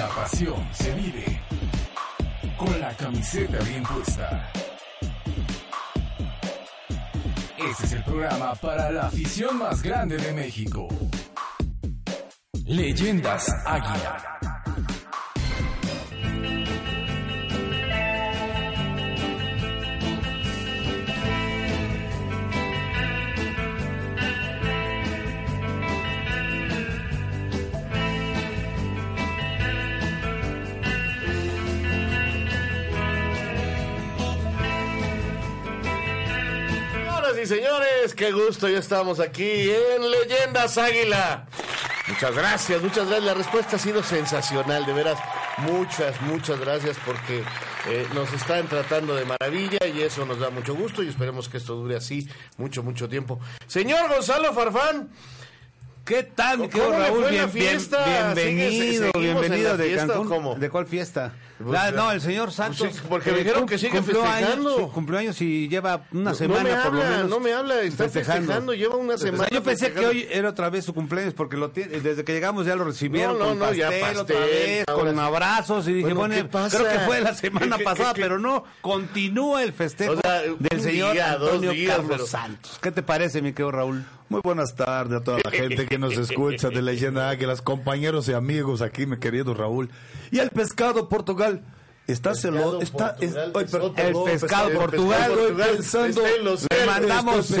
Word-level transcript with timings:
La 0.00 0.08
pasión 0.08 0.66
se 0.72 0.94
vive 0.94 1.42
con 2.56 2.80
la 2.80 2.96
camiseta 2.96 3.58
bien 3.64 3.82
puesta. 3.82 4.50
Este 7.58 7.84
es 7.84 7.92
el 7.92 8.04
programa 8.04 8.54
para 8.54 8.90
la 8.90 9.08
afición 9.08 9.58
más 9.58 9.82
grande 9.82 10.16
de 10.16 10.32
México. 10.32 10.88
Leyendas 12.64 13.46
Águila. 13.66 14.29
Y 37.42 37.46
señores, 37.46 38.14
qué 38.14 38.32
gusto, 38.32 38.68
ya 38.68 38.78
estamos 38.78 39.18
aquí 39.18 39.70
en 39.70 40.10
Leyendas 40.10 40.76
Águila. 40.76 41.46
Muchas 42.08 42.34
gracias, 42.34 42.82
muchas 42.82 43.06
gracias. 43.06 43.24
La 43.24 43.34
respuesta 43.34 43.76
ha 43.76 43.78
sido 43.78 44.02
sensacional, 44.02 44.84
de 44.84 44.92
veras. 44.92 45.18
Muchas, 45.58 46.20
muchas 46.22 46.60
gracias 46.60 46.98
porque 47.06 47.42
eh, 47.88 48.06
nos 48.14 48.32
están 48.32 48.68
tratando 48.68 49.14
de 49.14 49.24
maravilla 49.24 49.78
y 49.86 50.02
eso 50.02 50.26
nos 50.26 50.38
da 50.38 50.50
mucho 50.50 50.74
gusto 50.74 51.02
y 51.02 51.08
esperemos 51.08 51.48
que 51.48 51.56
esto 51.56 51.76
dure 51.76 51.96
así 51.96 52.28
mucho, 52.58 52.82
mucho 52.82 53.08
tiempo. 53.08 53.40
Señor 53.66 54.08
Gonzalo 54.08 54.52
Farfán, 54.52 55.10
¿Qué 56.10 56.24
tal, 56.24 56.58
mi 56.58 56.68
¿Cómo 56.68 56.90
querido 56.90 56.98
Raúl? 56.98 57.30
Bien- 57.30 57.48
fiesta? 57.50 58.04
bienvenido, 58.34 58.70
¿Sigue- 58.70 58.82
seguimos 58.98 59.14
en 59.14 59.20
bienvenido 59.22 59.76
de 59.76 59.84
fiesta 59.90 60.06
Cancún. 60.08 60.28
cómo? 60.28 60.54
¿De 60.56 60.68
cuál 60.68 60.86
fiesta? 60.86 61.32
Pues 61.64 61.94
no, 61.94 62.10
el 62.10 62.20
señor 62.20 62.50
Santos. 62.50 62.88
sí, 62.92 63.00
porque 63.08 63.30
me 63.30 63.38
dijeron 63.38 63.60
cum- 63.60 63.68
que 63.68 63.78
sigue 63.78 64.02
festejando. 64.02 64.70
Años, 64.70 64.74
sí, 64.86 64.90
cumplió 64.92 65.18
años 65.20 65.40
y 65.40 65.68
lleva 65.68 66.06
una 66.10 66.30
no 66.30 66.34
semana 66.34 66.64
me 66.64 66.70
por 66.70 66.94
lo 66.94 67.02
habla, 67.02 67.10
menos. 67.16 67.30
no 67.30 67.38
me 67.38 67.52
habla, 67.52 67.80
está 67.82 68.08
festejando, 68.08 68.74
lleva 68.74 68.96
una 68.96 69.16
semana 69.18 69.48
yo 69.52 69.62
pensé 69.62 69.92
que 69.92 70.04
hoy 70.04 70.26
era 70.32 70.48
otra 70.48 70.68
vez 70.68 70.84
su 70.84 70.92
cumpleaños 70.94 71.32
porque 71.34 71.56
lo 71.56 71.70
tiene, 71.70 72.00
desde 72.00 72.24
que 72.24 72.32
llegamos 72.32 72.66
ya 72.66 72.74
lo 72.74 72.82
recibieron 72.84 73.34
No, 73.38 73.44
no, 73.44 73.48
con 73.50 73.58
no, 73.60 73.72
ya 73.72 73.86
pastel, 73.90 74.16
otra 74.18 74.36
pastel, 74.36 74.50
vez, 74.50 74.84
ahora 74.88 75.10
con 75.10 75.18
abrazos 75.20 75.86
y 75.86 75.92
dije, 75.92 76.12
Bueno, 76.12 76.34
creo 76.34 76.88
que 76.90 76.98
fue 77.06 77.20
la 77.20 77.34
semana 77.36 77.66
¿Qué- 77.76 77.78
qué- 77.78 77.84
pasada, 77.84 78.14
qué- 78.14 78.20
pero 78.22 78.40
no, 78.40 78.64
continúa 78.80 79.62
el 79.62 79.72
festejo 79.72 80.14
O 80.14 80.20
sea, 80.20 80.40
del 80.58 80.80
señor 80.80 81.12
día, 81.12 81.34
Antonio 81.34 81.70
días, 81.70 81.94
Carlos 81.98 82.10
pero- 82.10 82.26
Santos. 82.26 82.78
¿Qué 82.82 82.90
te 82.90 83.02
parece, 83.04 83.42
mi 83.42 83.52
querido 83.52 83.70
Raúl? 83.70 84.04
Muy 84.30 84.40
buenas 84.44 84.76
tardes 84.76 85.20
a 85.20 85.24
toda 85.24 85.38
la 85.44 85.50
gente 85.50 85.86
que 85.86 85.98
nos 85.98 86.16
escucha 86.16 86.68
de 86.70 86.80
Leyenda 86.82 87.28
Águilas, 87.30 87.60
compañeros 87.62 88.28
y 88.28 88.32
amigos 88.32 88.80
aquí, 88.80 89.04
mi 89.04 89.18
querido 89.18 89.54
Raúl. 89.54 89.90
Y 90.30 90.38
el 90.38 90.50
pescado 90.50 91.08
Portugal. 91.08 91.62
Está 92.06 92.34
celoso, 92.34 92.80
está, 92.80 93.16
es- 93.20 93.32
Portugal, 93.34 93.52
ay, 93.54 93.64
es 93.64 93.70
perdón, 93.70 93.90
otro. 93.90 94.26
El 94.28 94.32
pescado 94.40 94.68
el 94.70 94.76
Portugal, 94.78 95.18
pescado 95.18 95.34
estoy 95.36 95.52
Portugal 95.52 95.76
pensando, 95.76 96.22
Le 96.70 96.86
mandamos 96.86 97.50
mi 97.50 97.56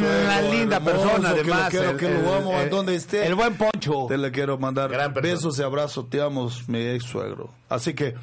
una 0.00 0.40
linda 0.42 0.80
persona, 0.80 1.14
que 1.16 1.20
lo 1.22 1.28
además. 1.54 1.70
quiero, 1.70 1.90
el- 1.90 1.96
que 1.98 2.08
lo 2.10 2.34
amo, 2.34 2.56
a 2.56 2.66
donde 2.66 2.94
esté. 2.94 3.26
El 3.26 3.34
buen 3.34 3.54
Poncho. 3.56 4.06
Te 4.08 4.16
le 4.16 4.30
quiero 4.30 4.56
mandar 4.58 5.12
besos 5.20 5.58
y 5.58 5.62
abrazos, 5.62 6.08
te 6.08 6.20
amo, 6.22 6.50
mi 6.66 6.80
ex 6.86 7.04
suegro. 7.04 7.50
Así 7.68 7.92
que, 7.92 8.14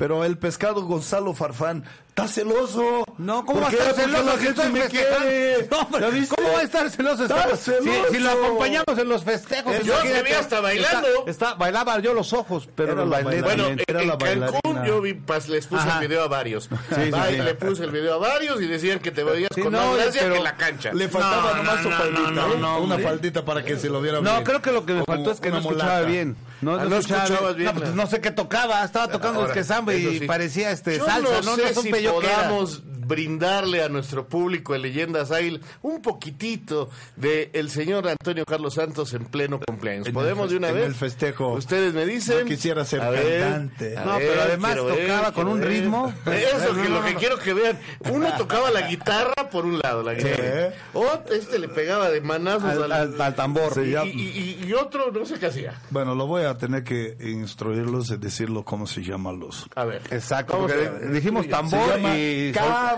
pero 0.00 0.24
el 0.24 0.38
pescado 0.38 0.80
Gonzalo 0.86 1.34
Farfán, 1.34 1.84
está 2.08 2.26
celoso. 2.26 3.04
No, 3.18 3.44
¿cómo 3.44 3.60
¿Por 3.60 3.64
va 3.64 3.68
a 3.68 3.70
estar 3.90 3.94
celoso 3.94 4.24
la 4.24 4.38
gente 4.38 4.68
me 4.70 4.80
quiere. 4.86 5.68
No. 5.70 5.86
¿Cómo 5.90 6.52
va 6.54 6.60
a 6.60 6.62
estar 6.62 6.88
celoso? 6.88 7.24
Está 7.24 7.54
Si- 7.54 7.70
celoso. 7.70 8.08
Si, 8.10 8.18
lo 8.18 8.30
acompañamos 8.30 8.98
en 8.98 9.08
los 9.10 9.22
festejos. 9.24 9.74
Yo 9.84 9.94
te 9.98 10.22
vi 10.22 10.32
hasta 10.32 10.60
bailando. 10.60 11.06
Está, 11.26 11.30
está- 11.30 11.54
bailaba 11.54 11.98
yo 11.98 12.14
los 12.14 12.32
ojos, 12.32 12.66
pero 12.74 12.92
Era 12.92 13.04
lo 13.04 13.10
la 13.10 13.20
bailé 13.20 13.42
bailarina. 13.42 13.64
Bueno, 13.66 13.82
en, 13.86 14.08
la 14.08 14.16
Cancún 14.16 14.40
bailarina. 14.72 14.86
yo 14.86 15.00
vi, 15.02 15.12
pas- 15.12 15.48
les 15.48 15.66
puse 15.66 15.82
Ajá. 15.82 16.00
el 16.00 16.08
video 16.08 16.22
a 16.24 16.28
varios. 16.28 16.64
sí, 16.88 17.10
Ay, 17.12 17.34
sí. 17.36 17.42
Le 17.42 17.54
puse 17.56 17.84
el 17.84 17.90
video 17.90 18.14
a 18.14 18.18
varios 18.18 18.62
y 18.62 18.66
decían 18.68 19.00
que 19.00 19.10
te 19.10 19.22
veías 19.22 19.50
Sí, 19.54 19.60
con 19.60 19.72
no, 19.72 19.86
más 19.86 19.96
gracia 19.96 20.22
pero- 20.22 20.34
que 20.36 20.40
la 20.40 20.56
cancha. 20.56 20.94
Le 20.94 21.10
faltaba 21.10 21.50
No, 21.50 21.56
nomás 21.58 21.76
no, 21.76 21.82
su 21.82 21.90
no, 21.90 21.96
faldita, 21.96 22.30
no, 22.30 22.48
no, 22.48 22.54
¿eh? 22.54 22.58
no, 22.58 22.80
una 22.80 22.98
faldita 22.98 23.44
para 23.44 23.62
que 23.62 23.76
se 23.76 23.90
lo 23.90 24.00
viera 24.00 24.22
No, 24.22 24.30
bien. 24.32 24.44
creo 24.44 24.62
que 24.62 24.72
lo 24.72 24.86
que 24.86 24.94
me 24.94 25.04
faltó 25.04 25.30
es 25.30 25.40
que 25.40 25.50
no 25.50 25.58
escuchaba 25.58 26.00
bien. 26.02 26.36
No, 26.60 26.74
Ah, 26.74 26.84
no 26.84 26.90
no 26.90 26.96
escuchaba 26.98 27.24
escuchabas 27.24 27.56
bien, 27.56 27.74
No, 27.74 27.80
pues 27.80 27.94
no 27.94 28.06
sé 28.06 28.20
qué 28.20 28.30
tocaba. 28.30 28.84
Estaba 28.84 29.08
tocando 29.08 29.40
Ahora, 29.40 29.52
es 29.52 29.58
que 29.58 29.64
samba 29.64 29.94
y 29.94 30.18
sí. 30.20 30.26
parecía 30.26 30.70
este 30.72 30.98
Yo 30.98 31.06
salsa. 31.06 31.40
no, 31.42 31.42
No, 31.42 31.56
sé 31.56 31.74
no 31.74 31.82
si 31.82 31.88
qué 32.20 32.26
era. 32.28 32.36
podamos 32.48 32.82
brindarle 33.10 33.82
a 33.82 33.88
nuestro 33.88 34.26
público 34.28 34.72
de 34.72 34.78
Leyendas 34.78 35.30
Águila 35.32 35.58
un 35.82 36.00
poquitito 36.00 36.88
de 37.16 37.50
el 37.52 37.68
señor 37.70 38.08
Antonio 38.08 38.44
Carlos 38.46 38.74
Santos 38.74 39.12
en 39.14 39.24
pleno 39.26 39.58
cumpleaños. 39.60 40.06
En 40.06 40.14
¿Podemos 40.14 40.48
de 40.50 40.56
una 40.56 40.68
en 40.68 40.74
vez? 40.76 40.86
el 40.86 40.94
festejo. 40.94 41.52
Ustedes 41.54 41.92
me 41.92 42.06
dicen. 42.06 42.38
Yo 42.40 42.44
quisiera 42.46 42.84
ser 42.84 43.00
A 43.02 43.12
cantante. 43.12 43.96
a 43.98 44.04
No, 44.04 44.16
ver, 44.18 44.28
pero 44.28 44.42
además 44.42 44.76
ver, 44.82 45.06
tocaba 45.06 45.32
con 45.32 45.48
un 45.48 45.60
ver. 45.60 45.68
ritmo. 45.68 46.14
Eso, 46.26 46.72
No, 46.74 46.82
que 46.82 46.88
no, 46.88 46.94
lo 46.94 47.00
no, 47.00 47.04
que 47.06 47.12
no. 47.14 47.18
quiero 47.20 47.38
que 47.38 47.52
vean. 47.54 47.78
Uno 48.10 48.28
tocaba 48.38 48.70
la 48.70 48.88
guitarra 48.88 49.50
por 49.50 49.66
un 49.66 49.78
lado, 49.80 50.02
la 50.04 50.14
guitarra. 50.14 50.72
O 50.94 51.06
este 51.32 51.58
le 51.58 51.68
pegaba 51.68 52.08
de 52.10 52.20
manazos 52.20 52.62
Al, 52.64 52.92
al- 52.92 53.20
al 53.20 53.34
tambor. 53.34 53.72
Y, 53.84 53.90
ya- 53.90 54.04
y- 54.06 54.10
y- 54.10 54.64
y 54.68 54.72
otro 54.72 55.10
no 55.10 55.26
sé 55.26 55.38
qué 55.40 55.46
hacía. 55.46 55.74
Bueno, 55.90 56.14
lo 56.14 56.26
voy 56.26 56.44
a 56.44 56.56
tener 56.56 56.84
que 56.84 57.16
instruirlos 57.20 58.10
y 58.10 58.16
decirlo 58.18 58.64
cómo 58.64 58.86
se 58.86 59.02
llaman 59.02 59.40
los. 59.40 59.66
A 59.74 59.84
ver. 59.84 60.00
Exacto, 60.10 60.58
porque 60.58 60.90
dijimos 61.12 61.48
tambor 61.48 61.98
y... 62.14 62.52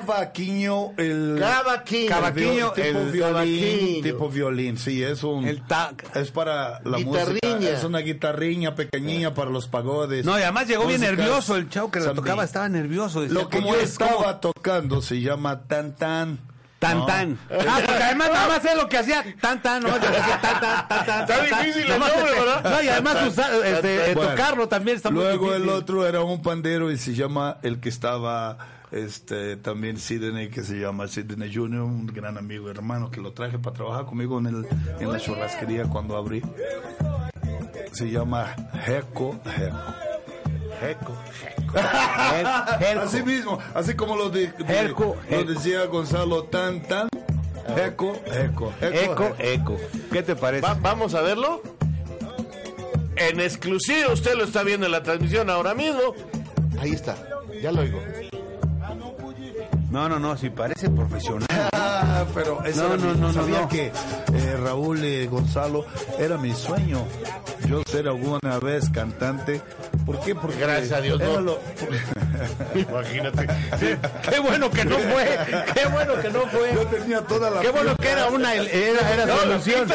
cavaquinho, 0.07 0.93
el 0.97 1.37
Cavaquinho. 1.39 2.09
Cavaquinho, 2.09 2.73
tipo 2.73 2.87
el 2.99 3.11
violín, 3.13 3.21
cavaquinho. 3.21 4.03
tipo 4.03 4.29
violín, 4.29 4.79
sí, 4.79 5.03
es 5.03 5.23
un 5.23 5.47
El 5.47 5.63
es 6.15 6.31
para 6.31 6.81
la 6.85 6.99
Guitarriña. 6.99 7.55
música, 7.57 7.71
es 7.71 7.85
una 7.85 7.99
guitarriña 7.99 8.75
pequeñilla 8.75 9.35
para 9.35 9.51
los 9.51 9.69
pagodes. 9.69 10.25
No, 10.25 10.39
y 10.39 10.43
además 10.43 10.67
llegó 10.69 10.87
bien 10.87 11.01
nervioso 11.01 11.57
el 11.57 11.69
chavo 11.69 11.91
que 11.91 12.01
le 12.01 12.07
zambi. 12.07 12.21
tocaba, 12.21 12.45
estaba 12.45 12.69
nervioso. 12.69 13.21
decía, 13.23 13.35
Lo 13.41 13.49
que 13.49 13.59
¿cómo 13.59 13.75
yo 13.75 13.81
es? 13.81 13.99
¿Cómo? 13.99 14.11
estaba 14.11 14.41
tocando 14.41 15.01
se 15.03 15.21
llama 15.21 15.63
tan 15.63 15.95
tan. 15.97 16.39
Tan 16.79 16.99
¿no? 16.99 17.07
tan. 17.07 17.39
Ah, 17.49 17.81
porque 17.87 18.03
además 18.03 18.31
nada 18.33 18.49
más 18.49 18.65
es 18.65 18.75
lo 18.75 18.89
que 18.89 18.99
hacía 18.99 19.25
tan 19.41 19.63
tan, 19.63 19.85
¿no? 19.85 19.89
Yo 19.91 19.95
decía 20.11 20.41
tan 20.43 20.61
tan, 20.61 20.89
tan 20.89 21.07
tan. 21.07 21.21
Está 21.21 21.27
tan, 21.27 21.49
tan. 21.49 21.65
difícil 21.65 21.83
el 21.83 21.89
nombre, 22.01 22.13
este- 22.19 22.41
¿verdad? 22.41 22.71
No, 22.73 22.83
y 22.83 22.89
además 22.89 23.17
usar, 23.29 23.55
este, 23.65 24.15
Bueno, 24.15 24.31
tocarlo 24.33 24.69
también 24.69 24.97
está 24.97 25.11
muy 25.11 25.23
Luego 25.23 25.55
el 25.55 25.69
otro 25.69 26.05
era 26.09 26.23
un 26.23 26.43
pandero 26.43 26.91
y 26.91 26.99
se 26.99 27.15
llama 27.15 27.59
el 27.63 27.79
que 27.79 27.89
estaba 27.89 28.59
este 28.93 29.57
también 29.57 29.97
Sidney 29.99 30.49
que 30.51 30.63
se 30.63 30.75
llama 30.79 31.09
Sidney 31.09 31.53
Junior, 31.55 31.83
un 31.85 32.07
gran 32.07 32.37
amigo 32.39 32.71
hermano 32.71 33.11
que 33.11 33.21
lo 33.21 33.33
traje 33.33 33.59
para 33.59 33.75
trabajar 33.75 34.05
conmigo 34.07 34.39
en 34.39 34.47
el 34.47 34.67
en 35.01 35.13
la 35.13 35.19
churrasquería 35.19 35.85
cuando 35.85 36.17
abrí. 36.17 36.43
Se 37.93 38.11
llama 38.11 38.55
Jeco 38.85 39.39
Jeco. 39.45 39.77
Jeco. 40.81 41.17
Her- 41.75 42.83
Herco. 42.83 43.01
Así 43.07 43.23
mismo, 43.23 43.59
así 43.75 43.95
como 43.95 44.15
lo, 44.17 44.29
de, 44.29 44.49
de- 44.49 44.59
lo 44.59 44.67
jerco. 44.67 45.17
decía 45.47 45.85
Gonzalo 45.87 46.45
tan 46.45 46.83
tan 46.83 47.09
Jeco 47.77 48.15
Jeco. 48.31 48.73
Eco, 48.81 49.35
eco. 49.39 49.77
¿Qué 50.11 50.23
te 50.23 50.37
parece? 50.37 50.67
Va- 50.67 50.75
vamos 50.75 51.15
a 51.15 51.23
verlo. 51.23 51.63
En 53.17 53.41
exclusiva, 53.41 54.13
usted 54.13 54.35
lo 54.35 54.45
está 54.45 54.63
viendo 54.65 54.87
en 54.87 54.93
la 54.93 55.03
transmisión 55.03 55.49
ahora 55.49 55.75
mismo. 55.75 56.01
Ahí 56.81 56.91
está, 56.91 57.17
ya 57.63 57.71
lo 57.73 57.83
oigo. 57.83 58.01
No, 59.93 60.09
no, 60.09 60.19
no, 60.19 60.35
si 60.39 60.49
parece 60.49 60.89
profesional. 60.89 61.47
Ah, 62.05 62.25
pero 62.35 62.63
eso 62.65 62.83
No, 62.83 62.95
era 62.95 62.97
no, 62.97 63.15
mi- 63.15 63.21
no, 63.21 63.27
no, 63.29 63.33
sabía 63.33 63.61
no. 63.61 63.69
que 63.69 63.87
eh, 63.87 64.57
Raúl 64.63 65.05
y 65.05 65.27
Gonzalo 65.27 65.85
era 66.19 66.37
mi 66.37 66.53
sueño. 66.55 67.05
Yo 67.69 67.81
ser 67.89 68.09
alguna 68.09 68.59
vez 68.61 68.89
cantante. 68.91 69.61
¿Por 70.05 70.19
qué? 70.21 70.35
Porque 70.35 70.59
Gracias 70.59 70.93
a 70.93 71.01
Dios, 71.01 71.21
era 71.21 71.33
no. 71.35 71.41
lo- 71.41 71.61
Imagínate. 72.75 73.47
Qué 74.29 74.41
bueno 74.41 74.69
que 74.71 74.85
no 74.85 74.99
fue. 74.99 75.39
Qué 75.75 75.87
bueno 75.87 76.15
que 76.21 76.29
no 76.31 76.43
yo 76.43 76.49
fue. 76.49 76.99
tenía 76.99 77.21
toda 77.23 77.51
la 77.51 77.61
Qué 77.61 77.71
bueno 77.71 77.95
que 77.97 78.09
era 78.09 78.27
una 78.29 78.55
era, 78.55 79.13
era 79.13 79.37
solución. 79.43 79.89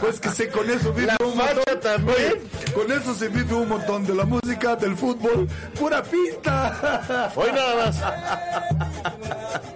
Pues 0.00 0.20
que 0.20 0.28
sé, 0.30 0.48
con 0.48 0.70
eso 0.70 0.92
vive 0.92 1.08
La 1.08 1.16
un 1.26 1.36
montón. 1.36 1.56
facha 1.66 1.80
también. 1.80 2.16
Oye, 2.16 2.72
con 2.72 2.92
eso 2.92 3.14
se 3.14 3.28
vive 3.28 3.54
un 3.54 3.68
montón 3.68 4.06
de 4.06 4.14
la 4.14 4.24
música, 4.24 4.76
del 4.76 4.96
fútbol, 4.96 5.48
pura 5.78 6.02
pinta. 6.04 7.32
Hoy 7.34 7.50
nada 7.52 7.74
más. 7.86 7.96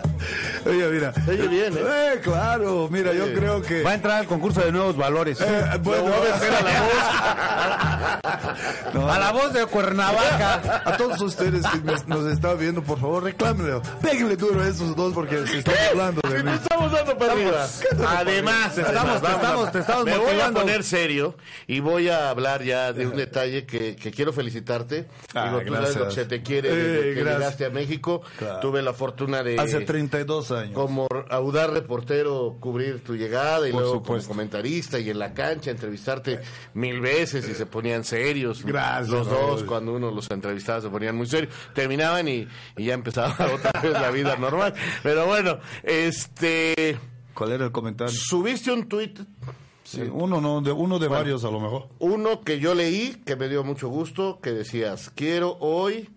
Oye, 0.70 0.88
mira. 0.88 1.12
Oye, 1.28 1.48
bien, 1.48 1.76
¿eh? 1.76 1.80
Eh, 2.14 2.20
claro, 2.22 2.88
mira, 2.90 3.12
yo 3.12 3.32
creo 3.32 3.60
que. 3.62 3.82
Va 3.82 3.90
a 3.90 3.94
entrar 3.94 4.18
al 4.20 4.26
concurso 4.26 4.60
de 4.60 4.72
nuevos 4.72 4.96
valores. 4.96 5.40
Eh, 5.40 5.64
bueno, 5.82 6.04
voy 6.04 6.28
a 6.30 6.34
hacer 6.34 6.54
a 6.54 6.60
la 6.62 8.20
No, 8.94 9.10
A 9.10 9.18
la 9.18 9.32
voz 9.32 9.52
de 9.52 9.66
Cuernavaca. 9.66 10.82
A 10.84 10.96
todos 10.96 11.20
ustedes 11.20 11.66
que 11.66 11.78
me- 11.78 11.92
nos 12.06 12.26
están 12.32 12.58
viendo, 12.58 12.82
por 12.82 12.98
favor, 13.00 13.22
reclámenle. 13.24 13.80
Péguenle 14.02 14.36
duro 14.36 14.62
a 14.62 14.68
esos 14.68 14.94
dos 14.96 15.12
porque 15.14 15.46
se 15.46 15.58
están 15.58 15.74
hablando 15.90 16.20
de 16.28 16.42
mí. 16.42 16.50
te 16.50 16.56
estamos 16.56 16.92
dando 16.92 17.16
para 17.18 17.32
arriba. 17.32 17.66
Además, 18.08 18.74
Te 18.74 18.80
estamos- 18.82 19.20
te 19.22 19.28
estamos- 19.30 19.72
te 19.72 19.78
estamos 19.80 20.04
me 20.04 20.18
voy 20.18 20.40
a 20.40 20.50
poner 20.50 20.84
serio 20.84 21.34
y 21.66 21.80
voy 21.80 22.08
a 22.08 22.30
hablar 22.30 22.62
ya 22.62 22.92
de 22.92 23.06
un 23.06 23.16
detalle 23.16 23.66
que, 23.66 23.96
que 23.96 24.10
quiero 24.10 24.32
felicitarte. 24.32 25.06
Ah, 25.34 25.46
Digo, 25.46 25.60
tú 25.60 25.74
sabes 25.74 25.80
gracias. 25.80 25.96
lo 25.98 26.04
que 26.08 26.14
se 26.14 26.24
te 26.26 26.42
quiere 26.42 26.68
Eh, 26.70 27.14
que 27.14 27.20
gracias. 27.20 27.38
llegaste 27.38 27.66
a 27.66 27.70
México. 27.70 28.22
Claro. 28.38 28.60
Tuve 28.60 28.82
la 28.82 28.92
fortuna 28.92 29.42
de... 29.42 29.58
Hace 29.58 29.80
32 29.80 30.50
años. 30.50 30.59
Años. 30.60 30.74
como 30.74 31.06
audaz 31.28 31.70
reportero 31.70 32.56
cubrir 32.60 33.02
tu 33.02 33.14
llegada 33.16 33.68
y 33.68 33.72
Por 33.72 33.80
luego 33.82 33.96
supuesto. 33.96 34.28
como 34.28 34.36
comentarista 34.38 34.98
y 34.98 35.10
en 35.10 35.18
la 35.18 35.34
cancha 35.34 35.70
entrevistarte 35.70 36.40
mil 36.74 37.00
veces 37.00 37.48
y 37.48 37.54
se 37.54 37.66
ponían 37.66 38.04
serios. 38.04 38.64
Gracias, 38.64 39.08
Los 39.08 39.28
dos, 39.28 39.64
cuando 39.64 39.94
uno 39.94 40.10
los 40.10 40.30
entrevistaba, 40.30 40.80
se 40.80 40.88
ponían 40.88 41.16
muy 41.16 41.26
serios. 41.26 41.52
Terminaban 41.74 42.28
y, 42.28 42.46
y 42.76 42.84
ya 42.84 42.94
empezaba 42.94 43.34
otra 43.54 43.80
vez 43.80 43.92
la 43.92 44.10
vida 44.10 44.36
normal. 44.36 44.74
Pero 45.02 45.26
bueno, 45.26 45.58
este. 45.82 46.98
¿Cuál 47.34 47.52
era 47.52 47.64
el 47.66 47.72
comentario? 47.72 48.14
Subiste 48.14 48.70
un 48.72 48.88
tuit, 48.88 49.18
Sí, 49.82 50.02
uno 50.02 50.40
no, 50.40 50.60
de, 50.60 50.70
uno 50.70 50.98
de 51.00 51.08
varios 51.08 51.42
a 51.44 51.50
lo 51.50 51.58
mejor. 51.58 51.88
uno 51.98 52.42
que 52.42 52.60
yo 52.60 52.74
leí, 52.74 53.20
que 53.26 53.34
me 53.34 53.48
dio 53.48 53.64
mucho 53.64 53.88
gusto, 53.88 54.38
que 54.40 54.50
decías: 54.52 55.10
Quiero 55.10 55.56
hoy. 55.60 56.08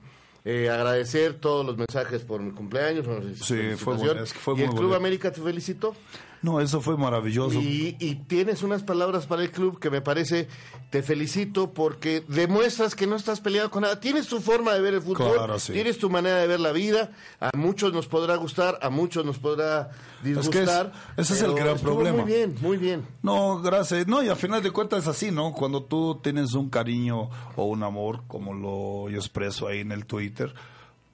Eh, 0.45 0.69
agradecer 0.69 1.35
todos 1.35 1.65
los 1.65 1.77
mensajes 1.77 2.21
por 2.23 2.41
mi 2.41 2.51
cumpleaños. 2.51 3.05
Sí, 3.41 3.71
fue 3.77 3.95
bueno, 3.95 4.23
es 4.23 4.33
que 4.33 4.39
fue 4.39 4.53
¿Y 4.53 4.57
muy 4.57 4.63
el 4.65 4.69
Club 4.69 4.81
bonito. 4.81 4.95
América 4.97 5.31
te 5.31 5.41
felicitó? 5.41 5.95
No, 6.43 6.59
eso 6.61 6.81
fue 6.81 6.97
maravilloso. 6.97 7.59
Y, 7.61 7.95
y 7.99 8.15
tienes 8.15 8.63
unas 8.63 8.83
palabras 8.83 9.25
para 9.25 9.41
el 9.43 9.49
club 9.51 9.79
que 9.79 9.89
me 9.89 10.01
parece, 10.01 10.49
te 10.89 11.01
felicito 11.01 11.73
porque 11.73 12.23
demuestras 12.27 12.95
que 12.95 13.07
no 13.07 13.15
estás 13.15 13.39
peleado 13.39 13.71
con 13.71 13.81
nada. 13.83 13.99
Tienes 14.01 14.27
tu 14.27 14.41
forma 14.41 14.73
de 14.73 14.81
ver 14.81 14.93
el 14.95 15.01
fútbol, 15.01 15.33
Claro, 15.35 15.57
sí. 15.57 15.71
tienes 15.71 15.97
tu 15.97 16.09
manera 16.09 16.35
de 16.37 16.47
ver 16.47 16.59
la 16.59 16.73
vida. 16.73 17.11
A 17.39 17.49
muchos 17.57 17.93
nos 17.93 18.07
podrá 18.07 18.35
gustar, 18.35 18.77
a 18.81 18.89
muchos 18.89 19.23
nos 19.25 19.39
podrá 19.39 19.91
disgustar. 20.21 20.91
es- 21.17 21.31
ese 21.31 21.33
es 21.35 21.41
el 21.49 21.53
gran 21.55 21.79
problema. 21.79 22.23
Muy 22.23 22.31
bien, 22.33 22.55
muy 22.61 22.75
bien. 22.77 23.07
No, 23.21 23.61
gracias. 23.61 24.05
No, 24.07 24.21
y 24.21 24.27
al 24.27 24.35
final 24.35 24.61
de 24.61 24.71
cuentas 24.71 25.03
es 25.03 25.07
así, 25.07 25.31
¿no? 25.31 25.53
Cuando 25.53 25.83
tú 25.83 26.19
tienes 26.21 26.53
un 26.55 26.69
cariño 26.69 27.29
o 27.55 27.63
un 27.65 27.83
amor, 27.83 28.23
como 28.27 28.53
lo 28.53 29.09
yo 29.09 29.17
expreso 29.17 29.67
ahí 29.67 29.79
en 29.79 29.93
el 29.93 30.05
Twitter, 30.05 30.53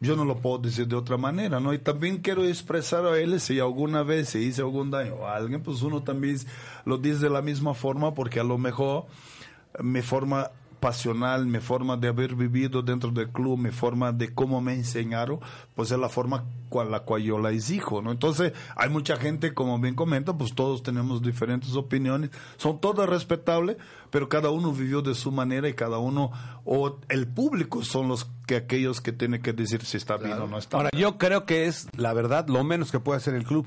yo 0.01 0.15
no 0.15 0.23
lo 0.25 0.37
puedo 0.37 0.59
decir 0.59 0.87
de 0.87 0.95
otra 0.95 1.17
manera, 1.17 1.59
¿no? 1.59 1.73
Y 1.73 1.79
también 1.79 2.19
quiero 2.19 2.45
expresar 2.45 3.05
a 3.05 3.19
él 3.19 3.39
si 3.41 3.59
alguna 3.59 4.03
vez 4.03 4.29
se 4.29 4.39
hice 4.39 4.61
algún 4.61 4.91
daño 4.91 5.25
a 5.25 5.35
alguien, 5.35 5.61
pues 5.61 5.81
uno 5.81 6.03
también 6.03 6.37
lo 6.85 6.97
dice 6.97 7.19
de 7.19 7.29
la 7.29 7.41
misma 7.41 7.73
forma, 7.73 8.13
porque 8.13 8.39
a 8.39 8.43
lo 8.43 8.57
mejor 8.57 9.05
mi 9.81 10.01
forma 10.01 10.51
pasional, 10.79 11.45
mi 11.45 11.59
forma 11.59 11.97
de 11.97 12.07
haber 12.07 12.35
vivido 12.35 12.81
dentro 12.81 13.11
del 13.11 13.29
club, 13.29 13.57
mi 13.57 13.71
forma 13.71 14.11
de 14.11 14.33
cómo 14.33 14.61
me 14.61 14.73
enseñaron, 14.73 15.39
pues 15.75 15.91
es 15.91 15.99
la 15.99 16.09
forma 16.09 16.45
con 16.69 16.91
la 16.91 17.01
cual 17.01 17.23
yo 17.23 17.39
la 17.39 17.51
exijo, 17.51 18.01
¿no? 18.01 18.11
Entonces, 18.11 18.53
hay 18.75 18.89
mucha 18.89 19.17
gente, 19.17 19.53
como 19.53 19.79
bien 19.79 19.95
comenta, 19.95 20.37
pues 20.37 20.53
todos 20.53 20.83
tenemos 20.83 21.21
diferentes 21.21 21.75
opiniones, 21.75 22.29
son 22.57 22.79
todas 22.79 23.09
respetables, 23.09 23.77
pero 24.11 24.29
cada 24.29 24.49
uno 24.49 24.71
vivió 24.71 25.01
de 25.01 25.15
su 25.15 25.31
manera 25.31 25.67
y 25.67 25.73
cada 25.73 25.97
uno, 25.97 26.31
o 26.65 26.99
el 27.09 27.27
público 27.27 27.83
son 27.83 28.07
los 28.07 28.29
que 28.47 28.55
aquellos 28.55 29.01
que 29.01 29.11
tienen 29.11 29.41
que 29.41 29.53
decir 29.53 29.83
si 29.83 29.97
está 29.97 30.17
bien 30.17 30.33
o 30.33 30.47
no 30.47 30.57
está 30.57 30.77
Ahora, 30.77 30.89
yo 30.97 31.17
creo 31.17 31.45
que 31.45 31.65
es, 31.65 31.87
la 31.95 32.13
verdad, 32.13 32.47
lo 32.47 32.63
menos 32.63 32.91
que 32.91 32.99
puede 32.99 33.17
hacer 33.17 33.35
el 33.35 33.43
club. 33.43 33.65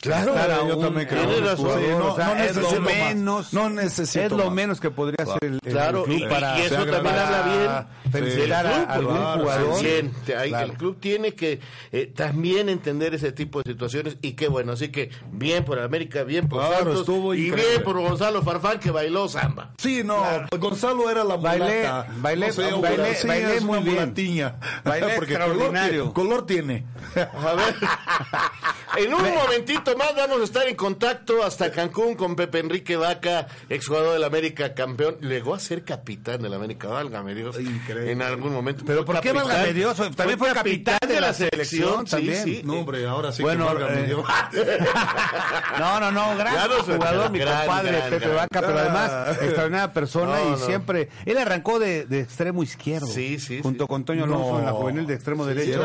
Claro, 0.00 0.32
a 0.36 0.68
yo 0.68 0.76
un- 0.76 0.82
también 0.84 1.08
creo. 1.08 1.22
un 1.24 1.56
jugador, 1.56 1.80
Sí, 1.80 1.86
no- 1.90 2.12
o 2.12 2.16
sea, 2.16 2.26
no 2.26 2.34
es 2.44 2.54
lo 2.56 2.60
necesito 2.62 2.80
más. 2.82 2.92
menos, 2.94 3.52
No 3.52 3.68
necesito 3.70 4.24
es 4.26 4.30
lo 4.30 4.44
más. 4.44 4.52
menos 4.54 4.80
que 4.80 4.90
podría 4.90 5.16
hacer 5.24 5.38
el, 5.42 5.54
el 5.64 5.72
Claro, 5.72 6.04
club 6.04 6.16
y, 6.18 6.26
para 6.28 6.58
y 6.58 6.62
eso 6.62 6.86
también 6.86 7.14
habla 7.16 7.42
bien 7.42 8.12
felicitar 8.12 8.64
del 8.66 8.74
a 8.74 8.82
algún 8.92 9.16
claro, 9.16 9.40
jugador. 9.42 9.84
hay- 9.84 10.48
Claro. 10.50 10.66
El 10.66 10.72
club 10.78 10.98
tiene 11.00 11.34
que 11.34 11.60
eh, 11.90 12.12
también 12.14 12.68
entender 12.68 13.12
ese 13.14 13.32
tipo 13.32 13.60
de 13.62 13.72
situaciones 13.72 14.16
y 14.22 14.32
qué 14.34 14.46
bueno. 14.48 14.72
Así 14.72 14.88
que 14.90 15.10
bien 15.32 15.64
por 15.64 15.80
América, 15.80 16.22
bien 16.22 16.48
por 16.48 16.60
Claro, 16.60 16.76
Santos 16.76 17.00
estuvo 17.00 17.34
y 17.34 17.46
increíble. 17.48 17.68
bien 17.70 17.82
por 17.82 17.98
Gonzalo 17.98 18.42
Farfán 18.42 18.78
que 18.78 18.90
bailó 18.92 19.28
samba. 19.28 19.70
Sí, 19.78 20.02
no, 20.04 20.22
Gonzalo 20.58 21.10
era 21.10 21.24
la 21.24 21.36
Bailé- 21.36 21.78
mulata. 21.80 22.06
bailé- 22.20 22.46
No 22.46 22.52
sé, 22.52 22.62
bailé- 22.74 23.14
sí, 23.16 23.26
bailé 23.26 23.56
es 23.56 23.64
muy 23.64 23.78
bien. 23.80 23.94
mulatiña. 23.94 24.54
Bailé 24.84 25.08
Porque 25.16 25.32
extraordinario. 25.34 26.12
Color 26.12 26.46
tiene. 26.46 26.84
A 27.16 27.54
ver. 27.54 27.74
en 28.96 29.12
un 29.14 29.34
momentito 29.34 29.87
más 29.96 30.14
vamos 30.16 30.40
a 30.40 30.44
estar 30.44 30.66
en 30.66 30.76
contacto 30.76 31.42
hasta 31.42 31.70
Cancún 31.72 32.14
con 32.14 32.36
Pepe 32.36 32.58
Enrique 32.60 32.96
Vaca, 32.96 33.46
exjugador 33.68 34.12
del 34.14 34.24
América, 34.24 34.74
campeón. 34.74 35.16
Llegó 35.20 35.54
a 35.54 35.58
ser 35.60 35.84
capitán 35.84 36.42
del 36.42 36.54
América, 36.54 36.88
válgame 36.88 37.34
Dios. 37.34 37.58
Increíble. 37.60 38.12
En 38.12 38.22
algún 38.22 38.52
momento. 38.52 38.84
Pero 38.86 39.04
¿por 39.04 39.20
qué 39.20 39.32
válgame 39.32 39.72
Dios? 39.72 39.96
También 40.16 40.38
fue 40.38 40.52
capitán 40.52 40.98
de 41.06 41.20
la 41.20 41.32
selección, 41.32 42.06
sí, 42.06 42.10
también. 42.10 42.44
sí. 42.44 42.60
No, 42.64 42.74
hombre, 42.80 43.06
ahora 43.06 43.32
sí 43.32 43.42
Bueno, 43.42 43.66
que 43.68 43.74
válgame 43.74 44.00
eh, 44.00 44.06
Dios. 44.06 44.24
No, 45.78 46.00
no, 46.00 46.10
no, 46.10 46.36
gran 46.36 46.54
no 46.68 46.82
jugador, 46.82 47.30
mi 47.30 47.38
gran, 47.38 47.58
compadre 47.66 47.92
gran, 47.92 48.10
Pepe 48.10 48.24
gran. 48.26 48.36
Vaca, 48.36 48.60
pero 48.60 48.78
además 48.78 49.10
Ah. 49.12 49.30
extraordinaria 49.40 49.92
persona 49.92 50.38
No, 50.38 50.46
y 50.48 50.50
no. 50.52 50.56
siempre. 50.58 51.08
Él 51.24 51.38
arrancó 51.38 51.78
de, 51.78 52.04
de 52.06 52.20
extremo 52.20 52.62
izquierdo. 52.62 53.06
Sí, 53.06 53.38
sí, 53.38 53.60
Junto 53.62 53.84
sí. 53.84 53.88
con 53.88 54.04
Toño 54.04 54.24
Alonso 54.24 54.58
en 54.58 54.66
la 54.66 54.72
juvenil 54.72 55.06
de 55.06 55.14
extremo 55.14 55.44
Sí, 55.46 55.54
derecho. 55.54 55.82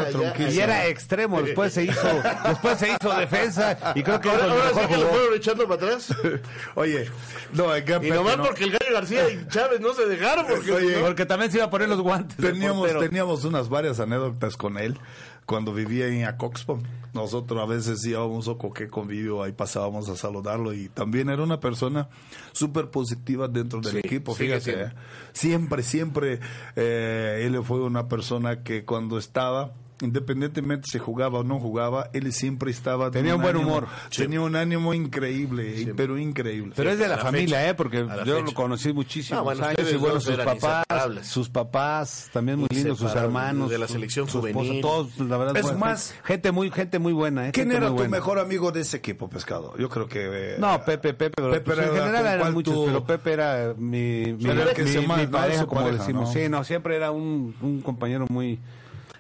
y 0.50 0.60
era 0.60 0.88
extremo, 0.88 1.42
después 1.42 1.74
se 1.74 1.84
hizo, 1.84 2.08
después 2.48 2.80
se 2.80 2.90
hizo 2.92 3.14
defensa 3.14 3.78
y 3.96 4.04
creo 4.04 4.20
que 4.20 4.30
Ahora, 4.30 4.70
sí 4.74 4.88
que 4.88 4.98
lo 4.98 5.08
fueron 5.08 5.34
echando 5.36 5.68
para 5.68 5.86
atrás. 5.86 6.14
Oye, 6.76 7.10
no, 7.54 7.70
acá 7.72 8.00
Y 8.04 8.10
nomás 8.10 8.38
no. 8.38 8.44
porque 8.46 8.64
el 8.66 8.72
Gallo 8.72 8.94
García 8.94 9.30
y 9.30 9.48
Chávez 9.48 9.80
no 9.82 9.94
se 9.94 10.06
dejaron. 10.06 10.46
Porque 10.48 10.72
Oye, 10.72 10.98
Porque 11.00 11.26
también 11.26 11.52
se 11.52 11.58
iba 11.58 11.66
a 11.66 11.70
poner 11.70 11.90
los 11.90 12.02
guantes. 12.02 12.38
Teníamos, 12.38 12.88
teníamos 13.00 13.46
unas 13.46 13.70
varias 13.70 14.00
anécdotas 14.00 14.58
con 14.58 14.78
él 14.78 14.98
cuando 15.46 15.74
vivía 15.74 16.08
en 16.08 16.26
Acoxpo. 16.26 16.80
Nosotros 17.14 17.62
a 17.62 17.66
veces 17.66 18.04
íbamos 18.06 18.48
a 18.48 18.56
coque 18.56 18.88
convivio, 18.88 19.44
ahí 19.44 19.52
pasábamos 19.52 20.10
a 20.10 20.16
saludarlo 20.16 20.74
y 20.74 20.90
también 20.90 21.30
era 21.30 21.44
una 21.44 21.60
persona 21.60 22.10
súper 22.54 22.90
positiva 22.90 23.48
dentro 23.48 23.82
del 23.82 23.92
Sí, 23.92 23.98
equipo. 24.00 24.34
Fíjate, 24.34 24.84
eh. 24.86 24.92
siempre, 25.34 25.84
siempre 25.84 26.40
eh, 26.76 27.44
él 27.46 27.62
fue 27.64 27.82
una 27.82 28.08
persona 28.08 28.64
que 28.64 28.84
cuando 28.84 29.18
estaba 29.20 29.74
independientemente 30.04 30.88
si 30.92 31.00
jugaba 31.00 31.40
o 31.40 31.44
no 31.44 31.60
jugaba, 31.60 32.10
él 32.14 32.32
siempre 32.34 32.72
estaba... 32.72 33.10
Tenía 33.12 33.36
un 33.36 33.42
buen 33.42 33.56
ánimo- 33.56 33.68
humor. 33.68 33.88
Tenía 34.16 34.42
un 34.42 34.56
ánimo 34.56 34.94
increíble, 34.94 35.94
pero 35.96 36.18
increíble. 36.18 36.74
Pero 36.76 36.92
es 36.92 37.00
de 37.00 37.08
la 37.08 37.18
familia, 37.18 37.58
fecha. 37.60 37.70
¿eh? 37.70 37.74
Porque 37.74 37.98
yo 38.00 38.36
fecha. 38.36 38.40
lo 38.46 38.54
conocí 38.54 38.94
muchísimos 38.94 39.40
Ah, 39.40 39.44
bueno, 39.44 39.66
años 39.66 39.92
y 39.92 39.96
bueno, 39.96 40.20
sus 40.20 40.36
papás, 40.38 40.86
sus 41.24 41.50
papás 41.50 42.30
también 42.34 42.60
muy 42.60 42.68
lindos, 42.70 43.00
sus 43.00 43.16
hermanos, 43.16 43.70
de 43.70 43.78
la 43.78 43.88
su- 43.88 43.94
selección 43.94 44.28
su 44.28 44.40
esposa, 44.46 44.54
juvenil. 44.66 44.82
todos, 44.82 45.18
la 45.20 45.38
verdad, 45.38 45.58
Es 45.58 45.76
más- 45.78 46.14
gente, 46.24 46.52
muy, 46.52 46.70
gente 46.72 47.00
muy 47.00 47.14
buena, 47.14 47.48
¿eh? 47.48 47.52
¿Quién 47.52 47.66
Gente 47.68 47.78
era 47.78 47.88
muy 47.88 47.98
tu 47.98 48.04
buena. 48.04 48.18
mejor 48.18 48.40
amigo 48.40 48.72
de 48.72 48.82
ese 48.82 48.98
equipo, 48.98 49.30
Pescado? 49.30 49.76
Yo 49.78 49.90
creo 49.90 50.08
que... 50.08 50.54
eh, 50.54 50.56
No, 50.60 50.84
Pepe, 50.84 51.14
Pepe, 51.14 51.32
pero 51.36 51.52
Pepe 51.52 51.66
pues, 51.66 51.78
era 51.78 51.88
en 51.88 51.94
general 51.94 52.26
eran 52.40 52.54
muchos, 52.54 52.74
tú- 52.74 52.86
pero 52.86 53.04
Pepe 53.06 53.34
era 53.34 53.74
mi, 53.78 54.34
mi, 54.34 54.46
Era 54.50 54.64
el 54.64 54.74
que 54.74 54.84
mi- 54.84 54.90
se 54.92 55.00
mi 55.02 55.08
no, 55.08 55.32
pareja, 55.32 55.66
como 55.66 55.82
pareja, 55.82 56.00
decimos. 56.00 56.28
¿no? 56.30 56.34
Sí, 56.34 56.50
no, 56.50 56.64
siempre 56.64 56.96
era 56.96 57.12
un, 57.12 57.56
un 57.62 57.82
compañero 57.82 58.26
muy, 58.30 58.60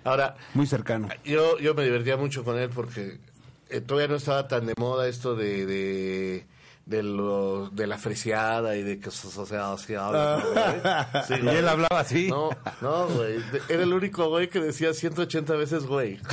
Ahora, 0.03 0.35
muy 0.53 0.67
cercano. 0.67 1.09
yo, 1.23 1.57
yo 1.59 1.73
me 1.73 1.83
divertía 1.83 2.17
mucho 2.17 2.44
con 2.44 2.57
él 2.57 2.69
porque 2.69 3.19
eh, 3.69 3.81
todavía 3.81 4.07
no 4.09 4.15
estaba 4.15 4.47
tan 4.47 4.65
de 4.65 4.73
moda 4.77 5.07
esto 5.07 5.35
de... 5.35 5.65
de 5.65 6.53
de, 6.85 7.01
lo, 7.01 7.69
de 7.69 7.88
la 7.88 7.98
fresiada 7.98 8.75
y 8.75 8.83
de 8.83 9.00
que 9.00 9.10
o 9.10 9.12
sea, 9.12 9.72
así 9.72 9.95
habla, 9.95 10.43
güey. 10.43 11.24
Sí, 11.27 11.33
Y 11.41 11.48
él 11.48 11.67
hablaba 11.67 12.00
así. 12.01 12.27
No, 12.27 12.50
no, 12.81 13.07
güey. 13.07 13.38
Era 13.69 13.83
el 13.83 13.93
único 13.93 14.27
güey 14.29 14.50
que 14.50 14.60
decía 14.60 14.93
180 14.93 15.53
veces 15.53 15.86
güey. 15.86 16.19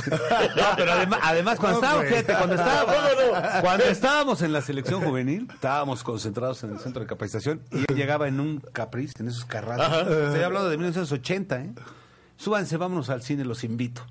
No, 0.55 0.65
pero 0.75 0.91
además, 0.91 1.19
además 1.23 1.59
cuando 1.59 1.79
No, 1.79 1.85
estábamos, 1.85 2.09
fíjate, 2.09 2.33
cuando 2.33 2.55
No, 2.55 2.61
estábamos, 2.61 3.61
cuando 3.61 3.83
estábamos 3.85 4.41
en 4.41 4.53
la 4.53 4.61
selección 4.61 5.01
juvenil, 5.01 5.47
estábamos 5.53 6.03
concentrados 6.03 6.63
en 6.63 6.71
el 6.73 6.79
centro 6.79 7.01
de 7.01 7.07
capacitación 7.07 7.61
y 7.71 7.85
él 7.89 7.95
llegaba 7.95 8.27
en 8.27 8.39
un 8.39 8.59
capriz, 8.59 9.13
en 9.19 9.29
esos 9.29 9.45
carrazos. 9.45 10.07
Estoy 10.07 10.41
hablando 10.41 10.69
de 10.69 10.77
1980, 10.77 11.61
¿eh? 11.61 11.73
Súbanse, 12.41 12.75
vámonos 12.77 13.09
al 13.11 13.21
cine, 13.21 13.45
los 13.45 13.63
invito. 13.63 14.01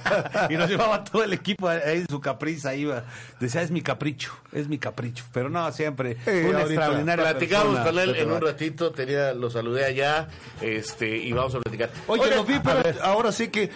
y 0.50 0.56
nos 0.56 0.68
llevaba 0.68 1.02
todo 1.04 1.24
el 1.24 1.32
equipo 1.32 1.68
ahí 1.68 2.00
en 2.00 2.06
su 2.08 2.20
capriz, 2.20 2.66
ahí 2.66 2.82
iba. 2.82 3.04
Decía, 3.40 3.62
es 3.62 3.70
mi 3.70 3.80
capricho, 3.80 4.30
es 4.52 4.68
mi 4.68 4.76
capricho. 4.76 5.24
Pero 5.32 5.48
no, 5.48 5.72
siempre, 5.72 6.18
Eh, 6.26 6.46
una 6.50 6.62
extraordinaria 6.64 7.24
Platicamos 7.24 7.76
persona, 7.78 7.84
con 7.90 7.98
él 7.98 8.14
en 8.16 8.30
un 8.30 8.40
ratito, 8.42 8.90
tenía, 8.92 9.32
lo 9.32 9.48
saludé 9.48 9.86
allá, 9.86 10.28
este, 10.60 11.16
y 11.16 11.32
vamos 11.32 11.54
a 11.54 11.60
platicar. 11.60 11.88
Oye, 12.08 12.34
lo 12.36 12.44
vi, 12.44 12.60
pero 12.62 12.82
ahora 13.02 13.32
sí 13.32 13.48
que 13.48 13.70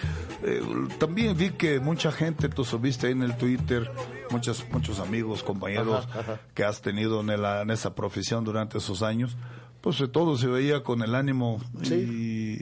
eh, 0.45 0.63
también 0.99 1.35
vi 1.35 1.51
que 1.53 1.81
mucha 1.81 2.13
gente, 2.13 2.51
tú 2.51 2.67
subiste 2.67 3.07
ahí 3.07 3.13
en 3.15 3.23
el 3.23 3.37
Twitter, 3.39 3.91
muchos, 4.29 4.67
muchos 4.71 5.01
amigos, 5.01 5.43
compañeros 5.43 6.07
que 6.53 6.65
has 6.65 6.83
tenido 6.83 7.21
en, 7.21 7.41
la- 7.41 7.63
en 7.63 7.71
esa 7.71 7.95
profesión 7.95 8.45
durante 8.45 8.77
esos 8.77 9.03
años, 9.03 9.39
pues 9.81 9.99
eh, 10.03 10.09
todo 10.09 10.37
se 10.37 10.49
veía 10.49 10.83
con 10.83 11.01
el 11.03 11.15
ánimo 11.15 11.63
y... 11.83 12.59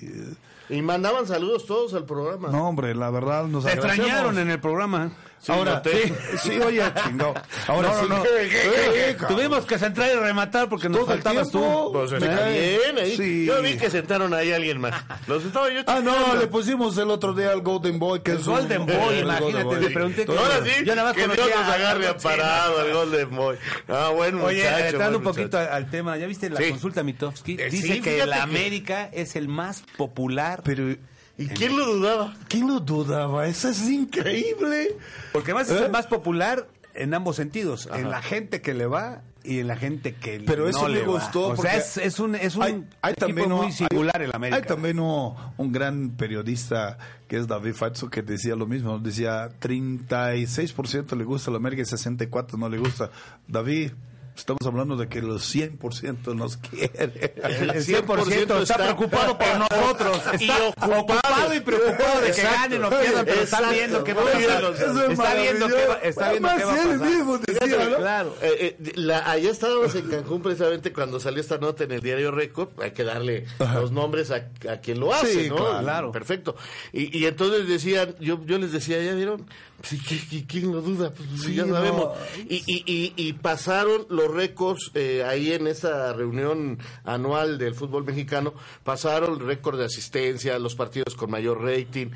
Y 0.71 0.83
mandaban 0.83 1.27
saludos 1.27 1.67
todos 1.67 1.95
al 1.95 2.05
programa. 2.05 2.49
No, 2.49 2.69
hombre, 2.69 2.95
la 2.95 3.11
verdad 3.11 3.45
nos 3.47 3.65
Te 3.65 3.73
extrañaron 3.73 4.39
en 4.39 4.51
el 4.51 4.61
programa. 4.61 5.13
Ahora, 5.49 5.83
sí, 5.85 6.13
sí, 6.43 6.59
oye, 6.61 6.83
chingado. 7.05 7.35
Ahora 7.67 7.89
No, 7.89 7.95
sí. 8.01 8.07
no, 8.09 8.19
no. 8.19 8.25
Eh. 8.27 9.17
Tuvimos 9.27 9.65
que 9.65 9.79
centrar 9.79 10.11
y 10.11 10.15
rematar 10.19 10.69
porque 10.69 10.89
nos 10.89 11.07
faltabas 11.07 11.51
tú. 11.51 11.91
Pues 11.93 12.13
cae. 12.13 12.79
bien, 12.79 12.99
ahí. 12.99 13.17
Sí. 13.17 13.47
Yo 13.47 13.63
vi 13.63 13.77
que 13.77 13.89
sentaron 13.91 14.35
ahí 14.35 14.53
a 14.53 14.57
alguien 14.57 14.81
más. 14.81 14.95
Los 15.27 15.45
estaba 15.45 15.71
yo 15.73 15.81
Ah, 15.87 16.01
no, 16.03 16.35
le 16.37 16.47
pusimos 16.47 16.97
el 16.99 17.11
otro 17.11 17.33
día 17.33 17.51
al 17.53 17.63
Golden 17.63 17.99
Boy, 17.99 18.21
que 18.21 18.33
El 18.33 18.39
es 18.41 18.47
un- 18.47 18.55
Golden 18.55 18.85
Boy, 18.87 18.95
el 19.19 19.25
imagínate, 19.25 19.41
Golden 19.45 19.81
le 19.81 19.85
Boy. 19.87 19.95
pregunté 19.95 20.27
que- 20.27 20.33
Ahora 20.37 20.61
sí, 20.65 20.85
Yo 20.85 20.95
nada 20.95 21.09
más 21.09 21.17
que 21.17 21.27
Dios 21.35 21.51
nos 21.57 21.69
agarre 21.75 22.15
parado 22.23 22.81
al 22.81 22.93
Golden 22.93 23.31
Boy. 23.37 23.57
Ah, 23.89 24.11
bueno, 24.15 24.45
Oye, 24.45 24.89
entrando 24.89 25.19
un 25.19 25.25
poquito 25.25 25.57
muchacho. 25.59 25.73
al, 25.73 25.91
tema, 25.91 26.17
¿ya 26.19 26.27
viste 26.27 26.51
la 26.51 26.59
Sí. 26.61 26.71
consulta 26.71 27.03
Mitofsky? 27.03 27.57
Eh, 27.59 27.71
Dice 27.71 28.01
que 28.01 28.27
la 28.27 28.43
América 28.43 29.09
es 29.13 29.37
el 29.37 29.49
más 29.49 29.83
popular 29.97 30.61
Pero 30.65 30.95
¿Y 31.41 31.49
quién 31.49 31.77
lo 31.77 31.87
dudaba? 31.95 32.35
¿Quién 32.49 32.67
lo 32.69 32.81
dudaba? 32.81 33.47
Eso 33.49 33.69
es 33.71 33.89
increíble. 33.89 34.97
Porque 35.33 35.53
además 35.53 35.71
es 35.71 35.81
¿Eh? 35.81 35.85
el 35.87 35.91
más 35.91 36.07
popular 36.07 36.69
en 36.95 37.15
ambos 37.15 37.37
sentidos, 37.37 37.89
en 37.93 38.11
la 38.11 38.21
gente 38.23 38.61
que 38.61 38.75
le 38.75 38.87
va 38.87 39.23
y 39.43 39.61
en 39.61 39.69
la 39.69 39.77
gente 39.77 40.15
que 40.17 40.43
Pero 40.47 40.65
no 40.65 40.69
eso 40.69 40.87
le 40.89 41.01
me 41.01 41.07
va. 41.07 41.13
gustó 41.15 41.47
O 41.49 41.55
porque 41.55 41.71
sea, 41.71 41.79
es, 41.79 41.97
es 41.97 42.19
un, 42.21 42.35
es 42.35 42.57
un 42.57 42.63
hay, 42.63 42.85
hay 43.01 43.13
equipo 43.13 43.27
también 43.27 43.51
muy 43.51 43.67
un- 43.67 43.73
singular 43.73 44.17
hay- 44.21 44.25
el 44.27 44.35
América. 44.35 44.57
Hay 44.59 44.63
también 44.65 45.01
un, 45.01 45.35
un 45.57 45.73
gran 45.73 46.11
periodista 46.11 46.99
que 47.27 47.39
es 47.39 47.47
David 47.49 47.73
Fatso 47.75 48.11
que 48.11 48.21
decía 48.23 48.55
lo 48.55 48.67
mismo. 48.67 48.99
Decía 48.99 49.49
36% 49.61 51.17
le 51.17 51.25
gusta 51.25 51.51
el 51.51 51.57
América 51.57 51.83
y 51.83 51.85
64% 51.87 52.59
no 52.59 52.69
le 52.69 52.79
gusta. 52.79 53.11
David, 53.49 53.93
estamos 54.37 54.61
hablando 54.65 54.97
de 54.97 55.09
que 55.09 55.21
los 55.23 55.55
100% 55.55 56.35
nos 56.35 56.57
quiere. 56.57 57.35
El 57.43 57.71
100% 57.85 58.63
está 58.63 58.77
preocupado 58.77 59.37
por 59.39 59.47
nosotros. 59.71 60.21
Y 60.39 60.45
Está 60.51 60.69
ocupado. 60.69 61.01
ocupado 61.01 61.55
y 61.55 61.61
preocupado 61.61 62.21
de 62.21 62.27
que 62.33 62.41
Exacto. 62.41 62.57
ganen 62.61 62.85
o 62.85 62.91
pierdan, 62.91 63.25
pero 63.25 63.41
está 63.43 63.71
viendo 63.71 64.05
qué 64.05 64.15
va 64.15 64.23
a 64.23 64.25
pasar. 64.25 64.41
Es 64.41 65.11
Está 65.11 65.35
viendo 65.35 65.69
qué 65.69 65.87
va, 65.87 65.95
está 66.03 66.31
viendo 66.31 66.49
qué 66.57 66.65
va 66.65 66.73
a 66.73 66.77
pasar. 66.77 66.99
mismo 66.99 67.39
decía, 67.39 67.89
¿no? 67.91 67.97
Claro. 67.97 68.37
Eh, 68.43 68.77
eh, 68.81 68.93
la- 68.97 69.31
allá 69.31 69.51
estábamos 69.51 69.95
en 69.95 70.09
Cancún 70.09 70.43
precisamente 70.43 70.93
cuando 70.93 71.21
salió 71.21 71.41
esta 71.41 71.59
nota 71.59 71.85
en 71.85 71.93
el 71.93 72.01
diario 72.01 72.31
Récord. 72.31 72.69
Hay 72.81 72.93
que 72.93 73.05
darle 73.05 73.47
los 73.75 73.93
nombres 73.93 74.31
a, 74.31 74.49
a 74.71 74.77
quien 74.81 75.01
lo 75.01 75.13
hace, 75.13 75.45
Sí, 75.45 75.49
¿no? 75.49 75.57
claro. 75.81 76.13
Perfecto. 76.13 76.57
Y, 76.93 77.17
y 77.19 77.27
entonces 77.27 77.69
decían, 77.69 78.15
yo, 78.21 78.41
yo 78.47 78.59
les 78.59 78.73
decía, 78.73 79.03
¿ya 79.03 79.15
vieron? 79.15 79.47
Sí, 79.83 79.99
¿qui- 79.99 80.29
qui- 80.29 80.47
¿Quién 80.47 80.73
lo 80.73 80.83
duda? 80.83 81.11
Pues 81.13 81.29
Sí, 81.43 81.55
ya 81.55 81.65
no. 81.65 81.75
sabemos. 81.75 82.09
Y, 82.49 82.57
y, 82.67 82.83
y, 82.87 83.15
y 83.17 83.33
pasaron 83.33 84.07
los 84.11 84.31
récords 84.31 84.91
eh, 84.95 85.25
ahí 85.27 85.53
en 85.53 85.67
esa 85.67 86.13
reunión 86.13 86.79
anual 87.05 87.57
del 87.59 87.75
fútbol 87.75 88.05
mexicano, 88.05 88.53
pasaron 88.85 89.41
el 89.41 89.47
récord 89.47 89.79
de 89.79 89.87
asistencia, 89.87 90.59
los 90.59 90.75
partidos 90.75 91.15
con 91.15 91.31
mayor 91.31 91.63
rating, 91.63 92.09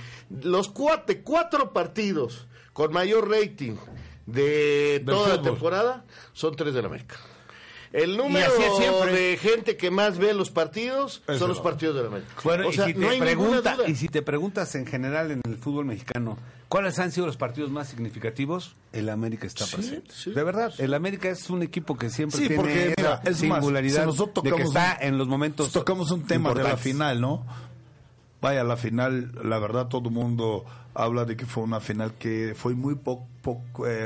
los 0.42 0.68
cuatro, 0.68 1.14
cuatro 1.25 1.73
partidos 1.73 2.47
con 2.73 2.92
mayor 2.92 3.30
rating 3.30 3.76
de 4.26 5.02
toda 5.04 5.37
la 5.37 5.42
temporada 5.42 6.04
son 6.33 6.56
tres 6.56 6.75
del 6.75 6.87
América. 6.87 7.16
El 7.95 8.17
número 8.17 8.51
de 9.07 9.39
gente 9.41 9.77
que 9.77 9.91
más 9.93 10.19
ve 10.19 10.35
los 10.35 10.51
partidos 10.51 11.23
son 11.39 11.49
los 11.49 11.59
no. 11.59 11.63
partidos 11.63 11.95
del 11.95 12.07
América. 12.09 12.33
Bueno, 12.43 12.67
o 12.69 12.73
sea, 12.73 12.89
y, 12.91 12.93
si 12.93 12.99
no 12.99 13.07
te 13.07 13.13
hay 13.15 13.21
ninguna 13.21 13.37
pregunta, 13.63 13.77
duda. 13.77 13.89
y 13.89 13.95
si 13.95 14.09
te 14.09 14.21
preguntas 14.21 14.75
en 14.75 14.85
general 14.85 15.31
en 15.31 15.41
el 15.47 15.59
fútbol 15.59 15.85
mexicano, 15.85 16.37
¿cuáles 16.69 16.99
han 16.99 17.13
sido 17.13 17.27
los 17.27 17.37
partidos 17.37 17.71
más 17.71 17.87
significativos? 17.89 18.75
El 18.93 19.09
América 19.11 19.47
está 19.47 19.65
Sí, 19.65 19.77
presente. 19.77 20.11
sí. 20.13 20.33
de 20.33 20.43
verdad, 20.43 20.73
el 20.79 20.93
América 20.93 21.29
es 21.29 21.49
un 21.51 21.63
equipo 21.63 21.97
que 21.97 22.11
siempre 22.11 22.37
Sí, 22.41 22.49
tiene 22.49 22.57
porque, 22.61 22.83
esa 22.89 22.95
mira, 22.99 23.21
es 23.25 23.43
más, 23.45 23.59
singularidad 23.61 24.01
si 24.01 24.07
nosotros 24.07 24.43
de 24.43 24.51
que 24.51 24.57
tocamos 24.57 24.75
está 24.75 24.99
un- 25.01 25.07
en 25.09 25.19
los 25.19 25.29
momentos 25.29 25.71
Tocamos 25.71 26.11
un 26.11 26.27
tema 26.27 26.53
de 26.53 26.65
la 26.65 26.77
final, 26.77 27.21
¿no? 27.21 27.47
Vaya, 28.41 28.65
la 28.65 28.77
final, 28.77 29.31
la 29.49 29.59
verdad, 29.61 29.87
todo 29.87 30.09
el 30.09 30.15
mundo 30.15 30.65
habla 30.95 31.25
de 31.25 31.37
que 31.37 31.47
fue 31.47 31.63
una 31.63 31.79
final 31.81 32.13
que 32.19 32.55
fue 32.57 32.75
muy 32.75 32.97
poco, 32.97 33.29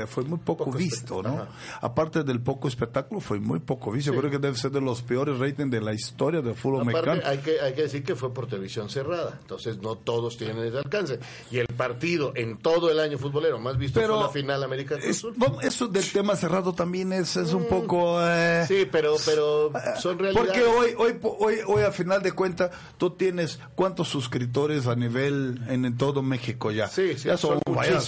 fue 0.07 0.23
muy 0.23 0.37
poco, 0.39 0.65
Poco 0.65 0.77
visto, 0.77 1.23
¿no? 1.23 1.29
ajá. 1.29 1.47
Aparte 1.81 2.23
del 2.23 2.41
poco 2.41 2.67
espectáculo, 2.67 3.21
fue 3.21 3.39
muy 3.39 3.59
poco 3.59 3.91
visto. 3.91 4.11
Creo 4.13 4.29
que 4.29 4.37
debe 4.39 4.55
ser 4.57 4.71
de 4.71 4.81
los 4.81 5.01
peores 5.01 5.39
ratings 5.39 5.71
de 5.71 5.81
la 5.81 5.93
historia 5.93 6.41
del 6.41 6.55
fútbol 6.55 6.81
Aparte, 6.81 7.09
mexicano. 7.09 7.21
hay 7.31 7.37
que, 7.39 7.59
hay 7.61 7.73
que 7.73 7.81
decir 7.83 8.03
que 8.03 8.15
fue 8.15 8.33
por 8.33 8.47
televisión 8.47 8.89
cerrada, 8.89 9.37
entonces 9.41 9.77
no 9.79 9.95
todos 9.95 10.37
tienen 10.37 10.57
ese 10.65 10.77
alcance. 10.77 11.19
Y 11.51 11.57
el 11.59 11.67
partido 11.67 12.33
en 12.35 12.57
todo 12.57 12.91
el 12.91 12.99
año 12.99 13.17
futbolero 13.17 13.59
más 13.59 13.77
visto 13.77 13.99
Pero 13.99 14.15
fue 14.15 14.23
la 14.23 14.29
final 14.29 14.63
América 14.63 14.95
Es- 14.95 15.19
Azul. 15.19 15.33
vamos, 15.37 15.63
eso 15.63 15.87
del 15.87 16.09
tema 16.11 16.35
cerrado 16.35 16.73
también 16.73 17.13
es, 17.13 17.35
es 17.37 17.53
un 17.53 17.65
poco... 17.67 18.19
eh, 18.21 18.47
Mm. 18.63 18.67
Sí, 18.67 18.87
pero, 18.91 19.15
pero 19.25 19.71
son 19.99 20.17
realidades. 20.19 20.49
Porque 20.51 20.63
hoy, 20.63 20.93
hoy, 20.97 21.19
hoy, 21.21 21.55
hoy 21.67 21.83
a 21.83 21.91
final 21.91 22.21
de 22.21 22.31
cuentas, 22.31 22.71
tú 22.97 23.11
tienes 23.11 23.59
cuántos 23.75 24.07
suscriptores 24.09 24.87
a 24.87 24.95
nivel 24.95 25.61
en, 25.67 25.85
en 25.85 25.97
todo 25.97 26.21
México 26.21 26.71
ya. 26.71 26.87
Sí, 26.87 27.17
sí, 27.17 27.27
ya 27.27 27.37
son, 27.37 27.59
son 27.65 27.75
vaya. 27.75 27.99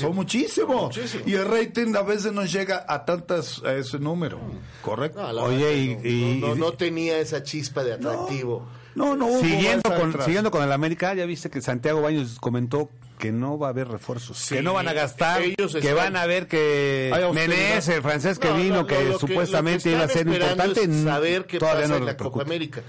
Y 1.27 1.33
el 1.35 1.45
rating 1.45 1.95
a 1.95 2.01
veces 2.01 2.31
no 2.33 2.45
llega 2.45 2.85
a 2.87 3.05
tantas, 3.05 3.61
a 3.63 3.73
ese 3.75 3.99
número. 3.99 4.39
¿Correcto? 4.81 5.21
No, 5.21 5.31
la 5.33 5.43
Oye, 5.43 5.57
verdad 5.97 6.03
y- 6.05 6.35
no, 6.39 6.47
no- 6.47 6.55
y- 6.55 6.59
no 6.59 6.71
tenía 6.73 7.19
esa 7.19 7.43
chispa 7.43 7.83
de 7.83 7.93
atractivo. 7.93 8.67
No, 8.95 9.15
no 9.15 9.27
hubo 9.27 9.39
Siguiendo 9.39 9.83
con, 9.95 10.09
atrás. 10.09 10.25
siguiendo 10.25 10.51
con 10.51 10.63
el 10.63 10.71
América, 10.71 11.13
ya 11.13 11.25
viste 11.25 11.49
que 11.49 11.61
Santiago 11.61 12.01
Baños 12.01 12.37
comentó 12.41 12.89
que 13.17 13.31
no 13.31 13.57
va 13.57 13.67
a 13.67 13.69
haber 13.69 13.87
refuerzos, 13.87 14.37
Sí, 14.37 14.55
que 14.55 14.61
no 14.63 14.73
van 14.73 14.87
a 14.89 14.93
gastar, 14.93 15.41
ellos 15.43 15.71
que 15.73 15.77
están- 15.79 15.95
van 15.95 16.15
a 16.17 16.25
ver 16.25 16.47
que. 16.47 17.09
Menés, 17.33 17.87
el 17.87 18.01
francés 18.01 18.37
que 18.39 18.49
No, 18.49 18.57
vino, 18.57 18.75
no, 18.81 18.87
que 18.87 19.13
supuestamente 19.19 19.91
lo 19.91 19.97
que 19.97 19.97
iba 19.97 20.03
a 20.05 20.07
ser 20.09 20.27
importante, 20.27 20.83
es 20.83 21.03
saber 21.03 21.45
qué 21.45 21.59
pasa 21.59 21.87
no 21.87 21.97
en 21.97 22.05
la. 22.05 22.17
Copa 22.17 22.41
América 22.41 22.81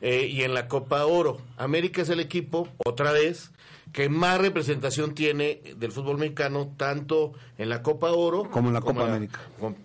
Eh, 0.00 0.28
y 0.30 0.42
en 0.44 0.54
la 0.54 0.68
Copa 0.68 1.04
Oro. 1.06 1.38
América 1.56 2.02
es 2.02 2.08
el 2.10 2.20
equipo, 2.20 2.68
otra 2.86 3.10
vez, 3.10 3.50
que 3.92 4.08
más 4.08 4.40
representación 4.40 5.14
tiene 5.14 5.60
del 5.76 5.92
fútbol 5.92 6.18
mexicano, 6.18 6.74
tanto 6.76 7.32
en 7.56 7.68
la 7.68 7.82
Copa 7.82 8.12
Oro 8.12 8.48
Como 8.50 8.68
en 8.68 8.74
la 8.74 8.80
Copa 8.80 9.04
América. 9.08 9.40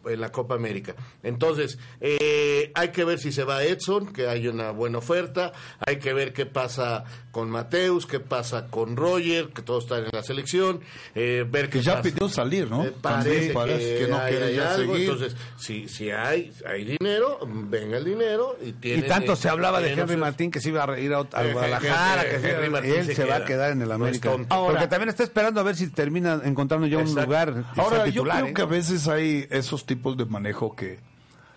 En 0.06 0.22
la 0.22 0.32
Copa 0.32 0.56
América. 0.56 0.94
Entonces, 1.24 1.78
eh, 2.02 2.72
hay 2.76 2.90
que 2.90 3.04
ver 3.04 3.20
si 3.20 3.32
se 3.32 3.44
va 3.44 3.64
Edson, 3.64 4.12
que 4.14 4.28
hay 4.28 4.48
una 4.48 4.72
buena 4.72 5.00
oferta. 5.00 5.54
Hay 5.86 5.98
que 5.98 6.14
ver 6.14 6.34
qué 6.34 6.46
pasa 6.46 7.04
con 7.32 7.50
Mateus, 7.50 8.06
qué 8.06 8.20
pasa 8.20 8.68
con 8.68 8.96
Roger, 8.96 9.50
que 9.50 9.62
todos 9.64 9.86
están 9.86 10.04
en 10.04 10.10
la 10.14 10.22
selección. 10.22 10.82
eh, 11.16 11.46
ver 11.50 11.66
qué 11.70 11.80
Que 11.80 11.84
ya 11.86 11.94
pasa. 11.96 12.04
pidió 12.04 12.30
salir, 12.30 12.70
¿no? 12.70 12.84
Eh, 12.86 12.94
parece, 13.02 13.30
También 13.30 13.54
parece 13.54 13.94
que, 13.96 14.00
que 14.06 14.08
no 14.12 14.18
hay, 14.20 14.32
quiere 14.32 14.46
hay 14.48 14.56
ya 14.56 14.74
algo. 14.74 14.94
seguir. 14.94 15.10
Entonces, 15.10 15.36
si, 15.58 15.88
si 15.88 16.12
hay, 16.12 16.52
hay 16.68 16.84
dinero, 17.00 17.40
venga 17.48 17.98
el 17.98 18.06
dinero. 18.06 18.58
Y, 18.62 18.70
Y 18.70 18.72
tienen, 18.74 19.08
tanto 19.08 19.34
eh, 19.34 19.36
se 19.38 19.50
hablaba 19.50 19.80
de 19.80 19.88
Henry 19.90 20.02
opciones. 20.02 20.20
Martín 20.22 20.52
que 20.52 20.60
se 20.60 20.70
iba 20.70 20.84
a 20.84 21.00
ir 21.00 21.14
a, 21.14 21.20
a 21.32 21.44
Eh, 21.46 21.54
Guadalajara, 21.54 22.24
que 22.30 22.36
Henry 22.36 22.70
Martín 22.70 22.94
él 22.94 23.06
se 23.08 23.16
se, 23.16 23.26
va 23.26 23.36
a 23.36 23.38
queda. 23.40 23.48
quedar 23.48 23.72
en 23.72 23.82
el 23.82 23.92
América. 23.96 24.30
tonto. 24.32 24.48
Porque 24.50 24.54
Ahora- 24.54 24.90
también 24.90 25.10
está 25.10 25.24
esperando 25.24 25.60
a 25.60 25.64
ver 25.64 25.76
si 25.76 25.88
termina 25.88 26.42
encontrando 26.44 26.88
ya 26.88 26.98
un 26.98 27.04
Exacto. 27.04 27.26
lugar 27.26 27.66
que 27.74 27.82
Ahora, 27.82 27.98
yo 28.08 28.12
titular. 28.12 28.38
creo 28.40 28.50
¿eh? 28.50 28.54
que 28.54 28.62
a 28.62 28.66
veces 28.66 29.08
hay 29.08 29.48
esos 29.50 29.86
tipos 29.86 30.16
de 30.18 30.26
manejo 30.26 30.76
que 30.76 31.00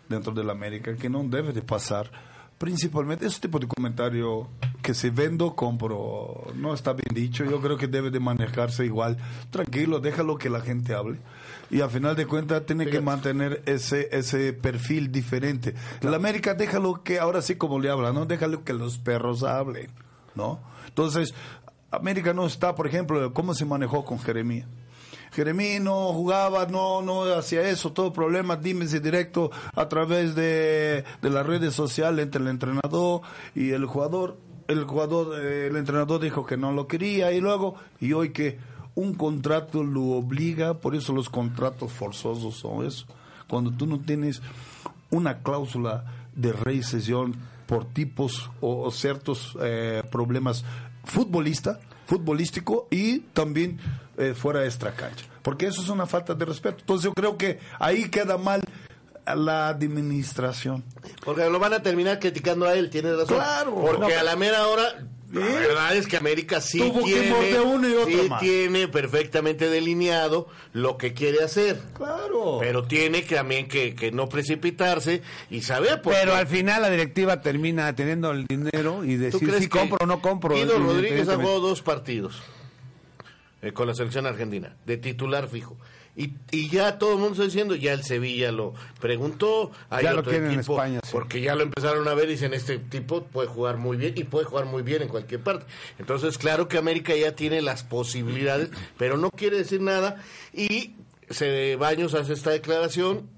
dentro 0.08 0.32
de 0.32 0.44
la 0.44 0.52
América 0.52 0.94
que 0.96 1.08
no 1.08 1.24
debe 1.24 1.52
de 1.52 1.62
pasar. 1.62 2.10
Principalmente 2.58 3.26
ese 3.26 3.38
tipo 3.40 3.58
de 3.58 3.66
comentario 3.68 4.48
que 4.80 4.94
si 4.94 5.10
vendo, 5.10 5.54
compro, 5.54 6.46
no 6.54 6.72
está 6.72 6.94
bien 6.94 7.12
dicho. 7.12 7.44
Yo 7.44 7.60
creo 7.60 7.76
que 7.76 7.86
debe 7.86 8.10
de 8.10 8.18
manejarse 8.18 8.86
igual. 8.86 9.18
Tranquilo, 9.50 10.00
déjalo 10.00 10.38
que 10.38 10.48
la 10.48 10.60
gente 10.62 10.94
hable. 10.94 11.18
Y 11.70 11.82
al 11.82 11.90
final 11.90 12.16
de 12.16 12.24
cuentas 12.26 12.64
tiene 12.64 12.84
que 12.84 12.92
Fíjate. 12.92 13.04
mantener 13.04 13.62
ese 13.66 14.08
ese 14.10 14.54
perfil 14.54 15.12
diferente. 15.12 15.74
La 16.00 16.16
América 16.16 16.54
déjalo 16.54 17.02
que, 17.02 17.18
ahora 17.18 17.42
sí 17.42 17.56
como 17.56 17.78
le 17.78 17.90
habla, 17.90 18.12
¿no? 18.14 18.24
Déjalo 18.24 18.64
que 18.64 18.72
los 18.72 18.96
perros 18.96 19.42
hablen, 19.42 19.90
¿no? 20.34 20.58
Entonces, 20.88 21.34
América 21.96 22.32
no 22.32 22.46
está, 22.46 22.74
por 22.74 22.86
ejemplo, 22.86 23.32
cómo 23.32 23.54
se 23.54 23.64
manejó 23.64 24.04
con 24.04 24.18
Jeremías. 24.18 24.66
Jeremías 25.32 25.82
no 25.82 26.12
jugaba, 26.12 26.66
no, 26.66 27.02
no 27.02 27.24
hacía 27.34 27.68
eso, 27.68 27.92
todo 27.92 28.12
problema, 28.12 28.56
dime 28.56 28.86
si 28.86 29.00
directo 29.00 29.50
a 29.74 29.88
través 29.88 30.34
de, 30.34 31.04
de 31.20 31.30
las 31.30 31.44
redes 31.44 31.74
sociales 31.74 32.24
entre 32.24 32.40
el 32.42 32.48
entrenador 32.48 33.22
y 33.54 33.70
el 33.70 33.86
jugador. 33.86 34.36
El 34.68 34.84
jugador, 34.84 35.38
eh, 35.40 35.68
el 35.68 35.76
entrenador 35.76 36.20
dijo 36.20 36.44
que 36.44 36.56
no 36.56 36.72
lo 36.72 36.86
quería 36.88 37.32
y 37.32 37.40
luego, 37.40 37.76
y 38.00 38.12
hoy 38.14 38.30
que 38.30 38.58
un 38.94 39.14
contrato 39.14 39.84
lo 39.84 40.02
obliga, 40.12 40.74
por 40.74 40.96
eso 40.96 41.12
los 41.12 41.28
contratos 41.28 41.92
forzosos 41.92 42.56
son 42.56 42.86
eso. 42.86 43.06
Cuando 43.46 43.70
tú 43.70 43.86
no 43.86 44.00
tienes 44.00 44.42
una 45.10 45.42
cláusula 45.42 46.04
de 46.34 46.52
rescisión 46.52 47.36
por 47.66 47.84
tipos 47.84 48.50
o, 48.60 48.82
o 48.82 48.90
ciertos 48.90 49.56
eh, 49.60 50.02
problemas 50.10 50.64
futbolista, 51.06 51.80
futbolístico 52.06 52.88
y 52.90 53.20
también 53.20 53.78
eh, 54.18 54.34
fuera 54.34 54.60
de 54.60 54.66
extra 54.66 54.92
cancha. 54.92 55.24
Porque 55.42 55.66
eso 55.66 55.80
es 55.80 55.88
una 55.88 56.06
falta 56.06 56.34
de 56.34 56.44
respeto. 56.44 56.78
Entonces 56.80 57.04
yo 57.04 57.14
creo 57.14 57.36
que 57.38 57.60
ahí 57.78 58.08
queda 58.10 58.36
mal 58.36 58.62
la 59.26 59.68
administración. 59.68 60.84
Porque 61.24 61.48
lo 61.48 61.58
van 61.58 61.72
a 61.74 61.82
terminar 61.82 62.18
criticando 62.18 62.66
a 62.66 62.74
él, 62.74 62.90
tiene 62.90 63.12
razón. 63.12 63.36
Claro. 63.36 63.74
Porque 63.74 64.14
No, 64.14 64.20
a 64.20 64.22
la 64.22 64.36
mera 64.36 64.66
hora, 64.68 65.06
la 65.40 65.46
verdad 65.68 65.96
es 65.96 66.06
que 66.06 66.16
América 66.16 66.60
sí 66.60 66.78
Tuvo 66.78 67.04
que 67.04 67.12
tiene, 67.12 67.30
morder 67.30 67.60
uno 67.62 67.88
y 67.88 67.92
otro 67.94 68.22
sí 68.22 68.28
más. 68.28 68.40
tiene 68.40 68.88
perfectamente 68.88 69.68
delineado 69.68 70.48
lo 70.72 70.96
que 70.96 71.12
quiere 71.14 71.42
hacer. 71.44 71.80
Claro. 71.96 72.58
Pero 72.60 72.84
tiene 72.84 73.24
que 73.24 73.34
también 73.36 73.68
que, 73.68 73.94
que 73.94 74.12
no 74.12 74.28
precipitarse 74.28 75.22
y 75.50 75.62
saber 75.62 76.02
por 76.02 76.12
Pero 76.12 76.32
qué. 76.32 76.38
al 76.38 76.46
final 76.46 76.82
la 76.82 76.90
directiva 76.90 77.40
termina 77.40 77.94
teniendo 77.94 78.30
el 78.30 78.46
dinero 78.46 79.04
y 79.04 79.16
¿Tú 79.16 79.22
decir 79.22 79.52
si 79.54 79.68
que 79.68 79.78
compro 79.78 79.98
o 80.00 80.06
no 80.06 80.20
compro. 80.22 80.54
Guido 80.54 80.78
Rodríguez 80.78 81.26
jugado 81.26 81.60
dos 81.60 81.82
partidos 81.82 82.42
eh, 83.62 83.72
con 83.72 83.86
la 83.86 83.94
selección 83.94 84.26
argentina, 84.26 84.76
de 84.84 84.96
titular 84.96 85.48
fijo. 85.48 85.76
Y, 86.16 86.32
y 86.50 86.70
ya 86.70 86.98
todo 86.98 87.12
el 87.12 87.18
mundo 87.18 87.32
está 87.32 87.44
diciendo, 87.44 87.74
ya 87.74 87.92
el 87.92 88.02
Sevilla 88.02 88.50
lo 88.50 88.72
preguntó, 89.00 89.70
hay 89.90 90.04
Ya 90.04 90.14
lo 90.14 90.20
otro 90.20 90.32
en 90.32 90.46
equipo, 90.50 90.72
España, 90.72 91.00
sí. 91.04 91.10
porque 91.12 91.42
ya 91.42 91.54
lo 91.54 91.62
empezaron 91.62 92.08
a 92.08 92.14
ver 92.14 92.28
y 92.28 92.32
dicen, 92.32 92.54
este 92.54 92.78
tipo 92.78 93.24
puede 93.24 93.48
jugar 93.48 93.76
muy 93.76 93.98
bien 93.98 94.14
y 94.16 94.24
puede 94.24 94.46
jugar 94.46 94.64
muy 94.64 94.82
bien 94.82 95.02
en 95.02 95.08
cualquier 95.08 95.42
parte. 95.42 95.66
Entonces, 95.98 96.38
claro 96.38 96.68
que 96.68 96.78
América 96.78 97.14
ya 97.14 97.32
tiene 97.32 97.60
las 97.60 97.82
posibilidades, 97.82 98.70
pero 98.96 99.18
no 99.18 99.30
quiere 99.30 99.58
decir 99.58 99.82
nada. 99.82 100.16
Y 100.54 100.94
se 101.28 101.76
Baños 101.76 102.14
hace 102.14 102.32
esta 102.32 102.50
declaración, 102.50 103.28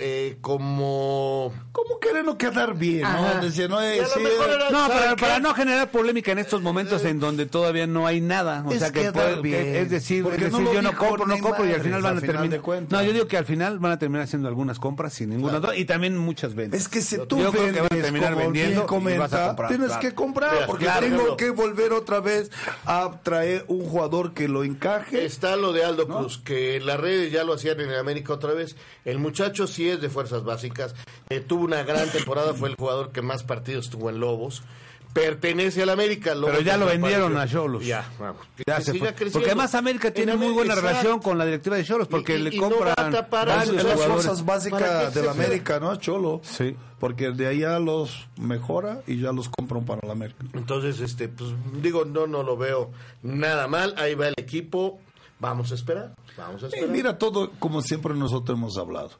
eh, 0.00 0.38
como 0.40 1.52
como 1.72 2.00
queriendo 2.00 2.36
quedar 2.38 2.74
bien, 2.74 3.02
¿no? 3.02 3.40
No, 3.68 3.82
eh, 3.82 4.02
para, 5.18 5.38
no 5.38 5.54
generar 5.54 5.90
polémica 5.90 6.32
en 6.32 6.38
estos 6.38 6.62
momentos 6.62 7.04
en 7.04 7.20
donde 7.20 7.46
todavía 7.46 7.86
no 7.86 8.06
hay 8.06 8.20
nada, 8.20 8.64
o 8.66 8.72
es 8.72 8.78
sea 8.78 8.90
que, 8.90 9.12
puede, 9.12 9.80
es 9.80 9.90
decir, 9.90 10.24
yo 10.24 10.82
no 10.82 10.96
compro, 10.96 11.26
no 11.26 11.38
compro 11.38 11.66
y 11.66 11.72
al 11.72 11.82
final 11.82 12.02
van 12.02 12.18
a 12.18 12.20
terminar. 12.20 12.60
No, 12.88 13.02
yo 13.02 13.12
digo 13.12 13.26
que 13.26 13.36
al 13.36 13.44
final 13.44 13.78
van 13.78 13.92
a 13.92 13.98
terminar 13.98 14.24
haciendo 14.24 14.48
algunas 14.48 14.78
compras 14.78 15.12
sin 15.12 15.30
ninguna 15.30 15.60
duda 15.60 15.76
y 15.76 15.84
también 15.84 16.16
muchas 16.16 16.54
ventas. 16.54 16.80
Es 16.80 16.88
que 16.88 17.02
si 17.02 17.18
tú 17.26 17.38
yo 17.38 17.52
vendes, 17.52 17.72
creo 17.72 17.74
que 17.74 17.80
van 17.80 17.98
a 17.98 18.02
terminar 18.02 18.36
vendiendo 18.36 18.86
comenta, 18.86 19.20
vas 19.20 19.32
a 19.34 19.46
comprar, 19.48 19.68
tienes 19.68 19.92
que 19.98 20.14
comprar 20.14 20.66
porque 20.66 20.86
tengo 21.00 21.36
que 21.36 21.50
volver 21.50 21.92
otra 21.92 22.20
vez 22.20 22.50
a 22.86 23.20
traer 23.22 23.64
un 23.68 23.84
jugador 23.84 24.32
que 24.32 24.48
lo 24.48 24.64
encaje. 24.64 25.24
Está 25.24 25.56
lo 25.56 25.72
de 25.72 25.84
Aldo 25.84 26.08
Cruz, 26.08 26.38
que 26.38 26.80
las 26.80 26.98
redes 26.98 27.32
ya 27.32 27.44
lo 27.44 27.54
hacían 27.54 27.80
en 27.80 27.92
América 27.92 28.32
otra 28.32 28.54
vez. 28.54 28.76
El 29.04 29.18
muchacho 29.18 29.66
si 29.66 29.89
de 29.98 30.08
fuerzas 30.08 30.44
básicas, 30.44 30.94
eh, 31.28 31.40
tuvo 31.40 31.64
una 31.64 31.82
gran 31.82 32.08
temporada, 32.10 32.54
fue 32.54 32.68
el 32.68 32.76
jugador 32.76 33.10
que 33.12 33.22
más 33.22 33.42
partidos 33.42 33.90
tuvo 33.90 34.10
en 34.10 34.20
Lobos. 34.20 34.62
Pertenece 35.12 35.82
al 35.82 35.90
América. 35.90 36.34
Pero 36.40 36.60
ya 36.60 36.76
lo 36.76 36.86
vendieron 36.86 37.36
a 37.36 37.44
Cholos. 37.48 37.84
Ya, 37.84 38.08
vamos. 38.20 38.46
Ya 38.64 38.80
se. 38.80 38.94
Porque 38.94 39.46
además 39.46 39.74
América 39.74 40.12
tiene 40.12 40.36
muy 40.36 40.52
buena 40.52 40.76
relación 40.76 41.18
con 41.20 41.36
la 41.36 41.44
directiva 41.44 41.74
de 41.74 41.84
Cholos 41.84 42.06
porque 42.06 42.38
le 42.38 42.56
compra 42.56 42.94
las 42.96 43.68
fuerzas 43.68 44.44
básicas 44.44 45.12
de 45.12 45.28
América, 45.28 45.80
¿no? 45.80 45.96
Cholo. 45.96 46.40
Sí 46.44 46.76
porque 47.00 47.30
de 47.32 47.46
ahí 47.46 47.60
ya 47.60 47.78
los 47.78 48.28
mejora 48.36 49.02
y 49.06 49.18
ya 49.20 49.32
los 49.32 49.48
compran 49.48 49.84
para 49.84 50.06
la 50.06 50.12
América. 50.12 50.44
Entonces, 50.52 51.00
este, 51.00 51.28
pues 51.28 51.50
digo, 51.82 52.04
no, 52.04 52.26
no 52.26 52.42
lo 52.42 52.56
veo 52.58 52.90
nada 53.22 53.66
mal, 53.66 53.94
ahí 53.96 54.14
va 54.14 54.28
el 54.28 54.34
equipo, 54.36 55.00
vamos 55.40 55.72
a 55.72 55.74
esperar, 55.74 56.14
vamos 56.36 56.62
a 56.62 56.66
eh, 56.68 56.86
mira 56.86 57.18
todo 57.18 57.52
como 57.58 57.80
siempre 57.80 58.14
nosotros 58.14 58.56
hemos 58.56 58.76
hablado. 58.76 59.12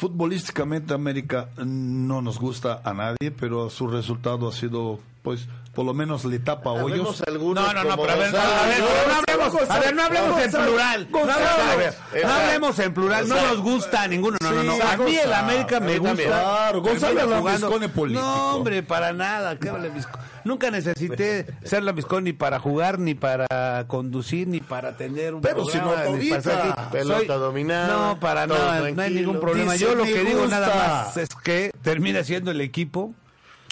Futbolísticamente 0.00 0.94
América 0.94 1.50
no 1.58 2.22
nos 2.22 2.38
gusta 2.38 2.80
a 2.84 2.94
nadie, 2.94 3.30
pero 3.38 3.68
su 3.68 3.86
resultado 3.86 4.48
ha 4.48 4.52
sido, 4.52 4.98
pues, 5.20 5.46
por 5.74 5.84
lo 5.84 5.94
menos 5.94 6.24
le 6.24 6.38
tapa 6.40 6.70
hoyos. 6.70 7.22
Algunos 7.26 7.64
No, 7.64 7.72
no, 7.72 7.84
no, 7.84 7.96
pero 7.96 8.12
a 8.12 8.16
ver, 8.16 8.32
Gonzalo 8.32 8.54
a 8.54 8.66
ver, 8.66 8.80
no 8.80 9.14
hablemos, 9.14 9.70
a 9.70 9.78
ver, 9.78 9.94
no 9.94 10.02
hablemos 10.02 10.40
en 10.42 10.50
plural. 10.50 11.08
No 11.10 11.18
hablemos, 11.20 11.42
a 11.60 11.76
ver, 11.76 11.94
no 12.12 12.16
Exacto. 12.18 12.42
hablemos 12.44 12.78
en 12.78 12.94
plural, 12.94 13.28
no 13.28 13.34
nos 13.36 13.60
gusta 13.62 14.02
a 14.02 14.08
ninguno, 14.08 14.36
no, 14.42 14.50
no, 14.50 14.62
no. 14.64 14.74
Sí, 14.74 14.80
A 14.82 14.96
mí 14.96 15.16
el. 15.16 15.32
América 15.32 15.80
me 15.80 15.98
gusta. 15.98 16.16
Claro, 16.22 16.82
Gonzalo 16.82 17.48
es 17.48 17.88
político. 17.90 18.20
No, 18.24 18.56
hombre, 18.56 18.82
para 18.82 19.12
nada. 19.12 19.56
Nunca 20.42 20.70
necesité 20.70 21.46
ser 21.64 21.82
Lambiscón 21.82 22.24
ni 22.24 22.32
para 22.32 22.58
jugar, 22.58 22.98
ni 22.98 23.14
para 23.14 23.84
conducir, 23.86 24.48
ni 24.48 24.60
para 24.60 24.90
atender 24.90 25.34
un 25.34 25.42
Pero 25.42 25.64
si 25.66 25.78
no 25.78 25.94
ni 26.16 26.30
para. 26.30 26.90
Pelota 26.90 27.34
dominada, 27.34 27.88
No, 27.88 28.20
para 28.20 28.46
nada, 28.46 28.90
no 28.90 29.02
hay 29.02 29.14
ningún 29.14 29.38
problema. 29.38 29.76
Yo 29.76 29.94
lo 29.94 30.04
"Me 30.04 30.12
que 30.12 30.24
digo 30.24 30.46
nada 30.46 30.66
gusta". 30.66 30.88
más 30.88 31.16
es 31.16 31.28
que 31.42 31.70
termina 31.82 32.24
siendo 32.24 32.50
el 32.50 32.60
equipo 32.60 33.14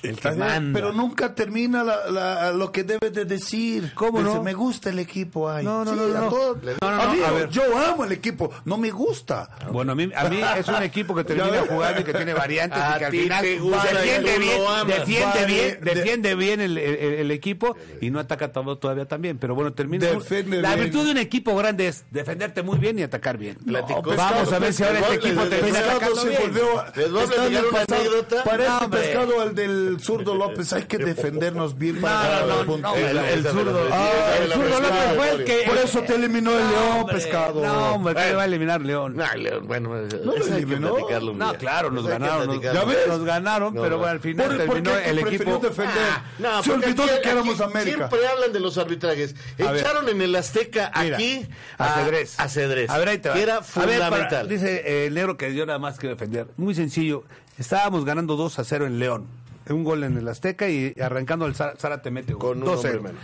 el 0.02 0.18
que 0.18 0.30
manda. 0.32 0.78
Pero 0.78 0.92
nunca 0.92 1.34
termina 1.34 1.82
la- 1.82 2.08
la- 2.10 2.52
lo 2.52 2.70
que 2.70 2.84
debe 2.84 3.10
de 3.10 3.24
decir. 3.24 3.92
¿Cómo 3.94 4.18
Dice, 4.22 4.34
no? 4.36 4.42
me 4.42 4.54
gusta 4.54 4.90
el 4.90 4.98
equipo. 4.98 5.50
Ay. 5.50 5.64
No, 5.64 5.84
no, 5.84 5.92
Sí, 5.92 5.96
no, 5.98 6.04
a 6.16 6.20
no. 6.20 6.28
todos- 6.28 6.56
No, 6.80 6.90
no, 6.90 6.96
no, 6.96 7.02
Amigo, 7.02 7.26
a 7.26 7.30
ver. 7.32 7.48
yo 7.50 7.62
amo 7.78 8.04
el 8.04 8.12
equipo. 8.12 8.50
No 8.64 8.76
me 8.78 8.90
gusta. 8.90 9.48
Bueno, 9.72 9.92
a 9.92 9.94
mí, 9.94 10.10
a 10.14 10.28
mí 10.28 10.40
es 10.58 10.68
un 10.68 10.82
equipo 10.82 11.14
que 11.14 11.24
termina 11.24 11.62
jugando 11.68 12.00
y 12.00 12.04
que 12.04 12.14
tiene 12.14 12.32
variantes 12.34 12.78
A 12.80 12.96
y 12.96 12.98
que 12.98 13.04
al 13.06 13.12
final 13.12 13.42
defiende 13.44 14.38
bien, 14.38 14.60
defiende 14.86 15.24
Vale, 15.26 15.46
bien, 15.46 15.80
de- 15.80 15.94
defiende 15.94 16.34
bien 16.34 16.60
el, 16.60 16.78
el- 16.78 17.14
el 17.14 17.30
equipo 17.30 17.76
y 18.00 18.10
no 18.10 18.20
ataca 18.20 18.52
todo 18.52 18.78
todavía 18.78 19.06
también. 19.06 19.38
Pero 19.38 19.54
bueno, 19.54 19.72
termina. 19.72 20.06
La 20.06 20.74
bien. 20.74 20.84
virtud 20.84 21.04
de 21.06 21.10
un 21.12 21.18
equipo 21.18 21.56
grande 21.56 21.88
es 21.88 22.04
defenderte 22.10 22.62
muy 22.62 22.78
bien 22.78 22.98
y 22.98 23.02
atacar 23.02 23.36
bien. 23.38 23.56
Platicó- 23.66 24.10
No, 24.12 24.16
vamos 24.16 24.52
a 24.52 24.58
ver 24.58 24.72
si 24.72 24.82
ahora 24.84 24.98
este 25.00 25.10
Pescado, 25.18 25.28
equipo 25.28 25.48
termina 25.48 25.78
Pescado 25.78 25.96
atacando 25.98 26.24
bien. 26.24 26.40
volvió. 26.42 26.84
Les 26.94 27.10
voy 27.12 27.22
a 27.22 27.26
platicar 27.26 27.48
el 27.50 27.66
una 27.68 27.80
anécdota. 27.80 28.44
Parece 28.44 28.68
No, 28.70 28.78
hombre. 28.78 29.00
pescado 29.00 29.42
el 29.88 30.00
zurdo 30.04 30.34
López. 30.34 30.72
Hay 30.72 30.84
que 30.84 30.98
defendernos 30.98 31.76
bien 31.76 31.96
No, 31.96 32.02
para 32.02 32.40
no, 32.46 32.64
no, 32.64 32.76
no, 32.78 32.94
el, 32.96 33.42
zurdo, 33.44 33.88
ah, 33.92 34.10
el 34.42 34.52
zurdo 34.52 34.80
López 34.80 35.16
fue 35.16 35.30
el 35.30 35.44
que. 35.44 35.62
Por 35.66 35.76
eso 35.78 36.02
te 36.02 36.14
eliminó 36.14 36.52
el 36.52 36.64
No, 36.64 36.70
León, 36.70 36.98
hombre, 37.00 37.14
pescado. 37.16 37.64
No, 37.64 37.94
hombre, 37.94 38.14
¿qué 38.14 38.20
Bueno. 38.20 38.30
le 38.30 38.36
va 38.36 38.42
a 38.42 38.46
eliminar 38.46 38.80
León? 38.82 39.16
No, 39.16 39.34
León, 39.34 39.66
bueno, 39.66 39.94
lo 39.96 40.34
que 40.34 40.50
eliminó. 40.50 40.96
No, 41.34 41.54
claro, 41.54 41.90
nos 41.90 42.04
que 42.04 42.10
ganaron. 42.12 42.46
Nos, 42.46 42.58
platicarlo. 42.58 42.80
¿Ya 42.80 42.86
ves? 42.96 43.08
nos 43.08 43.24
ganaron, 43.24 43.74
No, 43.74 43.82
pero 43.82 43.96
no. 43.96 43.98
bueno, 43.98 44.12
al 44.12 44.20
final 44.20 44.46
¿Por, 44.46 44.56
por 44.56 44.66
terminó 44.74 44.90
qué 45.02 45.10
el 45.10 45.18
equipo. 45.18 45.58
defender? 45.58 45.94
Ah, 46.12 46.24
no, 46.38 46.62
Se 46.62 46.72
olvidó 46.72 47.02
aquí- 47.04 47.12
de 47.14 47.20
que 47.20 47.30
éramos 47.30 47.60
América. 47.60 47.96
Siempre 47.96 48.26
hablan 48.28 48.52
de 48.52 48.60
los 48.60 48.78
arbitrajes. 48.78 49.34
Echaron 49.58 50.08
en 50.08 50.22
el 50.22 50.34
Azteca 50.36 50.90
aquí 50.94 51.46
a- 51.78 51.84
ajedrez. 51.94 52.38
ajedrez. 52.38 52.90
A 52.90 52.98
ver, 52.98 53.08
ahí 53.08 53.18
te 53.18 53.28
va. 53.28 53.34
Que 53.34 53.42
era 53.42 53.56
A 53.56 53.60
ver, 53.60 53.68
para- 53.74 53.82
fundamental. 54.06 54.48
dice 54.48 54.82
eh, 54.84 55.06
el 55.06 55.14
negro 55.14 55.36
que 55.36 55.54
yo 55.54 55.66
nada 55.66 55.78
más 55.78 55.98
quiero 55.98 56.14
defender. 56.14 56.46
Muy 56.56 56.74
sencillo. 56.74 57.24
Estábamos 57.58 58.04
ganando 58.04 58.36
2 58.36 58.58
a 58.58 58.64
0 58.64 58.86
en 58.86 58.98
León. 58.98 59.26
Un 59.72 59.84
gol 59.84 60.04
en 60.04 60.16
el 60.16 60.26
Azteca 60.28 60.68
y 60.68 60.94
arrancando 61.00 61.46
el 61.46 61.54
Zá- 61.54 61.76
Zárate 61.78 62.10
mete 62.10 62.32
gol. 62.34 62.58
Con 62.58 62.62
un 62.62 62.68
2-0. 62.68 62.74
hombre 62.76 63.00
menos. 63.00 63.20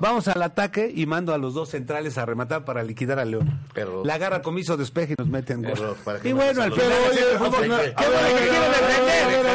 Vamos 0.00 0.28
al 0.28 0.40
ataque 0.42 0.92
y 0.94 1.06
mando 1.06 1.34
a 1.34 1.38
los 1.38 1.54
dos 1.54 1.70
centrales 1.70 2.18
a 2.18 2.24
rematar 2.26 2.64
para 2.64 2.84
liquidar 2.84 3.18
a 3.18 3.24
León. 3.24 3.60
Error. 3.74 4.06
La 4.06 4.14
agarra 4.14 4.42
comiso 4.42 4.76
despeje 4.76 5.14
y 5.14 5.16
nos 5.20 5.28
meten 5.28 5.60
gol. 5.62 5.72
Error, 5.72 5.96
para 6.04 6.20
que 6.20 6.28
y 6.28 6.32
no 6.32 6.36
bueno, 6.36 6.62
al 6.62 6.72
final 6.72 6.88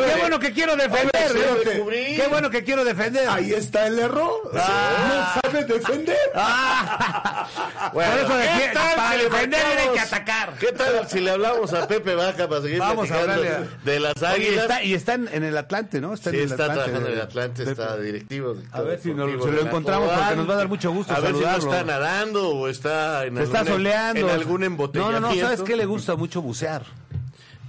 Qué 0.02 0.12
a 0.14 0.18
bueno 0.18 0.40
que 0.40 0.52
quiero 0.54 0.76
defender. 0.76 1.12
ver. 1.14 1.24
Qué 1.24 1.28
bueno 1.30 1.30
que 1.30 1.44
quiero 1.54 1.54
defender. 1.54 1.64
se 1.64 1.64
Qué- 1.64 1.70
descubrí. 1.70 2.16
Qué 2.16 2.28
bueno 2.28 2.50
que 2.50 2.64
quiero 2.64 2.86
defender. 2.86 3.30
Ahí 3.30 3.54
está 3.54 3.88
el 3.88 4.00
error. 4.00 4.52
Ah. 4.58 5.36
No 5.44 5.52
sabe 5.52 5.64
defender. 5.66 6.18
Ah. 6.36 7.48
Bueno, 7.94 8.12
Por 8.12 8.20
eso 8.22 8.30
¿qué 8.30 8.44
defiende- 8.44 8.74
tal 8.74 8.96
para 8.96 9.12
si 9.18 9.24
defender 9.24 9.66
hay 9.78 9.90
que 9.90 10.00
atacar. 10.00 10.54
¿Qué 10.60 10.72
tal 10.72 11.08
si 11.10 11.20
le 11.20 11.32
hablamos 11.32 11.74
a 11.74 11.88
Pepe 11.88 12.16
Vaca 12.16 12.48
para 12.48 12.62
seguir 12.62 12.80
Vamos 12.80 13.12
a 13.12 13.20
hablarle 13.20 13.52
de 13.84 14.00
las 14.00 14.24
águilas? 14.24 14.62
está, 14.64 14.84
y 14.84 14.94
está 14.94 15.14
en, 15.16 15.44
el 15.44 15.58
Atlante, 15.58 16.00
¿no? 16.02 16.14
Está 16.14 16.30
Sí, 16.32 16.38
en 16.38 16.44
el 16.44 16.52
está 16.52 16.64
Atlante. 16.66 16.84
trabajando 16.84 17.10
en 17.10 17.14
el 17.16 17.22
Atlante, 17.22 17.64
está 17.64 17.98
directivo. 17.98 18.56
A 18.72 18.82
ver 18.82 19.00
si 19.02 19.14
nos- 19.14 19.30
si 19.44 19.52
lo 19.52 19.62
encontramos, 19.62 20.10
porque 20.10 20.36
nos 20.38 20.50
va 20.50 20.54
a 20.54 20.58
dar 20.58 20.68
mucho 20.70 20.92
gusto 20.92 21.14
A 21.14 21.20
ver 21.20 21.34
si 21.36 21.42
saludarlo. 21.42 21.66
no 21.66 21.72
está 21.74 21.84
nadando 21.86 22.50
o 22.50 22.68
está 22.70 23.26
en, 23.26 23.38
Se 23.38 23.44
está 23.44 23.60
algún- 23.60 23.74
soleando. 23.74 24.20
en 24.22 24.30
algún 24.30 24.60
No, 24.62 24.66
embotellamiento. 24.68 25.20
no, 25.28 25.36
no, 25.36 25.42
¿sabes 25.42 25.62
qué? 25.62 25.76
Le 25.76 25.86
gusta 25.86 26.16
mucho 26.16 26.42
bucear. 26.42 26.84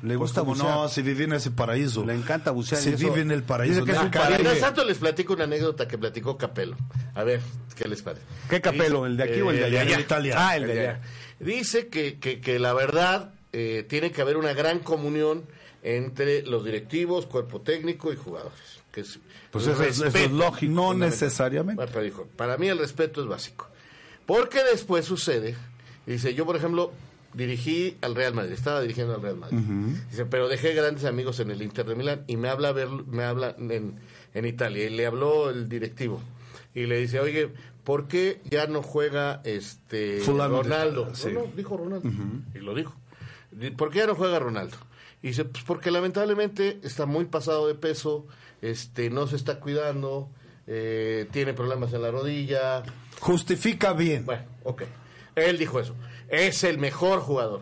Le 0.04 0.18
Pues 0.18 0.30
gusta 0.30 0.40
como 0.42 0.52
bucear. 0.54 0.74
no, 0.74 0.88
si 0.88 1.00
vive 1.02 1.24
en 1.24 1.32
ese 1.32 1.50
paraíso. 1.50 2.04
Le 2.04 2.14
encanta 2.14 2.50
bucear. 2.50 2.80
Se 2.80 2.90
eso- 2.90 2.98
vive 2.98 3.22
en 3.22 3.30
el 3.30 3.42
paraíso 3.42 3.76
Dice 3.80 3.86
que 3.86 3.92
del 3.92 4.00
es 4.00 4.04
un 4.04 4.10
Caribe. 4.10 4.28
Mientras 4.30 4.48
Caribe. 4.54 4.66
tanto 4.66 4.84
les 4.84 4.98
platico 4.98 5.32
una 5.32 5.44
anécdota 5.44 5.88
que 5.88 5.96
platicó 5.98 6.36
Capelo. 6.36 6.76
A 7.14 7.24
ver, 7.24 7.40
¿qué 7.74 7.88
les 7.88 8.02
parece? 8.02 8.24
¿Qué 8.50 8.60
Capelo? 8.60 9.06
¿El 9.06 9.16
de 9.16 9.22
aquí 9.24 9.40
o 9.40 9.50
el 9.50 9.56
de 9.58 9.64
allá? 9.64 9.82
Eh, 9.82 9.86
El 9.90 9.96
de 9.96 10.00
Italia. 10.02 10.34
Ah, 10.36 10.56
el 10.56 10.66
de 10.66 10.72
allá. 10.80 11.00
Dice 11.40 11.88
que, 11.88 12.18
que, 12.18 12.40
que 12.40 12.58
la 12.58 12.74
verdad 12.74 13.32
eh, 13.52 13.86
tiene 13.88 14.10
que 14.12 14.20
haber 14.20 14.36
una 14.36 14.52
gran 14.52 14.80
comunión 14.80 15.44
entre 15.82 16.42
los 16.42 16.64
directivos, 16.64 17.26
cuerpo 17.26 17.60
técnico 17.62 18.12
y 18.12 18.16
jugadores. 18.16 18.58
Que 18.92 19.00
es, 19.00 19.18
Pues 19.50 19.66
eso 19.66 19.82
es- 19.82 19.90
eso 19.96 20.06
es 20.06 20.12
respeto. 20.12 20.34
lógico. 20.36 20.72
No 20.72 20.92
necesariamente. 20.94 21.76
Bueno, 21.76 21.90
pero 21.92 22.04
dijo, 22.04 22.28
para 22.36 22.56
mí 22.58 22.68
el 22.68 22.78
respeto 22.78 23.22
es 23.22 23.26
básico. 23.26 23.68
Porque 24.26 24.62
después 24.64 25.04
sucede, 25.06 25.54
dice, 26.06 26.34
yo 26.34 26.44
por 26.46 26.56
ejemplo 26.56 26.92
dirigí 27.34 27.96
al 28.00 28.14
Real 28.14 28.34
Madrid, 28.34 28.52
estaba 28.52 28.80
dirigiendo 28.80 29.14
al 29.14 29.22
Real 29.22 29.36
Madrid. 29.36 29.58
Dice, 30.10 30.24
pero 30.26 30.48
dejé 30.48 30.72
grandes 30.74 31.04
amigos 31.04 31.40
en 31.40 31.50
el 31.50 31.62
Inter 31.62 31.84
de 31.86 31.94
Milán 31.94 32.24
y 32.26 32.36
me 32.36 32.48
habla 32.48 32.72
ver, 32.72 32.88
me 32.88 33.24
habla 33.24 33.54
en, 33.58 33.96
en 34.34 34.44
Italia 34.46 34.86
y 34.86 34.90
le 34.90 35.06
habló 35.06 35.50
el 35.50 35.68
directivo 35.68 36.20
y 36.74 36.86
le 36.86 36.98
dice, 37.00 37.20
oye, 37.20 37.50
¿por 37.84 38.08
qué 38.08 38.40
ya 38.50 38.66
no 38.66 38.82
juega 38.82 39.40
este 39.44 40.20
Fulano 40.20 40.62
Ronaldo? 40.62 41.14
sí. 41.14 41.28
No, 41.32 41.40
no, 41.40 41.46
dijo 41.56 41.76
Ronaldo 41.76 42.08
y 42.54 42.58
lo 42.58 42.74
dijo. 42.74 42.94
Di- 43.50 43.70
¿Por 43.70 43.90
qué 43.90 43.98
ya 44.00 44.06
no 44.06 44.14
juega 44.14 44.38
Ronaldo? 44.38 44.76
Y 45.22 45.28
dice, 45.28 45.44
pues 45.44 45.64
porque 45.64 45.90
lamentablemente 45.90 46.78
está 46.82 47.06
muy 47.06 47.24
pasado 47.24 47.66
de 47.66 47.74
peso, 47.74 48.26
este, 48.62 49.08
no 49.10 49.26
se 49.26 49.36
está 49.36 49.58
cuidando, 49.60 50.28
eh, 50.66 51.26
tiene 51.30 51.54
problemas 51.54 51.92
en 51.94 52.02
la 52.02 52.10
rodilla. 52.10 52.82
Justifica 53.20 53.92
bien. 53.92 54.24
Bueno, 54.26 54.42
ok. 54.64 54.82
Él 55.36 55.56
dijo 55.58 55.80
eso. 55.80 55.94
Es 56.34 56.64
el 56.64 56.78
mejor 56.78 57.20
jugador, 57.20 57.60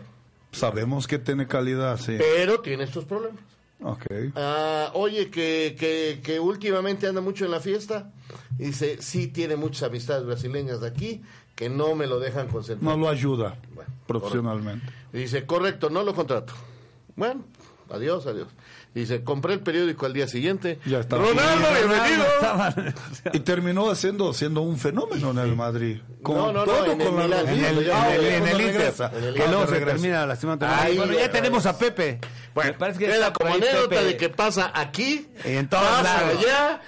Sabemos 0.51 1.07
que 1.07 1.17
tiene 1.19 1.47
calidad, 1.47 1.97
sí. 1.99 2.15
pero 2.17 2.59
tiene 2.61 2.83
estos 2.83 3.05
problemas. 3.05 3.41
Ok. 3.81 4.05
Ah, 4.35 4.91
oye, 4.93 5.29
que, 5.29 5.75
que, 5.77 6.21
que 6.23 6.39
últimamente 6.39 7.07
anda 7.07 7.21
mucho 7.21 7.43
en 7.45 7.51
la 7.51 7.59
fiesta. 7.59 8.11
Dice, 8.57 9.01
sí 9.01 9.27
tiene 9.27 9.55
muchas 9.55 9.83
amistades 9.89 10.25
brasileñas 10.25 10.79
de 10.81 10.87
aquí 10.87 11.21
que 11.55 11.69
no 11.69 11.95
me 11.95 12.07
lo 12.07 12.19
dejan 12.19 12.47
concentrar. 12.47 12.83
No 12.83 12.97
lo 13.01 13.09
ayuda 13.09 13.57
Bueno, 13.73 13.91
profesionalmente. 14.07 14.85
Dice, 15.11 15.45
correcto, 15.45 15.89
no 15.89 16.03
lo 16.03 16.13
contrato. 16.15 16.53
Bueno, 17.15 17.43
adiós, 17.89 18.25
adiós. 18.25 18.47
Dice, 18.93 19.23
compré 19.23 19.53
el 19.53 19.61
periódico 19.61 20.05
al 20.05 20.13
día 20.13 20.27
siguiente. 20.27 20.79
Ya 20.85 20.99
está. 20.99 21.17
Ronaldo, 21.17 21.67
bienvenido. 21.73 22.93
Y 23.33 23.39
terminó 23.39 23.89
haciendo 23.89 24.33
siendo 24.33 24.61
un 24.61 24.77
fenómeno 24.77 25.31
en 25.31 25.39
el 25.39 25.55
Madrid. 25.55 25.97
Con 26.21 26.35
No, 26.37 26.53
no, 26.53 26.59
no, 26.59 26.63
todo 26.65 26.85
en 26.91 27.01
el 27.01 27.07
con 27.07 27.29
la. 27.29 27.41
En 27.41 27.65
el, 27.65 27.91
Ah, 27.91 28.13
en 28.15 28.19
el- 28.21 28.25
en 28.27 28.43
el 28.47 28.51
Inter, 28.61 28.73
regresa. 28.75 29.07
En 29.15 29.15
el 29.15 29.21
que 29.33 29.39
Inter 29.39 29.49
luego 29.49 29.65
se 29.65 29.71
regresa. 29.71 29.97
termina. 30.37 30.77
Ahí, 30.83 30.97
bueno, 30.97 31.13
ya 31.13 31.31
tenemos 31.31 31.65
a 31.65 31.77
Pepe. 31.77 32.19
Bueno, 32.53 32.73
parece 32.77 32.99
que 32.99 33.05
queda 33.07 33.33
como 33.33 33.51
anécdota 33.51 33.89
Pepe. 33.89 34.03
de 34.05 34.17
que 34.17 34.29
pasa 34.29 34.71
aquí, 34.75 35.27
En 35.43 35.67
todos 35.67 35.83
pasa 35.83 36.03
lados. 36.03 36.37
allá, 36.37 36.81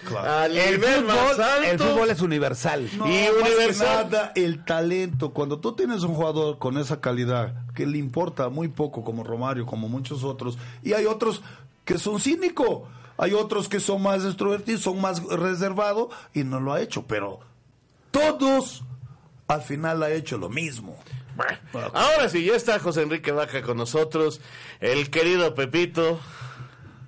al 0.44 0.56
el 0.56 0.72
nivel 0.80 1.06
más 1.06 1.18
fútbol, 1.18 1.42
alto. 1.44 1.72
el 1.72 1.80
fútbol 1.80 2.10
es 2.12 2.22
universal. 2.22 2.90
No, 2.98 3.08
Y 3.12 3.28
universal. 3.42 4.10
nada, 4.12 4.32
el 4.36 4.64
talento. 4.64 5.34
Cuando 5.34 5.60
tú 5.60 5.76
tienes 5.76 6.04
un 6.04 6.14
jugador 6.14 6.60
con 6.60 6.78
esa 6.78 7.02
calidad, 7.02 7.56
que 7.74 7.88
le 7.88 7.98
importa 7.98 8.50
muy 8.50 8.68
poco, 8.68 9.04
como 9.04 9.24
Romario, 9.24 9.66
como 9.66 9.90
muchos 9.90 10.24
otros. 10.24 10.58
Y 10.84 10.94
hay 10.94 11.06
otros 11.08 11.42
que 11.86 11.98
son 11.98 12.20
cínicos. 12.20 12.90
Hay 13.18 13.34
otros 13.34 13.70
que 13.70 13.80
son 13.80 14.02
más 14.02 14.26
extrovertidos, 14.26 14.82
son 14.82 15.00
más 15.00 15.24
reservados 15.24 16.10
y 16.34 16.44
no 16.44 16.60
lo 16.60 16.74
ha 16.74 16.82
hecho. 16.82 17.08
Pero 17.08 17.40
todos 18.12 18.84
al 19.48 19.62
final 19.62 20.04
ha 20.04 20.12
hecho 20.12 20.38
lo 20.38 20.50
mismo. 20.50 20.98
Bueno, 21.38 21.92
ahora 21.94 22.30
sí, 22.30 22.46
ya 22.46 22.56
está 22.56 22.80
José 22.80 23.04
Enrique 23.04 23.32
Vaca 23.32 23.62
con 23.62 23.78
nosotros, 23.78 24.42
el 24.80 25.10
querido 25.10 25.54
Pepito. 25.54 26.20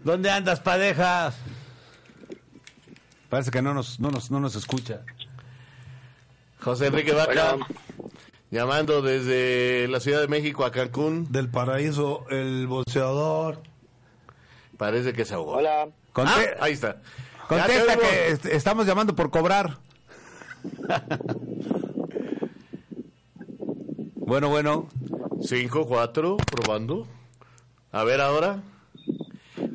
¿Dónde 0.03 0.29
andas, 0.29 0.59
pareja? 0.59 1.33
Parece 3.29 3.51
que 3.51 3.61
no 3.61 3.73
nos, 3.73 3.99
no 3.99 4.09
nos, 4.09 4.31
no 4.31 4.39
nos 4.39 4.55
escucha. 4.55 5.01
José 6.59 6.87
Enrique 6.87 7.13
Vaca, 7.13 7.55
Hola. 7.55 7.67
llamando 8.51 9.01
desde 9.01 9.87
la 9.89 9.99
Ciudad 9.99 10.21
de 10.21 10.27
México 10.27 10.65
a 10.65 10.71
Cancún. 10.71 11.31
Del 11.31 11.49
paraíso, 11.49 12.25
el 12.29 12.67
boxeador. 12.67 13.61
Parece 14.77 15.13
que 15.13 15.25
se 15.25 15.33
ahogó. 15.33 15.53
Hola. 15.57 15.87
Conte- 16.13 16.55
Ah, 16.59 16.63
ahí 16.65 16.73
está. 16.73 17.01
Contesta 17.47 17.97
que 17.97 18.27
est- 18.29 18.45
estamos 18.45 18.85
llamando 18.85 19.15
por 19.15 19.29
cobrar. 19.31 19.77
bueno, 24.15 24.49
bueno. 24.49 24.87
Cinco, 25.41 25.85
cuatro, 25.87 26.37
probando. 26.37 27.07
A 27.91 28.03
ver 28.03 28.21
ahora. 28.21 28.61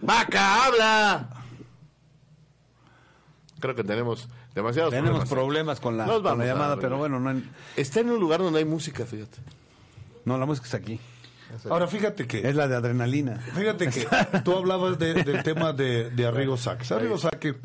¡Vaca, 0.02 0.66
habla! 0.66 1.28
Creo 3.60 3.74
que 3.76 3.84
tenemos 3.84 4.28
demasiados 4.54 4.90
Tenemos 4.90 5.28
problemas. 5.28 5.78
problemas 5.78 5.80
con 5.80 5.96
la, 5.96 6.04
con 6.06 6.44
llamada, 6.44 6.76
pero 6.78 6.98
bueno, 6.98 7.20
no, 7.20 7.30
hay- 7.30 7.48
Está 7.76 8.00
en 8.00 8.10
un 8.10 8.18
lugar 8.18 8.40
donde 8.40 8.58
hay 8.58 8.64
música, 8.64 9.06
fíjate. 9.06 9.38
no, 10.24 10.36
la 10.38 10.46
música 10.46 10.66
es 10.66 10.74
aquí. 10.74 10.98
Ahora 11.68 11.86
fíjate 11.86 12.26
que... 12.26 12.48
Es 12.48 12.54
la 12.54 12.68
de 12.68 12.76
adrenalina. 12.76 13.38
Fíjate 13.54 13.88
que 13.88 14.06
tú 14.44 14.56
hablabas 14.56 14.98
de- 14.98 15.14
del 15.24 15.42
tema 15.42 15.72
de, 15.72 16.10
de 16.10 16.26
Arrigo 16.26 16.56
Sáquez. 16.56 16.90
Arrigo 16.92 17.18
Sáquez... 17.18 17.56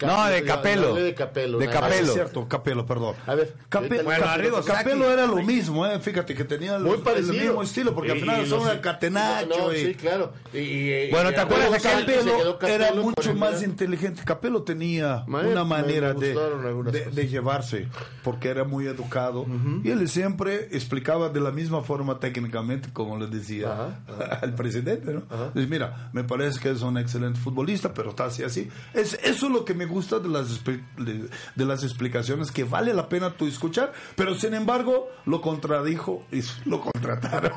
No, 0.00 0.26
de 0.26 0.44
Capello. 0.44 0.90
hablé 0.90 1.02
de 1.02 1.14
Capello. 1.14 1.58
De 1.58 1.66
más. 1.66 1.76
Ah, 1.76 1.88
es 1.94 2.12
cierto, 2.12 2.46
Capelo, 2.48 2.84
perdón. 2.86 3.14
A 3.26 3.34
ver, 3.34 3.54
Cape- 3.68 3.86
ahorita- 3.86 4.02
Bueno, 4.04 4.24
Arrigo 4.26 4.62
Sacchi. 4.62 4.90
era 4.90 5.26
lo 5.26 5.36
mismo, 5.42 5.86
¿eh? 5.86 5.98
fíjate 6.00 6.34
que 6.34 6.44
tenía 6.44 6.76
el, 6.76 6.82
Muy 6.82 6.96
el 6.96 7.02
parecido. 7.02 7.32
mismo 7.34 7.62
estilo, 7.62 7.94
porque 7.94 8.12
al 8.12 8.18
Y- 8.18 8.20
final 8.20 8.44
y 8.44 8.48
son 8.48 8.68
el 8.68 8.80
catenacho. 8.80 9.46
No, 9.48 9.72
y- 9.72 9.76
sí, 9.86 9.94
claro. 9.94 10.32
Y- 10.52 10.58
y- 10.58 11.10
Bueno, 11.10 11.30
y 11.30 11.34
¿te 11.34 11.40
acuerdas 11.40 11.72
de 11.72 11.80
Capello 11.80 12.58
quedó 12.58 12.68
era 12.68 12.92
mucho 12.92 13.30
el 13.30 13.36
más 13.36 13.54
final. 13.56 13.70
inteligente. 13.70 14.22
Capello 14.24 14.62
tenía 14.62 15.24
Me- 15.26 15.46
una 15.46 15.64
manera 15.64 16.12
de, 16.12 16.34
de, 16.34 17.10
de 17.10 17.28
llevarse, 17.28 17.88
porque 18.22 18.48
era 18.48 18.64
muy 18.64 18.86
educado. 18.86 19.46
Y 19.82 19.90
él 19.90 20.08
siempre 20.08 20.68
explicaba 20.72 21.28
de 21.30 21.40
la 21.40 21.50
misma 21.50 21.82
forma 21.82 22.18
técnicamente, 22.20 22.90
como 22.92 23.18
le 23.26 23.38
decía 23.38 23.72
Ajá, 23.72 24.38
al 24.42 24.54
presidente. 24.54 25.12
¿no? 25.12 25.22
Dice, 25.54 25.66
mira, 25.68 26.10
me 26.12 26.24
parece 26.24 26.60
que 26.60 26.70
es 26.70 26.82
un 26.82 26.98
excelente 26.98 27.38
futbolista, 27.40 27.92
pero 27.94 28.10
está 28.10 28.26
así, 28.26 28.42
así. 28.42 28.68
Es, 28.92 29.14
eso 29.22 29.46
es 29.46 29.52
lo 29.52 29.64
que 29.64 29.74
me 29.74 29.86
gusta 29.86 30.18
de 30.18 30.28
las, 30.28 30.48
expli- 30.64 30.82
de, 30.96 31.28
de 31.54 31.64
las 31.64 31.82
explicaciones, 31.84 32.50
que 32.52 32.64
vale 32.64 32.92
la 32.94 33.08
pena 33.08 33.30
tú 33.30 33.46
escuchar, 33.46 33.92
pero 34.16 34.34
sin 34.34 34.54
embargo 34.54 35.08
lo 35.26 35.40
contradijo 35.40 36.26
y 36.32 36.40
lo 36.68 36.80
contrataron. 36.80 37.52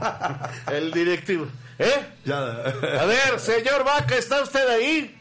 El 0.72 0.92
directivo. 0.92 1.48
¿Eh? 1.80 2.08
ya. 2.26 2.38
A 2.40 3.06
ver, 3.06 3.40
señor 3.40 3.84
Vaca, 3.86 4.16
¿está 4.16 4.42
usted 4.42 4.68
ahí? 4.68 5.14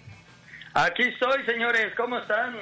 Aquí 0.75 1.03
estoy, 1.05 1.45
señores. 1.47 1.93
¿Cómo 1.97 2.19
están? 2.19 2.55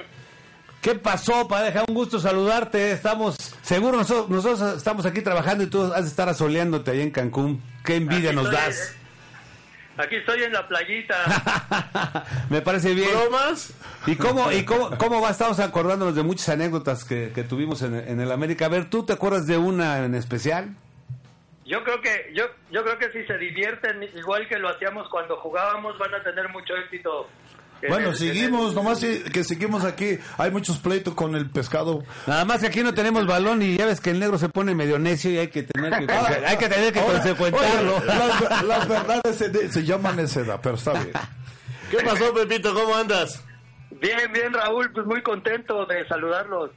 ¿Qué 0.85 0.95
pasó, 0.97 1.49
pareja? 1.49 1.83
Un 1.89 1.95
gusto 1.95 2.19
saludarte. 2.19 2.93
Estamos, 2.93 3.37
seguro 3.63 3.97
nosotros, 3.97 4.29
nosotros 4.29 4.77
estamos 4.77 5.07
aquí 5.07 5.23
trabajando 5.23 5.65
y 5.65 5.69
tú 5.69 5.83
has 5.83 6.03
de 6.03 6.11
estar 6.11 6.29
asoleándote 6.29 6.91
ahí 6.91 7.01
en 7.01 7.11
Cancún. 7.11 7.63
Qué 7.83 7.97
envidia 7.97 8.29
Aquí 8.33 8.37
nos 8.37 8.45
estoy, 8.53 8.61
das. 8.61 8.91
eh, 8.91 10.03
Aquí 10.03 10.17
estoy 10.17 10.43
en 10.43 10.53
la 10.53 10.69
playita. 10.69 12.25
Me 12.51 12.61
parece 12.61 12.93
bien. 12.93 13.09
¿Bromas? 13.13 13.73
¿Y 14.07 14.17
cómo, 14.17 14.53
y 14.53 14.67
cómo, 14.67 14.91
cómo 14.99 15.23
va? 15.23 15.31
Estamos 15.31 15.59
acordándonos 15.59 16.17
de 16.17 16.23
muchas 16.23 16.51
anécdotas 16.51 17.07
que, 17.07 17.33
que 17.35 17.45
tuvimos 17.45 17.81
en, 17.81 17.95
en 17.95 18.21
el 18.21 18.31
América. 18.31 18.67
A 18.67 18.69
ver, 18.69 18.91
¿tú 18.91 19.07
te 19.07 19.15
acuerdas 19.15 19.47
de 19.47 19.57
una 19.57 20.05
en 20.05 20.15
especial? 20.15 20.75
Yo 21.65 21.83
creo 21.83 22.03
que 22.03 22.31
yo 22.35 22.45
yo 22.71 22.85
creo 22.85 22.99
que 22.99 23.11
si 23.11 23.27
se 23.27 23.39
divierten 23.39 24.03
igual 24.15 24.47
que 24.49 24.59
lo 24.59 24.69
hacíamos 24.69 25.09
cuando 25.09 25.39
jugábamos 25.39 25.97
van 25.99 26.15
a 26.15 26.23
tener 26.23 26.51
mucho 26.51 26.77
éxito. 26.77 27.27
En 27.85 27.91
Bueno, 27.91 28.11
el- 28.11 28.17
seguimos, 28.17 28.71
el- 28.71 28.75
nomás 28.75 29.01
que 29.01 29.45
seguimos 29.45 29.85
aquí. 29.85 30.19
Hay 30.39 30.51
muchos 30.51 30.79
pleitos 30.79 31.15
con 31.15 31.35
el 31.35 31.51
pescado. 31.51 32.03
Nada 32.27 32.45
más 32.45 32.61
que 32.61 32.67
aquí 32.69 32.83
no 32.83 32.95
tenemos 32.95 33.27
balón 33.27 33.63
y 33.63 33.77
ya 33.77 33.87
ves 33.87 34.01
que 34.01 34.11
el 34.11 34.21
negro 34.21 34.39
se 34.39 34.49
pone 34.49 34.75
medio 34.75 34.99
necio 34.99 35.31
y 35.31 35.39
hay 35.39 35.49
que 35.49 35.63
tener 35.65 35.91
que, 36.07 36.13
hay 36.13 36.57
que, 36.57 36.69
tener 36.69 36.93
que 36.93 37.01
consecuentarlo. 37.01 37.97
Oye, 37.97 38.07
las, 38.07 38.63
las 38.65 38.89
verdades 38.89 39.37
se, 39.37 39.69
se 39.71 39.85
llaman 39.85 40.17
necedad, 40.17 40.61
pero 40.63 40.77
está 40.77 40.93
bien. 40.95 41.13
¿Qué 41.91 41.99
pasó, 41.99 42.33
Pepito? 42.35 42.73
¿Cómo 42.75 42.95
andas? 42.95 43.43
Bien, 44.01 44.33
bien, 44.33 44.53
Raúl, 44.53 44.91
pues 44.93 45.07
muy 45.07 45.23
contento 45.23 45.87
de 45.87 46.07
saludarlos. 46.09 46.71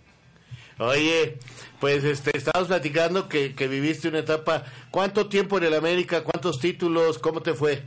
Oye, 0.80 1.40
pues 1.80 2.04
este, 2.04 2.38
estábamos 2.38 2.68
platicando 2.68 3.28
que, 3.28 3.56
que 3.56 3.68
viviste 3.68 4.08
una 4.10 4.20
etapa. 4.20 4.64
¿Cuánto 4.92 5.28
tiempo 5.28 5.58
en 5.58 5.64
el 5.64 5.74
América? 5.74 6.24
¿Cuántos 6.24 6.60
títulos? 6.60 7.18
¿Cómo 7.18 7.42
te 7.42 7.54
fue? 7.56 7.84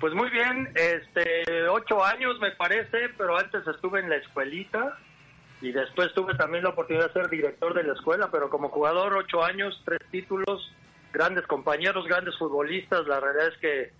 Pues 0.00 0.14
muy 0.14 0.30
bien, 0.30 0.72
este, 0.76 1.68
ocho 1.68 2.02
años 2.02 2.40
me 2.40 2.52
parece, 2.52 3.10
pero 3.18 3.36
antes 3.36 3.66
estuve 3.66 4.00
en 4.00 4.08
la 4.08 4.16
escuelita 4.16 4.96
y 5.60 5.72
después 5.72 6.14
tuve 6.14 6.34
también 6.36 6.64
la 6.64 6.70
oportunidad 6.70 7.08
de 7.08 7.12
ser 7.12 7.28
director 7.28 7.74
de 7.74 7.82
la 7.82 7.92
escuela, 7.92 8.30
pero 8.32 8.48
como 8.48 8.70
jugador 8.70 9.14
ocho 9.14 9.44
años, 9.44 9.78
tres 9.84 10.00
títulos, 10.10 10.72
grandes 11.12 11.46
compañeros, 11.46 12.06
grandes 12.06 12.34
futbolistas, 12.38 13.06
la 13.06 13.20
realidad 13.20 13.48
es 13.48 13.58
que, 13.58 13.92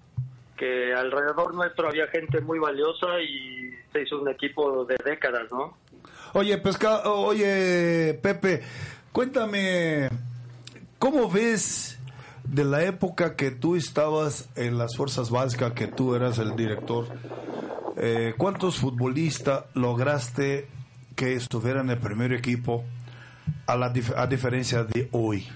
que 0.56 0.94
alrededor 0.94 1.52
nuestro 1.52 1.88
había 1.88 2.06
gente 2.06 2.40
muy 2.40 2.58
valiosa 2.58 3.20
y 3.20 3.70
se 3.92 4.00
hizo 4.00 4.22
un 4.22 4.30
equipo 4.30 4.86
de 4.86 4.96
décadas, 5.04 5.52
¿no? 5.52 5.76
Oye, 6.32 6.56
pescado, 6.56 7.12
oye, 7.12 8.18
Pepe, 8.22 8.62
cuéntame, 9.12 10.08
¿cómo 10.98 11.30
ves 11.30 11.99
de 12.50 12.64
la 12.64 12.82
época 12.84 13.36
que 13.36 13.50
tú 13.50 13.76
estabas 13.76 14.48
en 14.56 14.76
las 14.78 14.96
fuerzas 14.96 15.30
básicas, 15.30 15.72
que 15.72 15.86
tú 15.86 16.14
eras 16.14 16.38
el 16.38 16.56
director? 16.56 17.06
eh, 17.96 18.34
¿Cuántos 18.36 18.78
futbolistas 18.78 19.64
lograste 19.74 20.68
que 21.16 21.34
estuvieran 21.34 21.86
en 21.86 21.90
el 21.92 21.98
primer 21.98 22.32
equipo 22.32 22.84
a, 23.66 23.76
la 23.76 23.92
dif- 23.92 24.14
a 24.16 24.26
diferencia 24.26 24.84
de 24.84 25.08
hoy? 25.12 25.46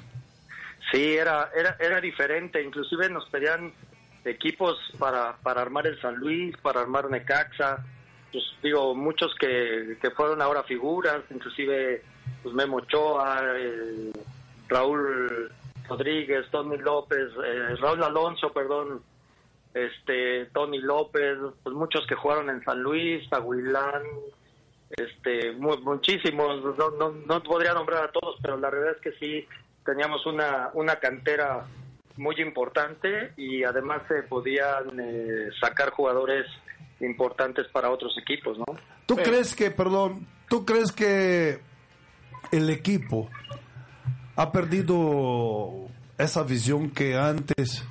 Sí, 0.92 1.14
era, 1.14 1.50
era, 1.57 1.76
era 1.80 2.00
diferente. 2.00 2.62
Inclusive 2.62 3.09
nos 3.09 3.28
pedían 3.30 3.72
equipos 4.24 4.76
para, 4.98 5.37
para 5.42 5.62
armar 5.62 5.87
el 5.87 6.00
San 6.00 6.16
Luis, 6.16 6.57
para 6.59 6.80
armar 6.80 7.11
Necaxa. 7.11 7.85
Pues 8.30 8.44
digo, 8.62 8.94
muchos 8.94 9.33
que, 9.38 9.96
que 10.02 10.11
fueron 10.11 10.42
ahora 10.42 10.62
figuras, 10.64 11.22
inclusive 11.30 12.02
pues 12.42 12.54
Memo 12.54 12.76
Ochoa, 12.78 13.40
eh, 13.57 14.12
Raúl 14.68 15.50
Rodríguez, 15.88 16.46
Tony 16.50 16.78
López, 16.78 17.28
eh, 17.44 17.76
Raúl 17.80 18.02
Alonso, 18.02 18.52
perdón, 18.52 19.02
este 19.74 20.46
Tony 20.46 20.78
López, 20.78 21.36
pues 21.62 21.74
muchos 21.74 22.06
que 22.06 22.14
jugaron 22.14 22.48
en 22.50 22.62
San 22.64 22.80
Luis, 22.82 23.22
Aguilán, 23.32 24.02
este 24.90 25.52
mu- 25.52 25.78
muchísimos 25.78 26.62
no, 26.78 26.90
no, 26.90 27.10
no 27.26 27.42
podría 27.42 27.74
nombrar 27.74 28.04
a 28.04 28.12
todos 28.12 28.36
pero 28.40 28.56
la 28.56 28.70
realidad 28.70 28.96
es 28.96 29.02
que 29.02 29.18
sí 29.18 29.48
teníamos 29.84 30.24
una 30.26 30.70
una 30.74 30.96
cantera 30.96 31.66
muy 32.16 32.36
importante 32.40 33.32
y 33.36 33.64
además 33.64 34.02
se 34.06 34.22
podían 34.22 35.00
eh, 35.00 35.48
sacar 35.60 35.90
jugadores 35.90 36.46
importantes 37.00 37.66
para 37.72 37.90
otros 37.90 38.16
equipos 38.18 38.56
no 38.58 38.64
¿Tú 39.06 39.16
crees 39.16 39.54
que, 39.56 39.70
perdón, 39.70 40.26
tú 40.48 40.64
crees 40.64 40.92
que 40.92 41.58
el 42.52 42.70
equipo 42.70 43.28
ha 44.36 44.52
perdido 44.52 45.88
esa 46.18 46.42
visión 46.42 46.90
que 46.90 47.16
antes, 47.16 47.84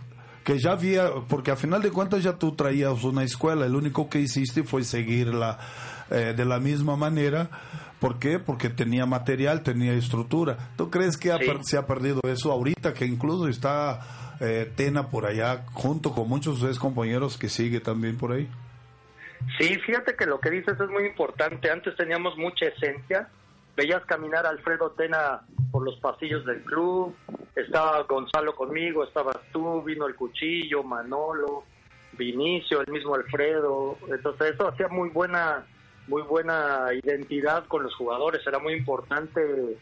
que 0.44 0.60
ya 0.60 0.72
había, 0.74 1.10
porque 1.30 1.52
a 1.52 1.56
final 1.56 1.82
de 1.82 1.92
cuentas 1.92 2.24
ya 2.24 2.34
tú 2.34 2.56
traías 2.56 3.04
una 3.04 3.24
escuela, 3.24 3.66
el 3.66 3.76
único 3.76 4.10
que 4.10 4.20
hiciste 4.20 4.64
fue 4.64 4.84
seguirla 4.84 5.60
eh, 6.12 6.34
de 6.36 6.46
la 6.46 6.60
misma 6.60 6.96
manera. 6.96 7.50
¿Por 8.00 8.20
qué? 8.20 8.38
Porque 8.40 8.70
tenía 8.70 9.06
material, 9.06 9.64
tenía 9.64 9.94
estructura. 9.94 10.58
¿Tú 10.76 10.90
crees 10.90 11.16
que 11.18 11.32
ha 11.32 11.38
Sí. 11.38 11.46
per- 11.46 11.64
se 11.64 11.78
ha 11.78 11.88
perdido 11.88 12.20
eso 12.26 12.52
ahorita, 12.52 12.94
que 12.94 13.06
incluso 13.06 13.48
está 13.48 14.02
eh, 14.42 14.70
Tena 14.76 15.08
por 15.08 15.26
allá, 15.26 15.64
junto 15.72 16.12
con 16.12 16.28
muchos 16.28 16.60
de 16.62 16.68
sus 16.70 16.80
compañeros 16.80 17.38
que 17.38 17.48
sigue 17.48 17.80
también 17.80 18.18
por 18.18 18.34
ahí? 18.34 18.50
Sí, 19.58 19.76
fíjate 19.86 20.16
que 20.18 20.26
lo 20.26 20.40
que 20.42 20.50
dices 20.50 20.74
es 20.80 20.90
muy 20.90 21.06
importante. 21.06 21.72
Antes 21.72 21.96
teníamos 21.96 22.38
mucha 22.38 22.66
esencia. 22.66 23.30
Veías 23.76 24.06
caminar 24.06 24.46
a 24.46 24.50
Alfredo 24.50 24.92
Tena 24.92 25.42
por 25.72 25.84
los 25.84 26.00
pasillos 26.00 26.46
del 26.46 26.62
club. 26.64 27.16
Estaba 27.56 28.04
Gonzalo 28.04 28.56
conmigo, 28.56 29.04
estabas 29.04 29.38
tú, 29.52 29.82
vino 29.82 30.06
el 30.06 30.16
Cuchillo, 30.16 30.84
Manolo, 30.84 31.64
Vinicio, 32.14 32.82
el 32.82 32.92
mismo 32.92 33.16
Alfredo. 33.16 33.98
Entonces 34.10 34.54
eso 34.54 34.68
hacía 34.68 34.88
muy 34.90 35.10
buena, 35.10 35.66
muy 36.08 36.22
buena 36.22 36.88
identidad 37.04 37.66
con 37.66 37.82
los 37.82 37.96
jugadores. 37.96 38.46
Era 38.46 38.60
muy 38.60 38.74
importante 38.74 39.78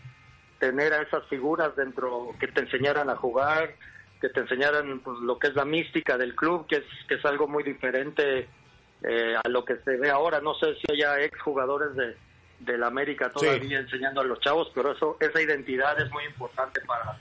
tener 0.58 0.94
a 0.94 1.02
esas 1.02 1.26
figuras 1.26 1.76
dentro 1.76 2.30
que 2.40 2.48
te 2.48 2.62
enseñaran 2.62 3.10
a 3.10 3.18
jugar, 3.18 3.76
que 4.22 4.30
te 4.30 4.40
enseñaran 4.40 5.00
pues, 5.00 5.20
lo 5.20 5.38
que 5.38 5.48
es 5.48 5.56
la 5.56 5.66
mística 5.66 6.18
del 6.18 6.34
club, 6.36 6.66
que 6.68 6.78
es, 6.78 6.86
que 7.10 7.16
es 7.16 7.26
algo 7.26 7.48
muy 7.48 7.64
diferente 7.64 8.48
eh, 9.04 9.36
a 9.44 9.50
lo 9.50 9.66
que 9.66 9.76
se 9.78 9.98
ve 9.98 10.10
ahora. 10.10 10.40
No 10.40 10.54
sé 10.56 10.76
si 10.76 10.94
haya 10.94 11.20
exjugadores 11.20 11.94
de, 11.96 12.16
de 12.66 12.78
la 12.78 12.88
América 12.88 13.30
todavía 13.30 13.80
enseñando 13.80 14.22
a 14.22 14.24
los 14.24 14.40
chavos, 14.40 14.72
pero 14.74 14.92
eso 14.92 15.18
esa 15.20 15.42
identidad 15.42 16.00
es 16.02 16.12
muy 16.12 16.24
importante 16.26 16.82
para 16.82 17.18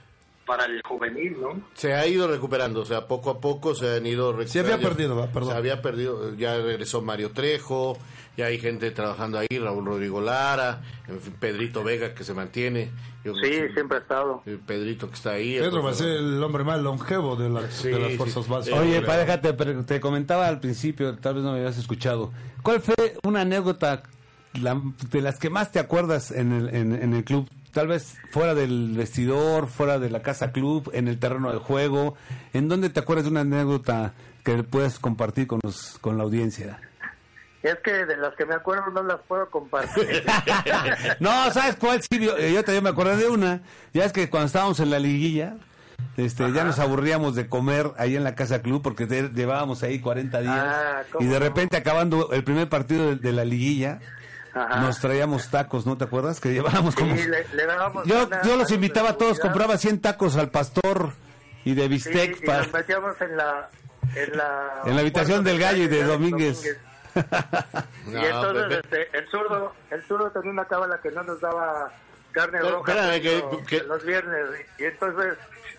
para 0.46 0.64
el 0.64 0.82
juvenil, 0.82 1.36
¿no? 1.40 1.60
Se 1.74 1.94
ha 1.94 2.04
ido 2.08 2.26
recuperando, 2.26 2.80
o 2.80 2.84
sea, 2.84 3.06
poco 3.06 3.30
a 3.30 3.40
poco 3.40 3.72
se 3.76 3.96
han 3.96 4.04
ido 4.04 4.32
recuperando. 4.32 4.52
Se 4.52 4.58
había 4.60 4.78
perdido, 4.88 5.26
perdón. 5.32 5.50
Se 5.52 5.56
había 5.56 5.80
perdido, 5.82 6.34
ya 6.34 6.56
regresó 6.56 7.02
Mario 7.02 7.30
Trejo, 7.30 7.96
ya 8.36 8.46
hay 8.46 8.58
gente 8.58 8.90
trabajando 8.90 9.38
ahí, 9.38 9.46
Raúl 9.60 9.86
Rodrigo 9.86 10.20
Lara, 10.20 10.80
en 11.06 11.20
fin, 11.20 11.34
Pedrito 11.38 11.84
Vega 11.84 12.14
que 12.14 12.24
se 12.24 12.34
mantiene. 12.34 12.90
Yo 13.24 13.34
Sí, 13.36 13.42
que- 13.42 13.72
siempre 13.74 13.98
ha 13.98 14.00
estado. 14.00 14.42
el 14.44 14.58
Pedrito 14.58 15.08
que 15.08 15.14
está 15.14 15.32
ahí. 15.32 15.56
Pedro 15.60 15.84
va 15.84 15.90
a 15.90 15.94
ser 15.94 16.08
el 16.16 16.42
hombre 16.42 16.64
más 16.64 16.80
longevo 16.80 17.36
de, 17.36 17.48
la- 17.48 17.70
Sí, 17.70 17.88
de 17.88 18.00
las 18.00 18.10
sí. 18.12 18.16
fuerzas 18.16 18.48
básicas. 18.48 18.80
Oye, 18.80 19.02
pareja, 19.02 19.40
te, 19.40 19.52
te 19.52 20.00
comentaba 20.00 20.48
al 20.48 20.58
principio, 20.58 21.16
tal 21.16 21.34
vez 21.34 21.44
no 21.44 21.52
me 21.52 21.58
habías 21.60 21.78
escuchado. 21.78 22.32
¿Cuál 22.64 22.80
fue 22.80 22.94
una 23.22 23.42
anécdota 23.42 24.02
la- 24.54 24.80
de 25.10 25.20
las 25.20 25.38
que 25.38 25.50
más 25.50 25.72
te 25.72 25.78
acuerdas 25.78 26.30
en 26.30 26.52
el, 26.52 26.74
en, 26.74 26.94
en 26.94 27.14
el 27.14 27.24
club? 27.24 27.48
Tal 27.72 27.86
vez 27.86 28.16
fuera 28.32 28.54
del 28.54 28.94
vestidor, 28.96 29.68
fuera 29.68 29.98
de 30.00 30.10
la 30.10 30.22
casa 30.22 30.50
club, 30.50 30.90
en 30.92 31.06
el 31.08 31.18
terreno 31.20 31.52
de 31.52 31.58
juego. 31.58 32.16
¿En 32.52 32.68
dónde 32.68 32.90
te 32.90 32.98
acuerdas 33.00 33.24
de 33.26 33.30
una 33.30 33.42
anécdota 33.42 34.12
que 34.44 34.62
puedes 34.64 34.98
compartir 34.98 35.46
con, 35.46 35.60
los, 35.62 35.98
con 36.00 36.16
la 36.18 36.24
audiencia? 36.24 36.80
Es 37.62 37.76
que 37.84 37.92
de 38.06 38.16
las 38.16 38.34
que 38.36 38.44
me 38.46 38.54
acuerdo 38.54 38.90
no 38.90 39.02
las 39.04 39.20
puedo 39.28 39.48
compartir. 39.50 40.24
no, 41.20 41.50
¿sabes 41.52 41.76
cuál? 41.76 42.00
Sí, 42.02 42.18
yo, 42.18 42.36
yo 42.38 42.64
también 42.64 42.82
me 42.84 42.90
acordé 42.90 43.16
de 43.16 43.28
una. 43.28 43.60
Ya 43.92 44.04
es 44.04 44.12
que 44.12 44.28
cuando 44.30 44.46
estábamos 44.46 44.80
en 44.80 44.90
la 44.90 44.98
liguilla, 44.98 45.56
este, 46.16 46.50
ya 46.52 46.64
nos 46.64 46.78
aburríamos 46.78 47.34
de 47.34 47.48
comer 47.48 47.92
ahí 47.98 48.16
en 48.16 48.24
la 48.24 48.34
casa 48.34 48.62
club 48.62 48.82
porque 48.82 49.06
te- 49.06 49.28
llevábamos 49.28 49.82
ahí 49.82 50.00
40 50.00 50.40
días. 50.40 50.54
Ah, 50.56 51.02
¿cómo 51.12 51.24
y 51.24 51.28
de 51.28 51.38
repente, 51.38 51.76
acabando 51.76 52.32
el 52.32 52.42
primer 52.44 52.68
partido 52.68 53.08
de, 53.10 53.16
de 53.16 53.32
la 53.32 53.44
liguilla, 53.44 54.00
Ajá. 54.54 54.80
nos 54.80 54.98
traíamos 55.00 55.48
tacos, 55.50 55.86
¿no 55.86 55.96
te 55.96 56.04
acuerdas? 56.04 56.40
Que 56.40 56.50
llevábamos 56.52 56.94
Sí, 56.94 57.00
como... 57.00 57.14
le, 57.14 57.46
le 57.54 57.66
dábamos 57.66 58.04
Yo, 58.06 58.28
yo 58.44 58.56
los 58.56 58.68
de 58.68 58.74
invitaba 58.74 59.10
a 59.10 59.16
todos, 59.16 59.38
compraba 59.38 59.76
100 59.78 60.00
tacos 60.00 60.36
al 60.36 60.50
pastor 60.50 61.12
y 61.64 61.74
de 61.74 61.82
Sí, 61.82 61.88
bistec 61.88 62.42
y 62.42 62.46
para... 62.46 62.58
nos 62.64 62.72
metíamos 62.72 63.20
en 63.20 63.36
la 63.36 63.68
en 64.16 64.36
la, 64.36 64.82
En 64.86 64.94
la 64.96 65.00
habitación 65.02 65.44
del 65.44 65.58
gallo 65.60 65.84
y 65.84 65.86
de 65.86 66.02
Domínguez. 66.02 66.64
y 67.14 68.10
No, 68.10 68.20
entonces 68.26 68.80
este, 68.84 69.18
el 69.18 69.28
zurdo 69.28 69.74
el 69.90 70.02
zurdo 70.04 70.30
tenía 70.30 70.50
una 70.50 70.64
cábala 70.64 70.98
que 71.02 71.10
no 71.10 71.22
nos 71.22 71.40
daba 71.40 71.90
carne 72.32 72.58
Pero, 72.60 72.76
roja 72.76 72.92
espérame, 72.92 73.22
que- 73.22 73.38
los, 73.38 73.66
que- 73.66 73.82
los 73.84 74.04
viernes 74.04 74.46
y 74.78 74.84
entonces 74.84 75.34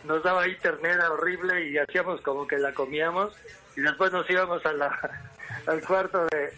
nos 0.05 0.23
daba 0.23 0.43
ahí 0.43 0.55
ternera 0.57 1.11
horrible 1.11 1.69
y 1.69 1.77
hacíamos 1.77 2.21
como 2.21 2.47
que 2.47 2.57
la 2.57 2.73
comíamos 2.73 3.33
y 3.75 3.81
después 3.81 4.11
nos 4.11 4.29
íbamos 4.29 4.65
a 4.65 4.73
la 4.73 4.99
al 5.67 5.81
cuarto 5.81 6.25
de 6.31 6.53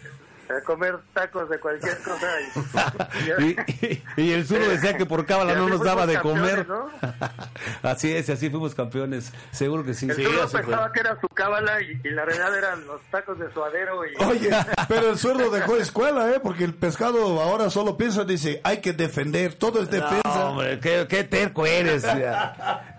a 0.50 0.60
comer 0.64 0.98
tacos 1.12 1.48
de 1.48 1.58
cualquier 1.58 1.96
cosa 1.98 2.28
y, 3.38 3.56
y, 3.86 4.02
y 4.16 4.32
el 4.32 4.46
sur 4.46 4.58
decía 4.60 4.96
que 4.96 5.06
por 5.06 5.24
cábala 5.26 5.54
no 5.54 5.68
nos 5.68 5.82
daba 5.82 6.06
de 6.06 6.20
comer. 6.20 6.66
campeones, 6.66 7.14
así 7.82 8.12
es, 8.14 8.28
así 8.30 8.50
fuimos 8.50 8.74
campeones. 8.74 9.32
Seguro 9.50 9.84
que 9.84 9.94
sí. 9.94 10.06
el 10.08 10.16
Sí, 10.16 10.24
zurdo 10.24 10.42
así 10.42 10.52
fue. 10.52 10.60
pensaba 10.62 10.92
que 10.92 11.00
era 11.00 11.20
su 11.20 11.28
cábala 11.28 11.80
y, 11.82 12.00
y 12.04 12.10
la 12.10 12.24
realidad 12.24 12.56
eran 12.58 12.86
los 12.86 13.00
tacos 13.10 13.38
de 13.38 13.52
suadero 13.52 14.04
y 14.06 14.14
Oye, 14.22 14.50
pero 14.88 15.10
el 15.10 15.18
sueldo 15.18 15.50
dejó 15.50 15.76
escuela, 15.76 16.30
¿eh? 16.30 16.40
Porque 16.42 16.64
el 16.64 16.74
pescado 16.74 17.40
ahora 17.40 17.70
solo 17.70 17.96
piensa, 17.96 18.24
dice, 18.24 18.60
hay 18.64 18.78
que 18.80 18.92
defender, 18.92 19.54
todo 19.54 19.82
es 19.82 19.90
defensa. 19.90 20.20
No, 20.24 20.50
hombre, 20.50 20.78
qué, 20.80 21.06
qué 21.08 21.24
terco 21.24 21.66
eres. 21.66 22.02
ya. 22.02 22.93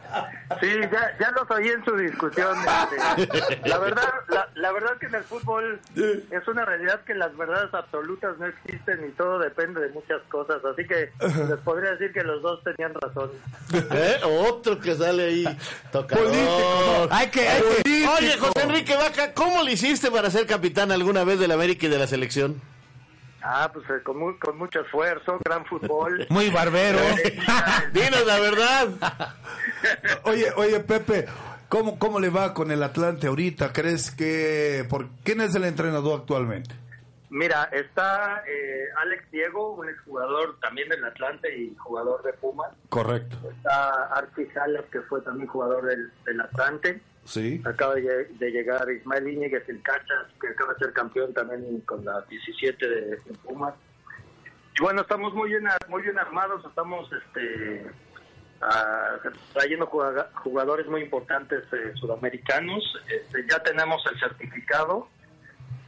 Sí, 0.61 0.69
ya, 0.91 1.15
ya 1.19 1.31
los 1.31 1.49
oí 1.51 1.67
en 1.69 1.83
su 1.85 1.95
discusión. 1.97 2.55
este. 3.17 3.67
La 3.67 3.77
verdad, 3.79 4.09
la, 4.29 4.47
la 4.55 4.71
verdad 4.71 4.97
que 4.99 5.07
en 5.07 5.15
el 5.15 5.23
fútbol 5.23 5.79
es 5.95 6.47
una 6.47 6.65
realidad 6.65 7.01
que 7.01 7.13
las 7.15 7.35
verdades 7.35 7.73
absolutas 7.73 8.37
no 8.37 8.45
existen 8.47 9.05
y 9.07 9.11
todo 9.13 9.39
depende 9.39 9.81
de 9.81 9.89
muchas 9.89 10.21
cosas. 10.29 10.63
Así 10.65 10.87
que 10.87 11.09
les 11.19 11.59
podría 11.59 11.91
decir 11.91 12.13
que 12.13 12.23
los 12.23 12.41
dos 12.41 12.63
tenían 12.63 12.93
razón. 12.93 13.31
¿Eh? 13.73 14.17
Otro 14.23 14.79
que 14.79 14.95
sale 14.95 15.25
ahí 15.25 15.57
tocador. 15.91 16.25
Político. 16.25 17.07
Hay 17.11 17.27
que, 17.29 17.47
hay 17.47 17.61
que- 17.83 18.07
Oye, 18.07 18.37
José 18.37 18.61
Enrique 18.63 18.95
Vaca, 18.95 19.33
¿cómo 19.33 19.63
le 19.63 19.71
hiciste 19.73 20.11
para 20.11 20.29
ser 20.29 20.45
capitán 20.45 20.91
alguna 20.91 21.23
vez 21.23 21.39
del 21.39 21.51
América 21.51 21.87
y 21.87 21.89
de 21.89 21.97
la 21.99 22.07
selección? 22.07 22.61
Ah, 23.47 23.69
pues 23.71 23.87
eh, 23.91 24.01
con, 24.03 24.17
mu- 24.17 24.39
con 24.39 24.57
mucho 24.57 24.81
esfuerzo, 24.81 25.37
gran 25.45 25.65
fútbol. 25.65 26.25
Muy 26.31 26.49
barbero. 26.49 26.97
Dinos 27.93 28.25
la 28.25 28.39
verdad. 28.39 28.87
Oye, 30.23 30.47
oye, 30.57 30.79
Pepe, 30.79 31.27
¿cómo, 31.69 31.99
¿cómo 31.99 32.19
le 32.19 32.29
va 32.29 32.55
con 32.55 32.71
el 32.71 32.81
Atlante 32.81 33.27
ahorita? 33.27 33.71
¿Crees 33.71 34.09
que... 34.09 34.83
Por, 34.89 35.09
¿Quién 35.23 35.41
es 35.41 35.53
el 35.53 35.63
entrenador 35.65 36.21
actualmente? 36.21 36.73
Mira, 37.29 37.65
está 37.71 38.43
eh, 38.47 38.85
Alex 39.01 39.29
Diego, 39.29 39.73
un 39.73 39.89
exjugador 39.89 40.57
también 40.59 40.89
del 40.89 41.03
Atlante 41.05 41.55
y 41.55 41.75
jugador 41.75 42.23
de 42.23 42.33
Pumas. 42.33 42.71
Correcto. 42.89 43.37
Está 43.57 44.05
Archie 44.15 44.51
Salas, 44.53 44.85
que 44.91 45.01
fue 45.01 45.21
también 45.21 45.47
jugador 45.47 45.85
del, 45.85 46.11
del 46.25 46.41
Atlante. 46.41 47.01
Sí. 47.25 47.61
Acaba 47.65 47.95
de, 47.95 48.27
llegar 48.51 48.89
Ismael 48.89 49.27
Íñiguez, 49.27 49.67
el 49.67 49.81
Cachas, 49.81 50.27
que 50.39 50.47
acaba 50.49 50.73
de 50.73 50.79
ser 50.79 50.93
campeón 50.93 51.33
también 51.33 51.81
con 51.81 52.05
la 52.05 52.21
17 52.21 52.87
de, 52.87 53.01
de 53.01 53.17
Pumas. 53.43 53.73
Y 54.79 54.83
bueno, 54.83 55.01
estamos 55.01 55.33
muy 55.33 55.49
bien, 55.49 55.63
muy 55.87 56.01
bien 56.03 56.19
armados, 56.19 56.63
estamos 56.65 57.09
este, 57.11 57.85
ah, 58.61 59.17
trayendo 59.53 59.87
juga- 59.87 60.29
jugadores 60.35 60.85
muy 60.87 61.01
importantes 61.01 61.63
eh, 61.73 61.93
sudamericanos. 61.95 62.83
Este, 63.09 63.45
ya 63.49 63.61
tenemos 63.63 64.03
el 64.11 64.19
certificado, 64.19 65.07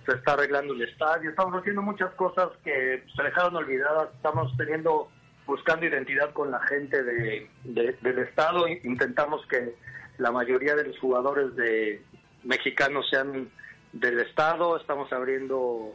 se 0.06 0.13
está 0.13 0.34
arreglando 0.34 0.73
el 0.73 0.82
estadio, 0.84 1.30
estamos 1.30 1.60
haciendo 1.60 1.82
muchas 1.82 2.13
cosas 2.15 2.50
que 2.63 3.04
se 3.15 3.23
dejaron 3.23 3.56
olvidadas, 3.58 4.10
estamos 4.15 4.56
teniendo, 4.58 5.12
buscando 5.45 5.86
identidad 5.86 6.32
con 6.34 6.50
la 6.50 6.62
gente 6.62 7.04
de- 7.04 7.47
del 7.63 8.19
estado, 8.19 8.67
intentamos 8.67 9.45
que 9.47 9.76
la 10.17 10.32
mayoría 10.32 10.75
de 10.75 10.86
los 10.86 10.99
jugadores 10.99 11.56
de 11.56 12.01
mexicanos 12.43 13.08
sean 13.10 13.49
del 13.93 14.19
estado, 14.19 14.77
estamos 14.77 15.12
abriendo 15.13 15.93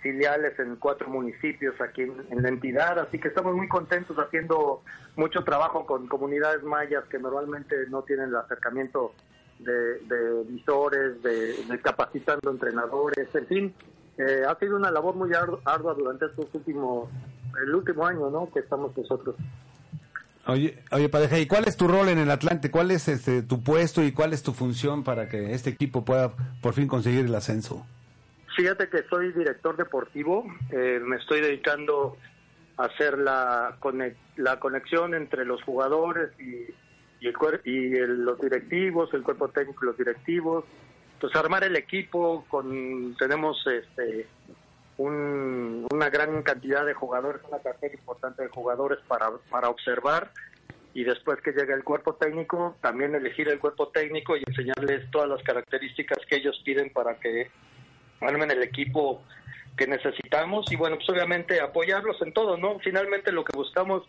filiales 0.00 0.58
en 0.58 0.76
cuatro 0.76 1.08
municipios 1.08 1.78
aquí 1.80 2.02
en, 2.02 2.42
la 2.42 2.48
entidad, 2.48 2.98
así 2.98 3.18
que 3.18 3.28
estamos 3.28 3.54
muy 3.54 3.68
contentos 3.68 4.18
haciendo 4.18 4.82
mucho 5.16 5.44
trabajo 5.44 5.84
con 5.84 6.06
comunidades 6.08 6.62
mayas 6.62 7.04
que 7.10 7.18
normalmente 7.18 7.76
no 7.88 8.02
tienen 8.02 8.30
el 8.30 8.36
acercamiento 8.36 9.12
de, 9.58 9.98
de 10.00 10.42
visores, 10.44 11.22
de, 11.22 11.54
capacitando 11.82 12.50
entrenadores, 12.50 13.28
en 13.34 13.46
fin, 13.46 13.74
eh, 14.16 14.42
ha 14.48 14.54
sido 14.58 14.76
una 14.76 14.90
labor 14.90 15.14
muy 15.16 15.30
ardu- 15.30 15.60
ardua 15.66 15.92
durante 15.94 16.26
estos 16.26 16.46
últimos, 16.54 17.10
el 17.62 17.74
último 17.74 18.06
año, 18.06 18.30
¿no? 18.30 18.50
Que 18.50 18.60
estamos 18.60 18.96
nosotros. 18.96 19.36
Oye, 20.46 20.78
oye, 20.90 21.08
pareja, 21.08 21.38
¿y 21.38 21.46
cuál 21.46 21.64
es 21.66 21.76
tu 21.76 21.86
rol 21.86 22.08
en 22.08 22.18
el 22.18 22.30
Atlante? 22.30 22.70
¿Cuál 22.70 22.90
es 22.90 23.08
este, 23.08 23.42
tu 23.42 23.62
puesto 23.62 24.02
y 24.02 24.12
cuál 24.12 24.32
es 24.32 24.42
tu 24.42 24.52
función 24.52 25.04
para 25.04 25.28
que 25.28 25.52
este 25.54 25.70
equipo 25.70 26.04
pueda 26.04 26.32
por 26.62 26.72
fin 26.74 26.88
conseguir 26.88 27.26
el 27.26 27.34
ascenso? 27.34 27.86
Fíjate 28.56 28.88
que 28.88 29.02
soy 29.08 29.32
director 29.32 29.76
deportivo, 29.76 30.44
eh, 30.72 31.00
me 31.02 31.16
estoy 31.16 31.40
dedicando 31.40 32.16
a 32.78 32.84
hacer 32.86 33.18
la, 33.18 33.76
la 34.36 34.58
conexión 34.58 35.14
entre 35.14 35.44
los 35.44 35.62
jugadores 35.62 36.30
y, 36.40 36.72
y, 37.24 37.28
el, 37.28 37.34
y 37.64 37.94
el- 37.96 38.24
los 38.24 38.40
directivos, 38.40 39.12
el 39.14 39.22
cuerpo 39.22 39.48
técnico 39.48 39.84
y 39.84 39.88
los 39.88 39.98
directivos. 39.98 40.64
Pues 41.20 41.36
armar 41.36 41.64
el 41.64 41.76
equipo, 41.76 42.46
con 42.48 43.14
tenemos 43.18 43.62
este 43.66 44.26
un- 45.00 45.86
una 45.92 46.10
gran 46.10 46.42
cantidad 46.42 46.84
de 46.84 46.92
jugadores, 46.94 47.40
una 47.48 47.58
cartera 47.60 47.94
importante 47.94 48.42
de 48.42 48.48
jugadores 48.48 48.98
para, 49.08 49.30
para 49.50 49.68
observar 49.70 50.30
y 50.92 51.04
después 51.04 51.40
que 51.40 51.52
llegue 51.52 51.72
el 51.72 51.84
cuerpo 51.84 52.14
técnico, 52.16 52.76
también 52.82 53.14
elegir 53.14 53.48
el 53.48 53.58
cuerpo 53.60 53.88
técnico 53.88 54.36
y 54.36 54.42
enseñarles 54.46 55.10
todas 55.10 55.28
las 55.28 55.42
características 55.42 56.18
que 56.28 56.36
ellos 56.36 56.60
piden 56.64 56.90
para 56.92 57.14
que 57.18 57.50
armen 58.20 58.50
el 58.50 58.62
equipo 58.62 59.22
que 59.76 59.86
necesitamos 59.86 60.70
y 60.70 60.76
bueno, 60.76 60.96
pues 60.96 61.08
obviamente 61.08 61.60
apoyarlos 61.60 62.20
en 62.20 62.34
todo, 62.34 62.58
¿no? 62.58 62.78
Finalmente 62.80 63.32
lo 63.32 63.44
que 63.44 63.56
buscamos 63.56 64.02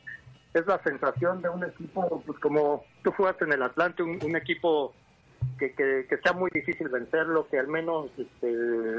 es 0.53 0.65
la 0.65 0.81
sensación 0.83 1.41
de 1.41 1.47
un 1.47 1.63
equipo, 1.63 2.21
pues 2.25 2.37
como 2.39 2.83
tú 3.03 3.11
jugaste 3.13 3.45
en 3.45 3.53
el 3.53 3.63
Atlante, 3.63 4.03
un, 4.03 4.19
un 4.21 4.35
equipo 4.35 4.93
que, 5.59 5.73
que, 5.73 6.05
que 6.09 6.17
sea 6.17 6.33
muy 6.33 6.49
difícil 6.53 6.89
vencerlo, 6.89 7.47
que 7.49 7.59
al 7.59 7.67
menos 7.67 8.09
este, 8.17 8.47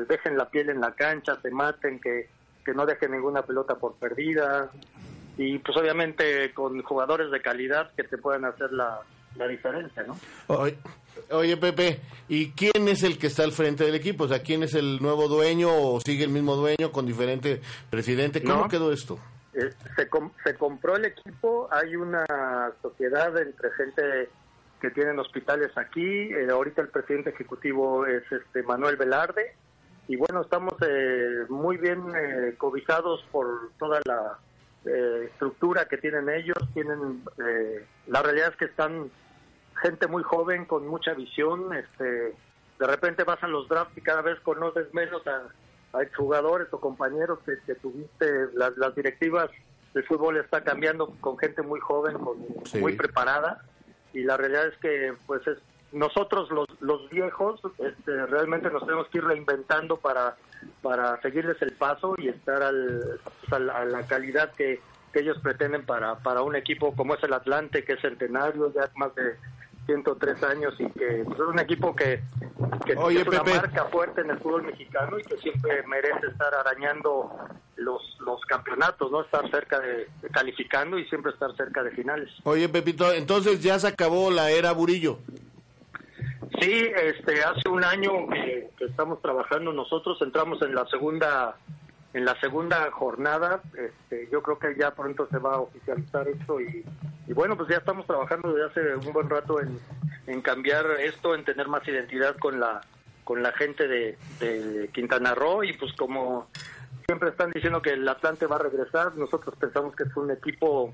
dejen 0.09 0.37
la 0.37 0.49
piel 0.49 0.71
en 0.71 0.81
la 0.81 0.93
cancha, 0.95 1.39
se 1.41 1.51
maten, 1.51 2.01
que, 2.01 2.29
que 2.65 2.73
no 2.75 2.87
dejen 2.87 3.13
ninguna 3.13 3.43
pelota 3.43 3.75
por 3.77 3.95
perdida 3.95 4.71
y 5.39 5.59
pues 5.59 5.77
obviamente 5.77 6.53
con 6.55 6.83
jugadores 6.83 7.31
de 7.31 7.41
calidad 7.41 7.91
que 7.97 8.05
te 8.05 8.19
puedan 8.19 8.45
hacer 8.45 8.71
la, 8.73 9.01
la 9.37 9.49
diferencia, 9.49 10.03
¿no? 10.05 10.17
Oye, 10.49 10.77
oye, 11.31 11.57
Pepe, 11.57 12.01
¿y 12.29 12.51
quién 12.53 12.87
es 12.89 13.03
el 13.03 13.19
que 13.19 13.29
está 13.29 13.43
al 13.45 13.53
frente 13.53 13.85
del 13.85 13.95
equipo? 13.95 14.25
O 14.25 14.29
sea, 14.29 14.43
¿quién 14.43 14.63
es 14.63 14.75
el 14.75 15.01
nuevo 15.01 15.29
dueño 15.29 15.69
o 15.73 16.01
sigue 16.01 16.25
el 16.25 16.31
mismo 16.31 16.55
dueño 16.57 16.93
con 16.93 17.07
diferente 17.07 17.61
presidente? 17.91 18.43
¿Cómo 18.43 18.65
No. 18.65 18.69
quedó 18.69 18.93
esto? 18.93 19.19
Eh, 19.55 19.71
se, 19.97 20.09
com- 20.09 20.31
se 20.45 20.55
compró 20.55 20.97
el 20.97 21.07
equipo, 21.07 21.69
hay 21.71 21.97
una 21.97 22.25
sociedad 22.81 23.37
entre 23.39 23.71
gente 23.73 24.29
que 24.83 24.91
tienen 24.91 25.19
hospitales 25.21 25.71
aquí. 25.79 26.05
Eh, 26.35 26.49
ahorita 26.51 26.83
el 26.83 26.89
presidente 26.89 27.31
ejecutivo 27.31 28.05
es 28.05 28.25
este 28.31 28.65
Manuel 28.65 28.97
Velarde. 28.97 29.55
Y 30.09 30.17
bueno, 30.17 30.43
estamos 30.43 30.75
eh, 30.85 31.47
muy 31.49 31.77
bien 31.77 32.03
eh, 32.17 32.55
cobijados 32.59 33.25
por 33.31 33.71
toda 33.79 34.01
la 34.05 34.39
eh, 34.85 35.29
estructura 35.31 35.87
que 35.87 35.99
tienen 35.99 36.29
ellos. 36.29 36.59
Tienen, 36.75 37.23
eh, 37.47 37.87
la 38.09 38.23
realidad 38.23 38.49
es 38.51 38.57
que 38.57 38.65
están 38.65 39.09
gente 39.81 40.09
muy 40.09 40.25
joven 40.25 40.65
con 40.65 40.89
mucha 40.89 41.15
visión. 41.15 41.73
Este, 41.75 42.05
de 42.05 42.87
repente 42.87 43.23
vas 43.23 43.41
a 43.45 43.47
los 43.49 43.69
drafts 43.69 43.97
y 43.97 44.01
cada 44.01 44.21
vez 44.23 44.41
conoces 44.41 44.93
menos 44.93 45.23
a, 45.29 45.97
a 45.97 46.03
exjugadores 46.03 46.67
o 46.73 46.81
compañeros 46.81 47.39
que, 47.47 47.53
que 47.65 47.77
tuviste. 47.77 48.49
Las, 48.55 48.77
las 48.77 48.93
directivas 48.97 49.49
del 49.95 50.05
fútbol 50.05 50.39
está 50.39 50.65
cambiando 50.65 51.15
con 51.21 51.39
gente 51.39 51.63
muy 51.63 51.79
joven, 51.79 52.19
con, 52.19 52.37
Sí. 52.65 52.81
muy 52.81 52.95
preparada. 52.97 53.63
Y 54.13 54.25
la 54.25 54.37
realidad 54.37 54.67
es 54.67 54.77
que 54.79 55.15
pues 55.27 55.47
es, 55.47 55.59
nosotros 55.93 56.51
los, 56.51 56.69
los 56.81 57.09
viejos 57.11 57.61
este, 57.79 58.27
realmente 58.27 58.71
nos 58.71 58.85
tenemos 58.85 59.09
que 59.09 59.19
ir 59.19 59.25
reinventando 59.25 59.97
para, 59.97 60.37
para 60.81 61.21
seguirles 61.21 61.61
el 61.63 61.73
paso 61.73 62.15
y 62.19 62.29
estar 62.29 62.63
al, 62.63 63.21
pues, 63.23 63.53
a, 63.53 63.85
la, 63.85 64.07
calidad 64.07 64.53
que, 64.53 64.81
que 65.13 65.21
ellos 65.21 65.39
pretenden 65.43 65.85
para, 65.85 66.17
para 66.17 66.43
un 66.43 66.57
equipo 66.57 66.95
como 66.97 67.15
es 67.15 67.23
el 67.23 67.33
Atlante, 67.33 67.85
que 67.85 67.95
es 67.95 68.01
centenario, 68.01 68.73
ya 68.73 68.91
más 68.97 69.15
de 69.15 69.37
103 69.87 70.43
años 70.45 70.75
y 70.79 70.87
que 70.91 71.23
pues, 71.25 71.39
es 71.39 71.47
un 71.47 71.59
equipo 71.59 71.95
que, 71.95 72.23
que 72.87 72.95
Oye, 72.97 73.23
es 73.23 73.27
una 73.27 73.43
Pepe. 73.43 73.57
marca 73.57 73.85
fuerte 73.87 74.21
en 74.21 74.31
el 74.31 74.39
fútbol 74.39 74.63
mexicano 74.63 75.19
y 75.19 75.23
que 75.23 75.37
siempre 75.39 75.83
merece 75.87 76.27
estar 76.27 76.55
arañando 76.55 77.31
los, 77.77 78.17
los 78.21 78.41
campeonatos, 78.43 79.11
no 79.11 79.23
estar 79.23 79.51
cerca 79.51 79.81
de, 79.81 80.09
de 80.21 80.29
calificando 80.31 80.99
y 80.99 81.05
siempre 81.07 81.33
estar 81.33 81.55
cerca 81.57 81.83
de 81.83 81.91
finales. 81.91 82.31
Oye, 82.45 82.69
Pepito, 82.69 83.13
entonces 83.13 83.63
ya 83.63 83.79
se 83.79 83.89
acabó 83.89 84.31
la 84.31 84.51
era 84.51 84.73
Burillo. 84.73 85.19
Sí, 86.61 86.91
este, 86.95 87.43
hace 87.43 87.69
un 87.69 87.83
año 87.83 88.29
que, 88.29 88.71
que 88.77 88.85
estamos 88.85 89.21
trabajando 89.23 89.73
nosotros, 89.73 90.19
entramos 90.21 90.61
en 90.63 90.75
la 90.75 90.87
segunda 90.87 91.57
en 92.15 92.25
la 92.27 92.39
segunda 92.41 92.91
jornada, 92.91 93.63
este, 93.75 94.29
yo 94.31 94.43
creo 94.43 94.59
que 94.59 94.77
ya 94.79 94.95
pronto 94.95 95.27
se 95.31 95.39
va 95.39 95.55
a 95.55 95.61
oficializar 95.61 96.29
esto 96.29 96.61
y, 96.61 96.85
y 97.33 97.35
bueno, 97.35 97.57
pues 97.57 97.69
ya 97.71 97.79
estamos 97.79 98.07
trabajando 98.07 98.53
desde 98.53 98.67
hace 98.67 99.07
un 99.07 99.13
buen 99.13 99.29
rato 99.31 99.59
en, 99.61 99.79
en 100.27 100.43
cambiar 100.43 100.85
esto, 101.01 101.35
en 101.35 101.45
tener 101.45 101.67
más 101.67 101.87
identidad 101.89 102.37
con 102.37 102.61
la 102.61 102.83
con 103.25 103.43
la 103.43 103.53
gente 103.53 103.89
de, 103.89 104.19
de 104.41 104.91
Quintana 104.93 105.35
Roo 105.35 105.63
y 105.65 105.73
pues 105.75 105.93
como 105.95 106.49
siempre 107.07 107.31
están 107.31 107.53
diciendo 107.53 107.81
que 107.81 107.91
el 107.91 108.07
Atlante 108.09 108.47
va 108.47 108.57
a 108.57 108.59
regresar, 108.59 109.17
nosotros 109.17 109.55
pensamos 109.59 109.95
que 109.97 110.03
es 110.05 110.17
un 110.17 110.31
equipo 110.31 110.93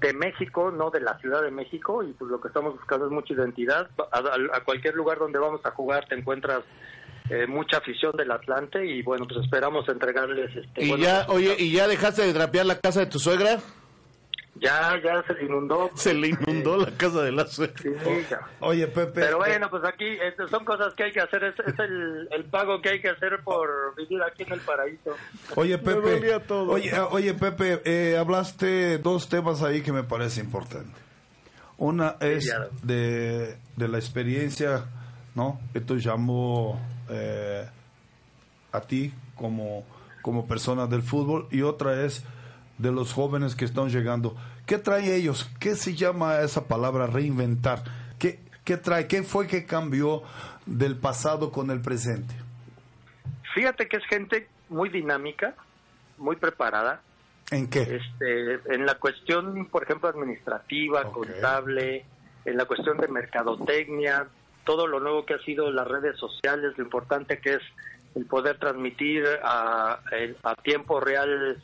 de 0.00 0.12
México, 0.14 0.70
no 0.70 0.90
de 0.90 1.00
la 1.00 1.18
Ciudad 1.18 1.42
de 1.42 1.50
México, 1.50 2.02
y 2.02 2.12
pues 2.14 2.30
lo 2.30 2.40
que 2.40 2.48
estamos 2.48 2.74
buscando 2.74 3.06
es 3.06 3.12
mucha 3.12 3.32
identidad. 3.34 3.88
A, 4.10 4.18
a- 4.18 4.56
a 4.56 4.64
cualquier 4.64 4.94
lugar 4.94 5.18
donde 5.18 5.38
vamos 5.38 5.60
a 5.64 5.70
jugar 5.70 6.06
te 6.08 6.14
encuentras 6.14 6.62
eh, 7.30 7.46
mucha 7.46 7.78
afición 7.78 8.16
del 8.16 8.30
Atlante 8.32 8.84
y 8.84 9.02
bueno, 9.02 9.26
pues 9.26 9.40
esperamos 9.44 9.88
entregarles 9.88 10.54
este... 10.56 10.84
Y 10.84 10.98
ya, 11.00 11.26
oye, 11.28 11.54
¿y 11.58 11.72
ya 11.72 11.86
dejaste 11.88 12.22
de 12.22 12.32
trapear 12.34 12.66
la 12.66 12.78
casa 12.80 13.00
de 13.00 13.06
tu 13.06 13.18
suegra? 13.18 13.60
Ya, 14.56 15.00
ya 15.02 15.22
se 15.26 15.34
le 15.34 15.44
inundó. 15.46 15.90
Se 15.94 16.14
le 16.14 16.28
inundó 16.28 16.76
la 16.76 16.90
casa 16.96 17.22
de 17.22 17.32
la 17.32 17.46
suegra. 17.46 17.76
Sí. 17.82 17.90
Oye, 18.60 18.86
Pepe. 18.86 19.12
Pero 19.20 19.36
eh, 19.36 19.48
bueno, 19.50 19.68
pues 19.68 19.82
aquí 19.84 20.06
este, 20.06 20.46
son 20.48 20.64
cosas 20.64 20.94
que 20.94 21.04
hay 21.04 21.12
que 21.12 21.20
hacer, 21.20 21.42
es, 21.44 21.58
es 21.58 21.78
el, 21.80 22.28
el 22.30 22.44
pago 22.44 22.80
que 22.80 22.90
hay 22.90 23.00
que 23.00 23.08
hacer 23.08 23.40
por 23.42 23.94
vivir 23.96 24.22
aquí 24.22 24.44
en 24.44 24.52
el 24.52 24.60
paraíso. 24.60 25.16
Oye, 25.56 25.76
Pepe. 25.78 26.40
todo. 26.46 26.72
Oye, 26.72 26.90
eh, 26.94 27.00
oye, 27.10 27.34
Pepe, 27.34 27.82
eh, 27.84 28.16
hablaste 28.16 28.98
dos 28.98 29.28
temas 29.28 29.62
ahí 29.62 29.82
que 29.82 29.92
me 29.92 30.04
parece 30.04 30.40
importante. 30.40 30.92
Una 31.76 32.16
es 32.20 32.54
de, 32.82 33.56
de 33.76 33.88
la 33.88 33.98
experiencia, 33.98 34.84
¿no? 35.34 35.60
Esto 35.74 35.96
llamó 35.96 36.80
eh, 37.10 37.66
a 38.70 38.80
ti 38.82 39.12
como, 39.34 39.84
como 40.22 40.46
persona 40.46 40.86
del 40.86 41.02
fútbol 41.02 41.48
y 41.50 41.62
otra 41.62 42.04
es 42.04 42.24
de 42.78 42.92
los 42.92 43.12
jóvenes 43.12 43.54
que 43.54 43.64
están 43.64 43.88
llegando. 43.88 44.36
¿Qué 44.66 44.78
trae 44.78 45.14
ellos? 45.14 45.50
¿Qué 45.60 45.76
se 45.76 45.94
llama 45.94 46.40
esa 46.40 46.66
palabra 46.66 47.06
reinventar? 47.06 47.84
¿Qué, 48.18 48.40
qué 48.64 48.76
trae? 48.76 49.06
¿Qué 49.06 49.22
fue 49.22 49.46
que 49.46 49.66
cambió 49.66 50.22
del 50.66 50.96
pasado 50.96 51.52
con 51.52 51.70
el 51.70 51.80
presente? 51.80 52.34
Fíjate 53.54 53.88
que 53.88 53.98
es 53.98 54.04
gente 54.06 54.48
muy 54.68 54.88
dinámica, 54.88 55.54
muy 56.18 56.36
preparada, 56.36 57.00
¿En 57.50 57.68
qué? 57.68 57.82
este, 57.82 58.74
en 58.74 58.86
la 58.86 58.94
cuestión, 58.94 59.66
por 59.66 59.84
ejemplo, 59.84 60.08
administrativa, 60.08 61.04
contable, 61.12 62.04
en 62.44 62.56
la 62.56 62.64
cuestión 62.64 62.96
de 62.98 63.08
mercadotecnia, 63.08 64.26
todo 64.64 64.86
lo 64.86 64.98
nuevo 64.98 65.24
que 65.24 65.34
ha 65.34 65.38
sido 65.40 65.70
las 65.70 65.86
redes 65.86 66.16
sociales, 66.18 66.72
lo 66.76 66.84
importante 66.84 67.38
que 67.38 67.54
es 67.54 67.62
el 68.14 68.26
poder 68.26 68.58
transmitir 68.58 69.24
a, 69.42 70.00
a 70.42 70.54
tiempo 70.56 71.00
real, 71.00 71.60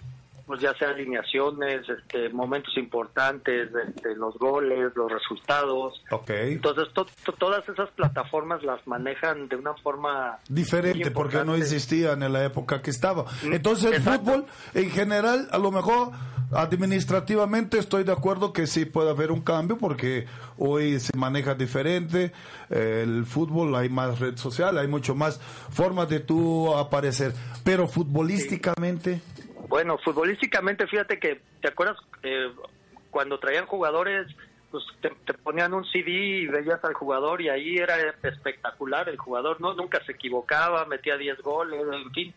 pues 0.50 0.60
ya 0.62 0.74
sea 0.74 0.88
alineaciones, 0.90 1.88
este, 1.88 2.28
momentos 2.30 2.76
importantes, 2.76 3.70
este, 3.88 4.16
los 4.16 4.36
goles, 4.36 4.90
los 4.96 5.10
resultados. 5.12 6.02
Ok. 6.10 6.30
Entonces, 6.30 6.92
to- 6.92 7.06
to- 7.24 7.32
todas 7.34 7.66
esas 7.68 7.88
plataformas 7.90 8.62
las 8.64 8.84
manejan 8.86 9.48
de 9.48 9.54
una 9.54 9.74
forma 9.74 10.38
diferente 10.48 11.12
porque 11.12 11.44
no 11.44 11.54
existían 11.54 12.22
en 12.24 12.32
la 12.32 12.44
época 12.44 12.82
que 12.82 12.90
estaba. 12.90 13.26
Mm, 13.44 13.52
Entonces 13.52 13.92
el 13.92 14.02
fútbol 14.02 14.44
en 14.74 14.90
general, 14.90 15.48
a 15.52 15.58
lo 15.58 15.70
mejor 15.70 16.10
administrativamente 16.52 17.78
estoy 17.78 18.02
de 18.02 18.10
acuerdo 18.10 18.52
que 18.52 18.66
sí 18.66 18.84
puede 18.84 19.10
haber 19.10 19.30
un 19.30 19.40
cambio 19.42 19.78
porque 19.78 20.26
hoy 20.58 20.98
se 20.98 21.16
maneja 21.16 21.54
diferente, 21.54 22.32
eh, 22.70 23.02
el 23.04 23.24
fútbol 23.24 23.72
hay 23.76 23.88
más 23.88 24.18
red 24.18 24.36
social, 24.36 24.76
hay 24.78 24.88
mucho 24.88 25.14
más 25.14 25.38
formas 25.70 26.08
de 26.08 26.18
tú 26.18 26.74
aparecer, 26.74 27.32
pero 27.62 27.86
futbolísticamente 27.86 29.20
Bueno, 29.70 29.98
futbolísticamente, 29.98 30.88
fíjate 30.88 31.20
que, 31.20 31.40
¿te 31.62 31.68
acuerdas 31.68 31.96
eh, 32.24 32.52
cuando 33.08 33.38
traían 33.38 33.66
jugadores, 33.66 34.26
pues 34.72 34.82
te, 35.00 35.10
te 35.24 35.32
ponían 35.34 35.72
un 35.72 35.84
CD 35.84 36.10
y 36.10 36.46
veías 36.48 36.82
al 36.82 36.94
jugador 36.94 37.40
y 37.40 37.50
ahí 37.50 37.76
era 37.76 37.94
espectacular 38.24 39.08
el 39.08 39.16
jugador, 39.16 39.60
¿no? 39.60 39.72
Nunca 39.74 40.04
se 40.04 40.10
equivocaba, 40.10 40.84
metía 40.86 41.16
10 41.16 41.40
goles, 41.42 41.82
en 41.92 42.10
fin. 42.10 42.34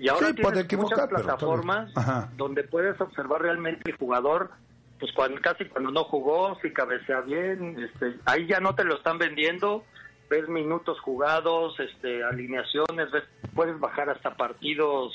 Y 0.00 0.08
ahora 0.08 0.30
Sí, 0.30 0.34
tienes 0.34 0.76
muchas 0.76 1.06
plataformas 1.06 1.92
donde 2.36 2.64
puedes 2.64 3.00
observar 3.00 3.42
realmente 3.42 3.88
el 3.88 3.96
jugador, 3.96 4.50
pues 4.98 5.12
cuando, 5.12 5.40
casi 5.40 5.66
cuando 5.66 5.92
no 5.92 6.02
jugó, 6.02 6.58
si 6.62 6.72
cabecea 6.72 7.20
bien, 7.20 7.78
este, 7.78 8.16
ahí 8.24 8.48
ya 8.48 8.58
no 8.58 8.74
te 8.74 8.82
lo 8.82 8.96
están 8.96 9.18
vendiendo, 9.18 9.84
ves 10.28 10.48
minutos 10.48 10.98
jugados, 10.98 11.78
este, 11.78 12.24
alineaciones, 12.24 13.08
ves, 13.12 13.22
puedes 13.54 13.78
bajar 13.78 14.10
hasta 14.10 14.34
partidos 14.34 15.12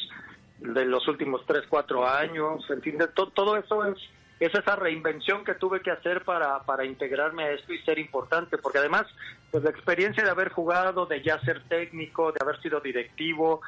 de 0.59 0.85
los 0.85 1.07
últimos 1.07 1.45
3, 1.45 1.63
4 1.69 2.07
años, 2.07 2.63
en 2.69 2.81
fin, 2.81 2.97
de 2.97 3.07
to- 3.07 3.29
todo 3.29 3.57
eso 3.57 3.85
es, 3.85 3.97
es 4.39 4.53
esa 4.53 4.75
reinvención 4.75 5.43
que 5.43 5.55
tuve 5.55 5.81
que 5.81 5.91
hacer 5.91 6.23
para, 6.23 6.59
para 6.63 6.85
integrarme 6.85 7.43
a 7.43 7.51
esto 7.51 7.73
y 7.73 7.79
ser 7.79 7.99
importante, 7.99 8.57
porque 8.57 8.79
además, 8.79 9.05
pues 9.51 9.63
la 9.63 9.69
experiencia 9.69 10.23
de 10.23 10.29
haber 10.29 10.49
jugado, 10.49 11.05
de 11.05 11.21
ya 11.23 11.39
ser 11.41 11.63
técnico, 11.67 12.31
de 12.31 12.39
haber 12.41 12.59
sido 12.61 12.79
directivo, 12.79 13.61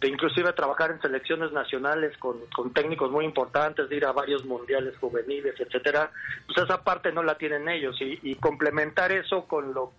de 0.00 0.08
inclusive 0.08 0.52
trabajar 0.52 0.90
en 0.92 1.00
selecciones 1.00 1.52
nacionales 1.52 2.16
con, 2.18 2.38
con 2.54 2.72
técnicos 2.72 3.10
muy 3.10 3.24
importantes, 3.24 3.88
de 3.88 3.96
ir 3.96 4.04
a 4.04 4.12
varios 4.12 4.44
mundiales 4.44 4.96
juveniles, 4.98 5.54
etcétera, 5.58 6.10
pues 6.46 6.58
esa 6.58 6.82
parte 6.84 7.12
no 7.12 7.22
la 7.22 7.36
tienen 7.38 7.68
ellos 7.68 7.96
y, 8.00 8.18
y 8.22 8.34
complementar 8.36 9.10
eso 9.12 9.46
con 9.46 9.74
lo 9.74 9.92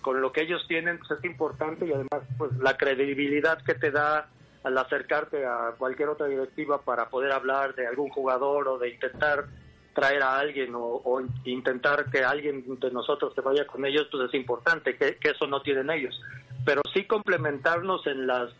con 0.00 0.20
lo 0.20 0.30
que 0.30 0.42
ellos 0.42 0.64
tienen 0.68 0.98
pues 0.98 1.18
es 1.18 1.24
importante 1.24 1.84
y 1.84 1.92
además 1.92 2.22
pues 2.38 2.52
la 2.58 2.76
credibilidad 2.76 3.60
que 3.62 3.74
te 3.74 3.90
da 3.90 4.28
al 4.68 4.78
acercarte 4.78 5.46
a 5.46 5.74
cualquier 5.76 6.10
otra 6.10 6.26
directiva 6.26 6.82
para 6.82 7.08
poder 7.08 7.32
hablar 7.32 7.74
de 7.74 7.86
algún 7.86 8.10
jugador 8.10 8.68
o 8.68 8.78
de 8.78 8.90
intentar 8.90 9.46
traer 9.94 10.22
a 10.22 10.38
alguien 10.38 10.74
o, 10.74 11.00
o 11.04 11.22
intentar 11.44 12.10
que 12.10 12.22
alguien 12.22 12.78
de 12.78 12.90
nosotros 12.90 13.34
se 13.34 13.40
vaya 13.40 13.66
con 13.66 13.84
ellos, 13.84 14.06
pues 14.10 14.28
es 14.28 14.34
importante, 14.34 14.96
que, 14.96 15.18
eso 15.22 15.46
no 15.46 15.62
tienen 15.62 15.90
ellos. 15.90 16.20
Pero 16.64 16.82
sí 16.94 17.04
complementarnos 17.04 18.06
en 18.06 18.26
las, 18.26 18.52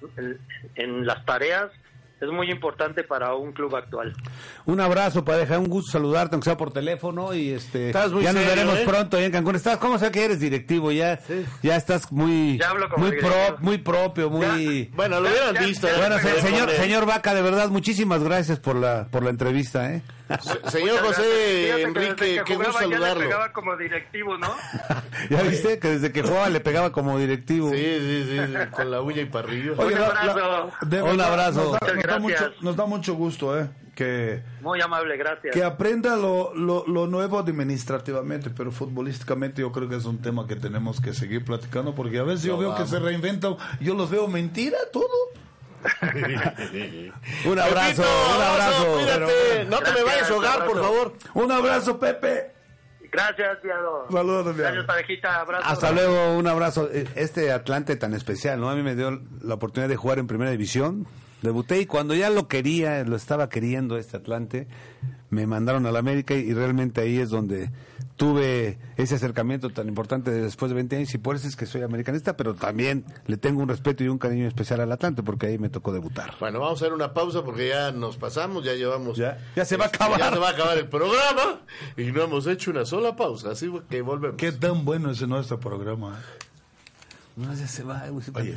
en 0.75 1.07
las 1.07 1.25
tareas 1.25 1.71
es 2.21 2.29
muy 2.31 2.51
importante 2.51 3.05
para 3.05 3.35
un 3.35 3.53
club 3.53 3.77
actual. 3.77 4.15
Un 4.67 4.81
abrazo, 4.81 5.25
pareja, 5.25 5.59
un 5.59 5.69
gusto 5.69 5.93
saludarte, 5.93 6.35
aunque 6.35 6.47
sea 6.47 6.57
por 6.57 6.73
teléfono 6.73 7.33
y 7.35 7.51
este 7.51 7.87
Estás 7.89 8.11
muy 8.13 8.23
ya 8.25 8.33
nos 8.33 8.45
veremos 8.47 8.79
¿eh? 8.79 8.85
pronto 8.87 9.16
ahí 9.16 9.25
en 9.25 9.33
Cancún. 9.33 9.55
Estás, 9.57 9.79
¿cómo 9.79 9.99
sé 9.99 10.11
que 10.11 10.25
eres 10.25 10.41
directivo? 10.41 10.91
Ya, 10.93 11.21
ya 11.62 11.77
estás 11.77 12.11
muy, 12.12 12.59
Ya 12.59 12.71
hablo 12.71 12.89
como 12.89 13.07
muy 13.07 13.16
pro- 13.19 13.57
muy 13.61 13.79
propio, 13.79 14.31
muy. 14.31 14.91
Bueno, 14.95 15.21
lo 15.21 15.29
hubieran 15.29 15.64
visto. 15.64 15.87
ya, 15.87 15.95
¿eh? 15.95 15.99
Bueno, 15.99 16.19
señor, 16.41 16.71
señor 16.73 17.07
Vaca, 17.07 17.35
de 17.35 17.43
verdad, 17.43 17.69
muchísimas 17.69 18.23
gracias 18.23 18.59
por 18.59 18.77
la, 18.77 19.07
por 19.11 19.23
la 19.23 19.31
entrevista, 19.31 19.93
¿eh? 19.95 20.03
Se- 20.41 20.70
Señor 20.70 20.99
José 21.01 21.83
Enrique, 21.83 22.14
que 22.16 22.43
qué 22.45 22.55
gusto 22.57 22.70
jugaba 22.72 22.81
ya 22.83 22.87
le 22.89 22.93
saludarlo. 22.95 23.22
pegaba 23.24 23.53
como 23.53 23.76
directivo, 23.76 24.37
¿no? 24.39 24.55
Ya 25.31 25.43
viste 25.43 25.79
que 25.79 25.89
desde 25.89 26.12
que 26.12 26.22
jugaba 26.22 26.49
le 26.49 26.61
pegaba 26.61 26.93
como 26.93 27.18
directivo. 27.18 27.70
Sí, 27.70 27.76
sí, 27.76 28.24
sí, 28.31 28.39
sí, 28.47 28.70
con 28.70 28.91
la 28.91 29.01
ulla 29.03 29.22
y 29.22 29.26
parrillo. 29.26 29.74
Oye, 29.79 29.95
Un 29.95 30.01
la- 30.01 30.09
la- 30.09 30.20
abrazo. 30.33 30.72
Un 31.12 31.20
abrazo. 31.20 31.61
Nos 31.62 31.72
da, 31.72 31.79
Muchas 31.81 31.95
nos 31.97 31.97
da 31.97 32.03
gracias. 32.03 32.20
mucho, 32.20 32.53
nos 32.62 32.76
da 32.76 32.87
mucho 32.87 33.14
gusto, 33.14 33.59
¿eh? 33.59 33.68
Que, 33.95 34.43
Muy 34.61 34.81
amable, 34.81 35.16
gracias. 35.16 35.53
que 35.53 35.64
aprenda 35.64 36.14
lo, 36.14 36.55
lo, 36.55 36.85
lo 36.87 37.09
nuevo 37.09 37.37
administrativamente, 37.37 38.49
pero 38.51 38.70
futbolísticamente 38.70 39.62
yo 39.62 39.72
creo 39.72 39.89
que 39.89 39.97
es 39.97 40.05
un 40.05 40.18
tema 40.22 40.47
que 40.47 40.55
tenemos 40.55 41.01
que 41.01 41.12
seguir 41.12 41.45
platicando, 41.45 41.95
porque 41.97 42.18
a 42.18 42.22
veces 42.22 42.45
yo 42.45 42.57
veo 42.59 42.70
vamos. 42.70 42.85
que 42.85 42.97
se 42.97 43.01
reinventa, 43.03 43.49
yo 43.81 43.95
los 43.95 44.09
veo 44.09 44.29
mentira 44.29 44.79
todo. 44.93 45.09
Un 47.45 47.59
abrazo, 47.59 48.03
Pepito, 48.03 48.37
un 48.37 48.43
abrazo. 48.43 48.93
Cuídate. 48.95 49.64
No 49.68 49.79
te 49.81 49.93
me 49.93 50.03
vayas 50.03 50.31
a 50.31 50.35
ahogar, 50.35 50.66
por 50.66 50.81
favor. 50.81 51.14
Un 51.35 51.53
abrazo, 51.53 51.99
Pepe. 51.99 52.53
Gracias, 53.11 53.62
Diado. 53.62 54.07
Saludos, 54.11 54.57
Gracias, 54.57 54.85
parejita. 54.85 55.41
Abrazo. 55.41 55.64
Hasta 55.66 55.93
luego, 55.93 56.37
un 56.37 56.47
abrazo. 56.47 56.91
Este 57.14 57.53
Atlante 57.53 57.97
tan 57.97 58.14
especial, 58.14 58.61
¿no? 58.61 58.68
A 58.68 58.74
mí 58.74 58.83
me 58.83 58.95
dio 58.95 59.22
la 59.43 59.55
oportunidad 59.55 59.89
de 59.89 59.97
jugar 59.97 60.18
en 60.18 60.26
primera 60.26 60.51
división. 60.51 61.07
Debuté 61.43 61.81
y 61.81 61.87
cuando 61.87 62.14
ya 62.14 62.31
lo 62.31 62.49
quería, 62.49 63.05
lo 63.05 63.16
estaba 63.16 63.49
queriendo 63.49 63.97
este 63.97 64.16
Atlante, 64.16 64.66
me 65.31 65.47
mandaron 65.47 65.87
a 65.87 65.93
la 65.93 66.01
América 66.01 66.35
y 66.35 66.53
realmente 66.53 67.01
ahí 67.01 67.18
es 67.20 67.31
donde 67.31 67.70
tuve 68.19 68.79
ese 68.97 69.14
acercamiento 69.14 69.71
tan 69.71 69.89
importante 69.89 70.31
de 70.33 70.43
después 70.43 70.69
de 70.71 70.75
20 70.75 70.97
años 70.97 71.14
y 71.14 71.19
por 71.19 71.37
eso 71.37 71.47
es 71.49 71.55
que 71.57 71.64
soy 71.66 71.83
americanista, 71.83 72.37
pero 72.37 72.53
también 72.55 73.05
le 73.27 73.37
tengo 73.39 73.62
un 73.62 73.69
respeto 73.69 74.03
y 74.05 74.09
un 74.09 74.19
cariño 74.19 74.47
especial 74.49 74.81
al 74.81 74.91
Atlante 74.93 75.23
porque 75.23 75.47
ahí 75.47 75.57
me 75.59 75.69
tocó 75.71 75.93
debutar. 75.93 76.35
Bueno, 76.41 76.59
vamos 76.61 76.83
a 76.83 76.85
hacer 76.85 76.93
una 76.93 77.14
pausa 77.14 77.45
porque 77.45 77.69
ya 77.69 77.93
nos 77.93 78.16
pasamos, 78.19 78.64
ya 78.64 78.75
llevamos. 78.75 79.16
Ya- 79.16 79.39
ya 79.57 79.64
se 79.64 79.77
va 79.77 79.85
a 79.85 79.87
este, 79.87 79.97
acabar. 79.97 80.19
Ya 80.21 80.33
se 80.33 80.39
va 80.39 80.49
a 80.49 80.51
acabar 80.51 80.77
el 80.77 80.89
programa 80.89 81.61
y 81.97 82.05
no 82.12 82.25
hemos 82.25 82.47
hecho 82.49 82.73
una 82.73 82.85
sola 82.85 83.14
pausa, 83.16 83.53
así 83.53 83.73
que 83.89 84.03
volvemos. 84.03 84.37
Qué 84.37 84.51
tan 84.53 84.85
bueno 84.85 85.12
es 85.12 85.27
nuestro 85.27 85.61
programa. 85.61 86.19
¿eh? 86.19 86.45
No, 87.37 87.55
ya 87.55 87.69
se 87.69 87.85
va. 87.85 88.03
Oye. 88.35 88.55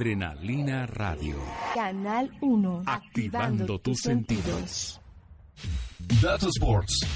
Adrenalina 0.00 0.86
Radio. 0.86 1.36
Canal 1.74 2.34
1. 2.40 2.84
Activando 2.86 3.78
tus 3.80 4.00
sentidos. 4.00 4.98
Data 6.22 6.46
Sports. 6.46 7.06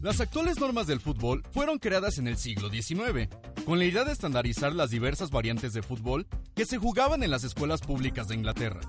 Las 0.00 0.20
actuales 0.20 0.60
normas 0.60 0.86
del 0.86 1.00
fútbol 1.00 1.42
fueron 1.50 1.80
creadas 1.80 2.18
en 2.18 2.28
el 2.28 2.36
siglo 2.36 2.70
XIX, 2.70 3.28
con 3.64 3.80
la 3.80 3.84
idea 3.84 4.04
de 4.04 4.12
estandarizar 4.12 4.72
las 4.76 4.90
diversas 4.90 5.30
variantes 5.30 5.72
de 5.72 5.82
fútbol 5.82 6.28
que 6.54 6.66
se 6.66 6.78
jugaban 6.78 7.24
en 7.24 7.32
las 7.32 7.42
escuelas 7.42 7.80
públicas 7.80 8.28
de 8.28 8.36
Inglaterra. 8.36 8.80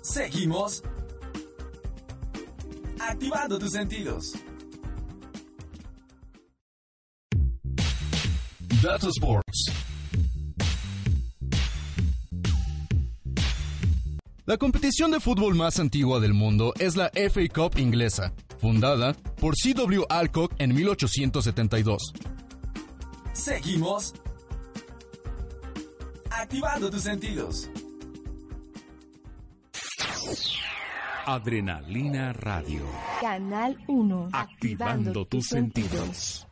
Seguimos 0.00 0.82
activando 2.98 3.58
tus 3.58 3.72
sentidos. 3.72 4.32
Data 8.84 9.08
Sports. 9.08 9.72
La 14.44 14.58
competición 14.58 15.10
de 15.10 15.20
fútbol 15.20 15.54
más 15.54 15.80
antigua 15.80 16.20
del 16.20 16.34
mundo 16.34 16.74
es 16.78 16.94
la 16.94 17.10
FA 17.14 17.48
Cup 17.48 17.78
inglesa, 17.78 18.34
fundada 18.58 19.14
por 19.40 19.56
C.W. 19.56 20.04
Alcock 20.10 20.52
en 20.58 20.74
1872. 20.74 22.12
Seguimos 23.32 24.12
activando 26.28 26.90
tus 26.90 27.00
sentidos. 27.00 27.70
Adrenalina 31.24 32.34
Radio. 32.34 32.82
Canal 33.22 33.78
1. 33.86 34.28
Activando 34.34 35.24
tus 35.24 35.46
sentidos. 35.46 36.46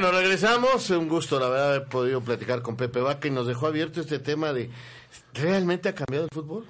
Bueno, 0.00 0.16
regresamos. 0.16 0.90
Un 0.90 1.08
gusto, 1.08 1.40
la 1.40 1.48
verdad, 1.48 1.70
haber 1.70 1.86
podido 1.86 2.20
platicar 2.20 2.62
con 2.62 2.76
Pepe 2.76 3.00
Vaca 3.00 3.26
y 3.26 3.32
nos 3.32 3.48
dejó 3.48 3.66
abierto 3.66 4.00
este 4.00 4.20
tema 4.20 4.52
de 4.52 4.70
¿realmente 5.34 5.88
ha 5.88 5.94
cambiado 5.96 6.26
el 6.26 6.30
fútbol? 6.32 6.64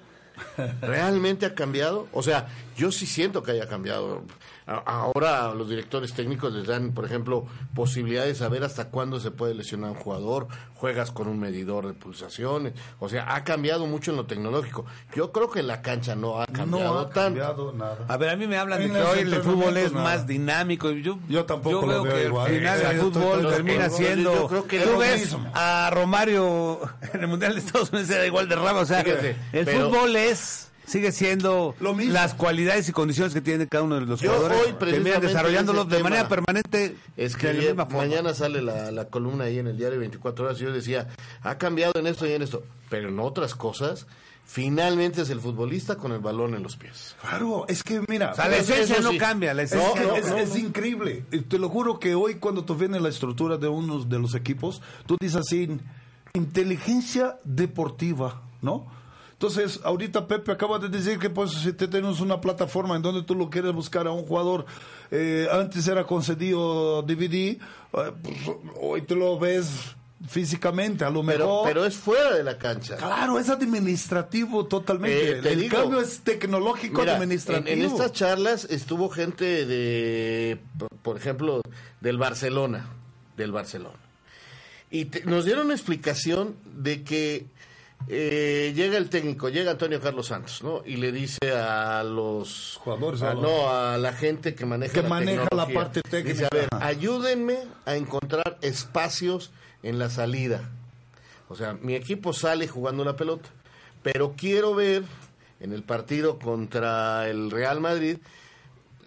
¿Realmente 0.80 1.44
ha 1.44 1.54
cambiado? 1.54 2.08
O 2.12 2.22
sea, 2.22 2.48
yo 2.78 2.90
sí 2.92 3.04
siento 3.04 3.42
que 3.42 3.50
haya 3.50 3.66
cambiado. 3.68 4.22
Ahora 4.66 5.54
los 5.54 5.68
directores 5.68 6.12
técnicos 6.12 6.52
les 6.52 6.66
dan, 6.66 6.92
por 6.92 7.04
ejemplo, 7.06 7.46
posibilidad 7.74 8.24
de 8.24 8.34
saber 8.34 8.62
hasta 8.64 8.88
cuándo 8.90 9.18
se 9.18 9.30
puede 9.30 9.54
lesionar 9.54 9.90
un 9.92 9.96
jugador, 9.96 10.46
juegas 10.74 11.10
con 11.10 11.26
un 11.26 11.38
medidor 11.40 11.86
de 11.86 11.94
pulsaciones. 11.94 12.74
O 13.00 13.08
sea, 13.08 13.34
ha 13.34 13.44
cambiado 13.44 13.86
mucho 13.86 14.10
en 14.10 14.18
lo 14.18 14.26
tecnológico. 14.26 14.84
Yo 15.14 15.32
creo 15.32 15.50
que 15.50 15.62
la 15.62 15.80
cancha 15.82 16.14
no 16.14 16.40
ha 16.40 16.46
cambiado 16.46 16.92
No 16.94 16.98
ha 17.00 17.02
tanto. 17.04 17.14
cambiado 17.40 17.72
nada. 17.72 18.04
A 18.08 18.16
ver, 18.18 18.28
a 18.30 18.36
mí 18.36 18.46
me 18.46 18.58
hablan 18.58 18.80
de 18.80 18.90
que 18.90 19.00
hoy 19.02 19.18
el 19.20 19.34
fútbol 19.42 19.76
es 19.78 19.92
nada. 19.92 20.04
más 20.04 20.26
dinámico. 20.26 20.90
Yo, 20.90 21.18
Yo 21.28 21.44
tampoco 21.46 21.86
lo 21.86 22.02
veo 22.02 22.02
veo 22.04 22.14
que 22.14 22.24
igual. 22.26 22.46
al 22.46 22.52
final 22.58 22.78
Sí, 22.78 22.84
el 22.86 22.96
yo 23.00 23.06
estoy 23.08 23.22
fútbol 23.22 23.48
termina 23.48 23.90
siendo... 23.90 24.34
Yo 24.34 24.48
creo 24.48 24.66
que 24.66 24.80
Tú 24.80 24.98
ves 24.98 25.20
mismo. 25.32 25.50
a 25.54 25.90
Romario 25.92 26.80
en 27.14 27.20
el 27.22 27.26
Mundial 27.26 27.54
de 27.54 27.60
Estados 27.60 27.90
Unidos 27.90 28.10
era 28.10 28.26
igual 28.26 28.48
de 28.48 28.54
rama. 28.54 28.80
O 28.80 28.86
sea, 28.86 29.02
Fíjate, 29.02 29.34
el 29.52 29.64
pero- 29.64 29.88
fútbol 29.90 30.14
es... 30.14 30.67
Sigue 30.89 31.12
siendo 31.12 31.74
Lo 31.80 31.95
mismo. 31.95 32.14
las 32.14 32.34
cualidades 32.34 32.89
y 32.89 32.93
condiciones 32.93 33.34
que 33.34 33.41
tiene 33.41 33.66
cada 33.68 33.84
uno 33.84 33.97
de 34.01 34.07
los 34.07 34.20
Yo 34.20 34.30
jugadores. 34.32 34.59
hoy, 34.66 34.72
precisamente, 34.78 35.26
desarrollándolos 35.26 35.89
de 35.89 36.03
manera 36.03 36.28
permanente 36.28 36.97
Es 37.16 37.34
de 37.34 37.39
que 37.39 37.53
la 37.53 37.61
misma 37.61 37.84
forma. 37.86 37.99
mañana 37.99 38.34
sale 38.34 38.62
la, 38.62 38.91
la 38.91 39.05
columna 39.07 39.45
ahí 39.45 39.59
en 39.59 39.66
el 39.66 39.76
diario 39.76 39.99
24 40.01 40.47
horas 40.47 40.61
y 40.61 40.64
yo 40.64 40.72
decía, 40.72 41.09
ha 41.43 41.59
cambiado 41.59 41.93
en 41.97 42.07
esto 42.07 42.26
y 42.26 42.32
en 42.32 42.43
esto, 42.43 42.62
pero 42.89 43.11
en 43.11 43.18
otras 43.20 43.55
cosas, 43.55 44.07
finalmente 44.47 45.20
es 45.20 45.28
el 45.28 45.41
futbolista 45.41 45.97
con 45.97 46.12
el 46.12 46.20
balón 46.20 46.55
en 46.55 46.62
los 46.62 46.76
pies. 46.78 47.14
Claro, 47.20 47.66
es 47.68 47.82
que 47.82 48.01
mira, 48.09 48.32
O 48.32 48.34
sea, 48.34 48.49
la 48.49 48.57
esencia 48.57 49.01
no 49.01 49.11
sí. 49.11 49.18
cambia. 49.18 49.53
La 49.53 49.62
Es, 49.64 49.72
esencia 49.72 50.03
No, 50.05 50.16
es- 50.16 50.26
no, 50.30 50.36
es 50.39 50.51
no. 50.51 50.57
increíble. 50.57 51.22
Te 51.49 51.59
lo 51.59 51.68
juro 51.68 51.99
que 52.01 52.14
hoy 52.14 52.36
cuando 52.36 52.64
tú 52.64 52.74
vienes 52.76 53.03
la 53.03 53.11
estructura 53.11 53.59
de 53.59 53.68
unos 53.68 54.09
de 54.09 54.18
los 54.18 54.34
equipos, 54.34 54.80
tú 55.05 55.16
dices 55.20 55.36
así, 55.36 55.68
inteligencia 56.32 57.36
deportiva, 57.45 58.41
¿no? 58.62 58.86
Entonces, 59.41 59.78
ahorita 59.84 60.26
Pepe 60.26 60.51
acaba 60.51 60.80
de 60.80 60.89
decir 60.89 61.16
que 61.20 61.30
pues 61.30 61.53
si 61.53 61.72
te 61.72 61.86
tenemos 61.86 62.20
una 62.20 62.41
plataforma 62.41 62.97
en 62.97 63.03
donde 63.03 63.22
tú 63.22 63.36
lo 63.36 63.49
quieres 63.49 63.72
buscar 63.72 64.09
a 64.09 64.11
un 64.11 64.24
jugador, 64.24 64.66
eh, 65.12 65.47
antes 65.53 65.86
era 65.86 66.03
concedido 66.05 67.03
DVD, 67.03 67.34
eh, 67.34 67.59
pues, 67.93 68.36
hoy 68.80 69.03
te 69.03 69.14
lo 69.14 69.39
ves 69.39 69.95
físicamente, 70.28 71.05
a 71.05 71.11
lo 71.11 71.24
Pero, 71.24 71.39
mejor... 71.47 71.68
pero 71.68 71.84
es 71.84 71.95
fuera 71.95 72.34
de 72.34 72.43
la 72.43 72.59
cancha. 72.59 72.97
Claro, 72.97 73.39
es 73.39 73.49
administrativo 73.49 74.66
totalmente. 74.66 75.30
Eh, 75.39 75.53
el 75.53 75.61
digo, 75.61 75.76
cambio 75.76 76.01
es 76.01 76.18
tecnológico 76.22 77.03
Mira, 77.03 77.14
administrativo. 77.14 77.68
en 77.68 77.82
estas 77.82 78.12
charlas 78.12 78.64
estuvo 78.68 79.09
gente 79.09 79.64
de, 79.66 80.59
por- 80.76 80.89
por 81.01 81.16
ejemplo, 81.16 81.62
del 82.01 82.18
Barcelona, 82.18 82.89
del 83.36 83.53
Barcelona. 83.53 83.95
Y 84.91 85.05
te- 85.05 85.24
nos 85.26 85.45
dieron 85.45 85.66
una 85.66 85.74
explicación 85.74 86.57
de 86.64 87.05
que 87.05 87.47
eh, 88.07 88.72
llega 88.74 88.96
el 88.96 89.09
técnico, 89.11 89.49
llega 89.49 89.72
Antonio 89.72 90.01
Carlos 90.01 90.28
Santos, 90.28 90.62
¿no? 90.62 90.82
Y 90.86 90.96
le 90.96 91.12
dice 91.12 91.53
a 91.53 92.03
los 92.05 92.78
Jugadores, 92.82 93.20
a- 93.22 93.34
no, 93.34 93.68
a 93.70 93.99
la 93.99 94.12
gente 94.12 94.55
que 94.55 94.64
maneja 94.64 94.94
Que 94.94 95.03
la 95.03 95.09
maneja 95.09 95.49
la 95.55 95.66
parte 95.66 96.01
técnica. 96.03 96.32
Dice, 96.32 96.46
a 96.46 96.49
ver, 96.55 96.68
ayúdenme 96.80 97.59
a 97.84 97.96
encontrar 97.96 98.59
espacios 98.62 99.51
en 99.82 99.99
la 99.99 100.09
salida. 100.11 100.70
O 101.49 101.55
sea, 101.57 101.74
mi 101.74 101.94
equipo 101.94 102.32
sale 102.32 102.68
jugando 102.68 103.05
la 103.05 103.16
pelota, 103.16 103.49
pero 104.03 104.34
quiero 104.36 104.74
ver 104.74 105.03
en 105.61 105.72
el 105.72 105.82
partido 105.82 106.38
contra 106.38 107.28
el 107.28 107.51
Real 107.51 107.80
Madrid 107.80 108.18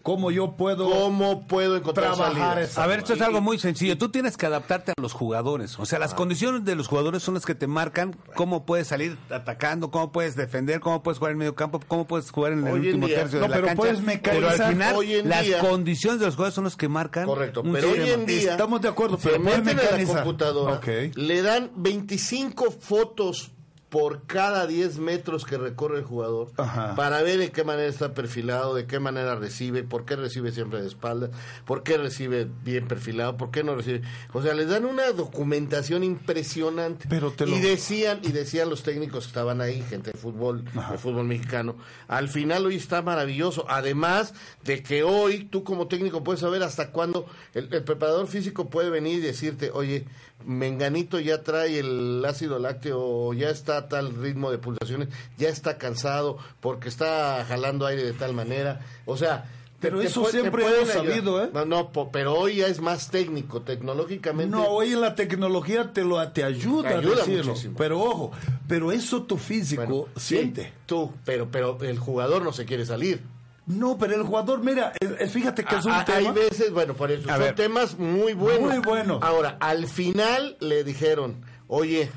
¿Cómo 0.03 0.31
yo 0.31 0.53
puedo 0.57 0.89
cómo 0.89 1.47
puedo 1.47 1.77
encontrar 1.77 2.13
trabajar 2.15 2.59
esa- 2.59 2.83
A 2.83 2.87
ver, 2.87 2.99
esto 2.99 3.13
es 3.13 3.21
algo 3.21 3.39
muy 3.41 3.59
sencillo. 3.59 3.97
Tú 3.97 4.09
tienes 4.09 4.35
que 4.37 4.45
adaptarte 4.45 4.91
a 4.91 5.01
los 5.01 5.13
jugadores. 5.13 5.77
O 5.79 5.85
sea, 5.85 5.99
las 5.99 6.13
condiciones 6.13 6.65
de 6.65 6.75
los 6.75 6.87
jugadores 6.87 7.21
son 7.23 7.35
las 7.35 7.45
que 7.45 7.53
te 7.55 7.67
marcan 7.67 8.15
cómo 8.35 8.65
puedes 8.65 8.87
salir 8.87 9.17
atacando, 9.29 9.91
cómo 9.91 10.11
puedes 10.11 10.35
defender, 10.35 10.79
cómo 10.79 11.03
puedes 11.03 11.19
jugar 11.19 11.33
en 11.33 11.37
medio 11.39 11.55
campo, 11.55 11.79
cómo 11.87 12.07
puedes 12.07 12.31
jugar 12.31 12.53
en 12.53 12.65
el 12.65 12.73
Hoy 12.73 12.79
último 12.87 13.07
tercio 13.07 13.39
no, 13.39 13.45
de 13.45 13.49
la 13.49 13.55
pero 13.55 13.67
cancha. 13.67 13.77
puedes 13.81 13.97
pero 13.97 14.05
mecanizar. 14.07 14.61
al 14.67 14.71
final, 14.73 14.95
Hoy 14.95 15.15
en 15.15 15.29
las 15.29 15.45
día- 15.45 15.59
condiciones 15.59 16.19
de 16.19 16.25
los 16.25 16.35
jugadores 16.35 16.55
son 16.55 16.63
las 16.63 16.75
que 16.75 16.87
marcan. 16.89 17.25
Correcto, 17.25 17.63
pero 17.71 17.91
hoy 17.91 18.09
en 18.09 18.25
día 18.25 18.51
Estamos 18.51 18.81
de 18.81 18.87
acuerdo, 18.89 19.17
se 19.17 19.29
pero 19.29 19.43
puedes 19.43 19.63
meten 19.63 19.77
la 20.07 20.13
computadora, 20.15 20.81
le 21.15 21.41
dan 21.41 21.71
25 21.75 22.71
fotos 22.71 23.51
por 23.91 24.25
cada 24.25 24.65
10 24.67 24.99
metros 24.99 25.43
que 25.45 25.57
recorre 25.57 25.97
el 25.99 26.05
jugador 26.05 26.49
Ajá. 26.55 26.95
para 26.95 27.21
ver 27.23 27.41
en 27.41 27.51
qué 27.51 27.65
manera 27.65 27.89
está 27.89 28.13
perfilado, 28.13 28.73
de 28.73 28.85
qué 28.87 28.99
manera 29.01 29.35
recibe, 29.35 29.83
por 29.83 30.05
qué 30.05 30.15
recibe 30.15 30.53
siempre 30.53 30.81
de 30.81 30.87
espalda, 30.87 31.29
por 31.65 31.83
qué 31.83 31.97
recibe 31.97 32.47
bien 32.63 32.87
perfilado, 32.87 33.35
por 33.35 33.51
qué 33.51 33.65
no 33.65 33.75
recibe. 33.75 34.01
O 34.31 34.41
sea, 34.41 34.53
les 34.53 34.69
dan 34.69 34.85
una 34.85 35.11
documentación 35.11 36.05
impresionante. 36.05 37.05
Pero 37.09 37.31
te 37.31 37.43
y 37.43 37.47
lo- 37.51 37.57
decían 37.57 38.19
y 38.23 38.31
decían 38.31 38.69
los 38.69 38.81
técnicos 38.83 39.25
que 39.25 39.27
estaban 39.27 39.59
ahí, 39.59 39.83
gente 39.89 40.11
de 40.13 40.17
fútbol, 40.17 40.63
de 40.63 40.97
fútbol 40.97 41.25
mexicano, 41.25 41.75
al 42.07 42.29
final 42.29 42.65
hoy 42.65 42.75
está 42.77 43.01
maravilloso. 43.01 43.65
Además 43.67 44.33
de 44.63 44.81
que 44.83 45.03
hoy 45.03 45.43
tú 45.43 45.65
como 45.65 45.87
técnico 45.87 46.23
puedes 46.23 46.39
saber 46.39 46.63
hasta 46.63 46.91
cuándo 46.91 47.25
el, 47.53 47.73
el 47.73 47.83
preparador 47.83 48.27
físico 48.27 48.69
puede 48.69 48.89
venir 48.89 49.15
y 49.17 49.21
decirte, 49.21 49.69
oye, 49.73 50.05
Menganito 50.45 51.19
ya 51.19 51.43
trae 51.43 51.79
el 51.79 52.23
ácido 52.25 52.59
lácteo, 52.59 53.33
ya 53.33 53.49
está 53.49 53.77
a 53.77 53.87
tal 53.87 54.13
ritmo 54.15 54.51
de 54.51 54.57
pulsaciones, 54.57 55.09
ya 55.37 55.49
está 55.49 55.77
cansado 55.77 56.37
porque 56.59 56.89
está 56.89 57.45
jalando 57.47 57.85
aire 57.85 58.03
de 58.03 58.13
tal 58.13 58.33
manera. 58.33 58.81
O 59.05 59.17
sea, 59.17 59.45
Pero 59.79 60.01
eso 60.01 60.25
siempre 60.25 60.63
hemos 60.65 60.89
sabido, 60.89 61.43
¿eh? 61.43 61.49
No, 61.65 61.91
pero 62.11 62.33
hoy 62.35 62.57
ya 62.57 62.67
es 62.67 62.81
más 62.81 63.09
técnico, 63.09 63.61
tecnológicamente. 63.61 64.55
No, 64.55 64.65
hoy 64.67 64.91
la 64.91 65.15
tecnología 65.15 65.91
te 65.91 66.03
lo 66.03 66.25
te 66.29 66.43
ayuda, 66.43 66.89
Te 66.89 66.95
ayuda 66.95 67.23
a 67.23 67.25
decirlo. 67.25 67.55
Pero 67.77 67.99
ojo, 67.99 68.31
pero 68.67 68.91
eso 68.91 69.23
tu 69.23 69.37
físico 69.37 69.85
Bueno, 69.85 70.05
sí, 70.15 70.35
siente. 70.37 70.71
tú, 70.85 71.11
pero, 71.25 71.49
pero 71.49 71.77
el 71.81 71.97
jugador 71.97 72.43
no 72.43 72.53
se 72.53 72.65
quiere 72.65 72.85
salir. 72.85 73.21
No, 73.67 73.97
pero 73.97 74.15
el 74.15 74.23
jugador, 74.23 74.59
mira, 74.63 74.91
eh, 74.99 75.15
eh, 75.19 75.27
fíjate 75.27 75.63
que 75.63 75.75
es 75.75 75.85
un 75.85 75.91
Ah, 75.91 76.03
tema. 76.03 76.17
Hay 76.17 76.31
veces, 76.35 76.71
bueno, 76.73 76.93
por 76.95 77.11
eso, 77.11 77.29
A 77.29 77.33
son 77.35 77.41
ver. 77.43 77.55
temas 77.55 77.97
muy 77.97 78.33
buenos. 78.33 78.61
Muy 78.69 78.79
buenos. 78.79 79.21
Ahora, 79.21 79.57
al 79.59 79.87
final 79.87 80.57
le 80.59 80.83
dijeron, 80.83 81.35
oye, 81.67 82.09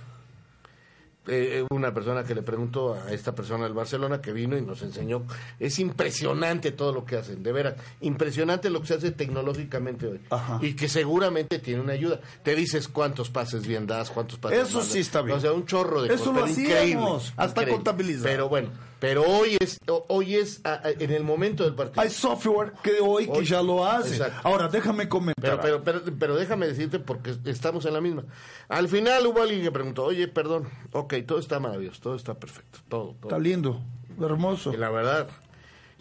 eh, 1.26 1.64
una 1.70 1.94
persona 1.94 2.22
que 2.24 2.34
le 2.34 2.42
preguntó 2.42 2.94
a 2.94 3.10
esta 3.10 3.34
persona 3.34 3.64
del 3.64 3.72
Barcelona 3.72 4.20
que 4.20 4.32
vino 4.32 4.58
y 4.58 4.62
nos 4.62 4.82
enseñó, 4.82 5.22
es 5.58 5.78
impresionante 5.78 6.70
todo 6.72 6.92
lo 6.92 7.04
que 7.06 7.16
hacen, 7.16 7.42
de 7.42 7.50
veras, 7.52 7.74
impresionante 8.02 8.68
lo 8.68 8.80
que 8.82 8.88
se 8.88 8.94
hace 8.94 9.10
tecnológicamente 9.10 10.06
hoy. 10.06 10.20
Ajá. 10.30 10.58
Y 10.60 10.74
que 10.74 10.88
seguramente 10.88 11.58
tiene 11.60 11.80
una 11.80 11.92
ayuda. 11.94 12.20
Te 12.42 12.54
dices 12.54 12.88
cuántos 12.88 13.30
pases 13.30 13.66
bien 13.66 13.86
das, 13.86 14.10
cuántos 14.10 14.38
pases 14.38 14.68
Eso 14.68 14.78
mal 14.78 14.86
sí 14.86 14.98
está 14.98 15.22
bien. 15.22 15.38
O 15.38 15.40
sea, 15.40 15.52
un 15.52 15.64
chorro 15.66 16.02
de 16.02 16.08
Eso 16.12 16.24
cosas, 16.32 16.36
lo 16.36 16.44
hacíamos, 16.44 16.70
increíble, 16.70 17.04
hasta 17.36 17.44
increíble. 17.60 17.72
contabilizar. 17.74 18.22
Pero 18.30 18.48
bueno, 18.50 18.68
pero 19.04 19.22
hoy 19.22 19.58
es, 19.60 19.78
hoy 20.08 20.36
es 20.36 20.62
en 20.64 21.10
el 21.10 21.24
momento 21.24 21.64
del 21.64 21.74
partido. 21.74 22.00
Hay 22.00 22.08
software 22.08 22.72
que 22.82 23.00
hoy, 23.02 23.28
que 23.28 23.44
ya 23.44 23.60
lo 23.60 23.84
hace. 23.84 24.16
Exacto. 24.16 24.48
Ahora, 24.48 24.68
déjame 24.68 25.10
comentar. 25.10 25.60
Pero, 25.60 25.82
pero, 25.82 26.02
pero, 26.02 26.16
pero 26.18 26.36
déjame 26.36 26.66
decirte 26.66 26.98
porque 26.98 27.36
estamos 27.44 27.84
en 27.84 27.92
la 27.92 28.00
misma. 28.00 28.24
Al 28.66 28.88
final 28.88 29.26
hubo 29.26 29.42
alguien 29.42 29.60
que 29.60 29.70
preguntó, 29.70 30.04
oye, 30.04 30.26
perdón, 30.26 30.70
ok, 30.92 31.16
todo 31.26 31.38
está 31.38 31.60
maravilloso, 31.60 32.00
todo 32.00 32.14
está 32.14 32.32
perfecto, 32.32 32.78
todo. 32.88 33.14
todo. 33.20 33.28
Está 33.28 33.38
lindo, 33.38 33.82
hermoso. 34.18 34.72
Y 34.72 34.78
la 34.78 34.88
verdad, 34.88 35.28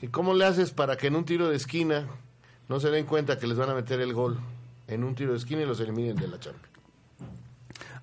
¿y 0.01 0.07
cómo 0.07 0.33
le 0.33 0.45
haces 0.45 0.71
para 0.71 0.95
que 0.95 1.07
en 1.07 1.17
un 1.17 1.25
tiro 1.25 1.49
de 1.49 1.57
esquina 1.57 2.07
no 2.69 2.79
se 2.79 2.89
den 2.89 3.05
cuenta 3.05 3.37
que 3.37 3.47
les 3.47 3.57
van 3.57 3.69
a 3.69 3.73
meter 3.73 3.99
el 3.99 4.13
gol 4.13 4.39
en 4.87 5.03
un 5.03 5.13
tiro 5.13 5.31
de 5.33 5.39
esquina 5.39 5.61
y 5.61 5.65
los 5.65 5.81
eliminen 5.81 6.15
de 6.15 6.29
la 6.29 6.39
Champions? 6.39 6.72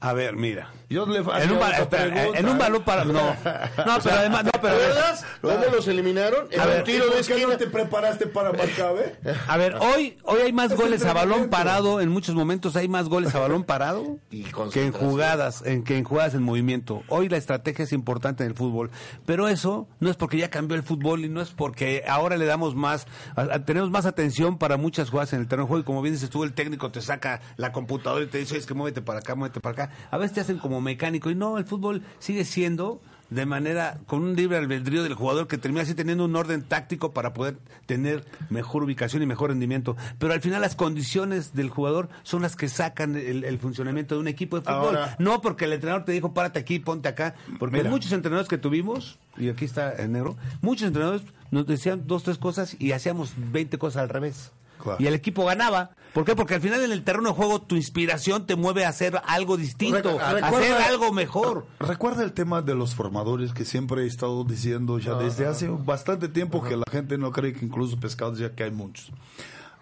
A 0.03 0.13
ver, 0.15 0.35
mira. 0.35 0.71
Yo 0.89 1.05
le 1.07 1.19
En 1.19 1.25
un, 1.25 1.59
ba- 1.61 1.67
otra 1.69 1.79
espera, 1.83 2.03
pregunta, 2.15 2.39
en 2.41 2.49
un 2.49 2.57
¿eh? 2.57 2.59
balón 2.59 2.83
para. 2.83 3.05
No, 3.05 3.13
no 3.87 3.99
pero 4.03 4.17
además. 4.17 4.45
No, 4.45 4.51
¿Te 4.51 4.59
pero 4.59 4.75
a 4.75 4.77
ver, 4.79 4.91
acuerdas 4.91 5.25
cómo 5.43 5.77
los 5.77 5.89
eliminaron? 5.89 6.49
En 6.51 6.59
A 6.61 6.65
un 6.65 6.69
ver, 6.71 6.81
¿Y 6.81 6.85
tiro 6.85 7.05
de 7.05 7.11
por 7.13 7.15
qué 7.27 7.33
esquina. 7.35 7.49
no 7.53 7.57
te 7.59 7.67
preparaste 7.67 8.27
para 8.27 8.51
marcar, 8.53 8.95
eh? 8.97 9.35
A 9.47 9.57
ver, 9.59 9.77
hoy, 9.77 10.19
hoy 10.25 10.41
hay 10.41 10.53
más 10.53 10.73
Es 10.73 10.79
goles 10.79 11.05
a 11.05 11.13
balón 11.13 11.49
parado. 11.51 12.01
En 12.01 12.09
muchos 12.09 12.35
momentos 12.35 12.75
hay 12.77 12.89
más 12.89 13.09
goles 13.09 13.35
a 13.35 13.39
balón 13.41 13.63
parado 13.65 14.17
Y 14.31 14.45
que 14.73 14.85
en 14.87 14.93
jugadas, 14.93 15.63
en 15.67 15.85
que 15.85 15.97
en 15.99 16.05
jugadas 16.05 16.35
en 16.35 16.43
movimiento. 16.43 17.03
Hoy 17.09 17.29
la 17.29 17.37
estrategia 17.37 17.85
es 17.85 17.93
importante 17.93 18.43
en 18.43 18.51
el 18.51 18.57
fútbol, 18.57 18.91
pero 19.27 19.49
eso 19.49 19.87
no 20.01 20.11
es 20.11 20.17
porque 20.17 20.39
ya 20.39 20.49
cambió 20.51 20.77
el 20.77 20.83
fútbol 20.83 21.25
y 21.25 21.29
no 21.29 21.41
es 21.43 21.51
porque 21.51 22.05
ahora 22.09 22.37
le 22.39 22.47
damos 22.47 22.75
más, 22.75 23.07
a- 23.37 23.43
a- 23.43 23.65
tenemos 23.67 23.91
más 23.91 24.07
atención 24.07 24.59
para 24.59 24.77
muchas 24.79 25.11
jugadas 25.11 25.35
en 25.35 25.41
el 25.41 25.47
terreno 25.47 25.65
de 25.67 25.69
juego 25.69 25.83
y 25.83 25.85
como 25.85 26.01
bien 26.03 26.15
dices 26.15 26.31
tú, 26.31 26.43
el 26.43 26.55
técnico 26.55 26.91
te 26.91 27.01
saca 27.03 27.43
la 27.57 27.71
computadora 27.71 28.25
y 28.25 28.29
te 28.29 28.39
dice, 28.39 28.57
es 28.57 28.65
que 28.67 28.75
muévete 28.75 29.03
para 29.03 29.21
acá, 29.21 29.35
muévete 29.35 29.61
para 29.61 29.85
acá. 29.85 29.90
A 30.11 30.19
veces 30.19 30.35
te 30.35 30.41
hacen 30.41 30.59
como 30.59 30.81
mecánico 30.81 31.31
y 31.31 31.35
no, 31.35 31.59
el 31.59 31.65
fútbol 31.65 32.03
sigue 32.19 32.45
siendo 32.45 33.01
de 33.31 33.47
manera 33.47 34.01
con 34.09 34.25
un 34.25 34.35
libre 34.35 34.57
albedrío 34.59 35.05
del 35.05 35.15
jugador 35.15 35.47
que 35.47 35.57
termina 35.57 35.83
así 35.83 35.95
teniendo 35.95 36.25
un 36.25 36.35
orden 36.35 36.63
táctico 36.63 37.13
para 37.13 37.33
poder 37.33 37.59
tener 37.87 38.25
mejor 38.49 38.83
ubicación 38.83 39.23
y 39.23 39.27
mejor 39.27 39.51
rendimiento. 39.51 39.97
Pero 40.19 40.33
al 40.33 40.41
final 40.41 40.61
las 40.61 40.75
condiciones 40.75 41.55
del 41.55 41.71
jugador 41.71 42.09
son 42.25 42.43
las 42.43 42.57
que 42.57 42.69
sacan 42.69 43.15
el, 43.15 43.45
el 43.45 43.59
funcionamiento 43.61 44.17
de 44.17 44.21
un 44.21 44.27
equipo 44.27 44.57
de 44.59 44.63
fútbol. 44.63 44.97
Ahora- 44.97 45.17
no 45.21 45.41
porque 45.43 45.67
el 45.67 45.73
entrenador 45.75 46.05
te 46.05 46.11
dijo 46.11 46.35
párate 46.35 46.59
aquí, 46.59 46.81
ponte 46.81 47.09
acá. 47.09 47.37
Porque 47.61 47.77
Mira. 47.77 47.91
muchos 47.91 48.11
entrenadores 48.11 48.49
que 48.49 48.59
tuvimos, 48.59 49.17
y 49.39 49.49
aquí 49.49 49.65
está 49.65 49.95
en 49.95 50.11
negro, 50.11 50.37
muchos 50.61 50.89
entrenadores 50.89 51.23
nos 51.53 51.67
decían 51.69 52.03
dos, 52.09 52.25
tres 52.25 52.37
cosas 52.37 52.75
y 52.81 52.91
hacíamos 52.91 53.33
20 53.37 53.79
cosas 53.79 54.03
al 54.03 54.09
revés. 54.09 54.51
Claro. 54.83 54.97
Y 55.03 55.07
el 55.07 55.15
equipo 55.15 55.45
ganaba. 55.45 55.91
¿Por 56.13 56.25
qué? 56.25 56.35
Porque 56.35 56.55
al 56.55 56.61
final 56.61 56.83
en 56.83 56.91
el 56.91 57.05
terreno 57.05 57.29
de 57.29 57.35
juego 57.35 57.63
tu 57.63 57.77
inspiración 57.77 58.47
te 58.47 58.57
mueve 58.57 58.85
a 58.85 58.89
hacer 58.89 59.21
algo 59.27 59.57
distinto, 59.57 60.19
a 60.19 60.31
hacer 60.31 60.73
algo 60.73 61.13
mejor. 61.13 61.67
Recuerda 61.79 62.25
el 62.25 62.33
tema 62.33 62.63
de 62.63 62.75
los 62.75 62.95
formadores 62.95 63.53
que 63.53 63.65
siempre 63.65 64.03
he 64.03 64.07
estado 64.07 64.43
diciendo 64.45 64.99
ya 64.99 65.15
desde 65.15 65.47
hace 65.47 65.69
bastante 65.69 66.29
tiempo 66.29 66.63
que 66.65 66.77
la 66.77 66.85
gente 66.91 67.17
no 67.17 67.31
cree 67.31 67.53
que 67.53 67.65
incluso 67.65 67.99
pescados 68.01 68.39
ya 68.39 68.55
que 68.55 68.65
hay 68.65 68.71
muchos. 68.73 69.13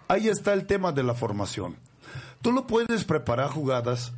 Ahí 0.07 0.27
está 0.27 0.53
el 0.53 0.65
tema 0.65 0.91
de 0.91 1.03
la 1.03 1.15
formación. 1.15 1.77
Tú 2.41 2.51
lo 2.51 2.67
puedes 2.67 3.05
preparar 3.05 3.49
jugadas 3.49 4.13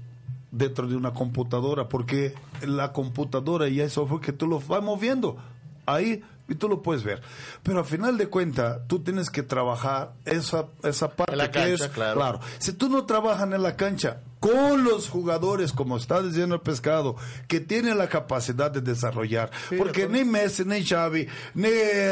dentro 0.52 0.88
de 0.88 0.96
una 0.98 1.14
computadora 1.14 1.88
porque 1.88 2.34
la 2.62 2.92
computadora 2.92 3.70
ya 3.70 3.86
es 3.86 3.94
software 3.94 4.22
que 4.22 4.34
tú 4.34 4.48
lo 4.48 4.60
vas 4.60 4.84
moviendo 4.84 5.38
ahí 5.86 6.24
y 6.52 6.56
tú 6.56 6.68
lo 6.68 6.82
puedes 6.82 7.04
ver. 7.04 7.22
Pero 7.64 7.80
al 7.80 7.86
final 7.86 8.18
de 8.18 8.28
cuentas, 8.28 8.82
tú 8.88 9.00
tienes 9.00 9.30
que 9.30 9.42
trabajar 9.42 10.14
esa, 10.26 10.68
esa 10.84 11.10
parte 11.12 11.32
En 11.32 11.38
la 11.38 11.50
que 11.50 11.60
cancha, 11.60 11.86
es 11.86 11.92
claro. 11.92 12.40
si 12.60 12.74
tú 12.74 12.90
no 12.90 13.06
trabajas 13.06 13.52
en 13.52 13.64
la 13.64 13.76
cancha 13.78 14.22
con 14.42 14.84
los 14.84 15.08
jugadores, 15.08 15.72
como 15.72 15.98
está 15.98 16.22
diciendo 16.22 16.56
el 16.56 16.62
pescado, 16.62 17.16
que 17.48 17.60
tienen 17.60 18.00
la 18.00 18.10
capacidad 18.10 18.72
de 18.72 18.82
desarrollar, 18.82 19.52
porque 19.78 20.10
ni 20.10 20.26
Messi, 20.26 20.66
ni 20.66 20.84
Xavi, 20.84 21.28
ni 21.54 21.70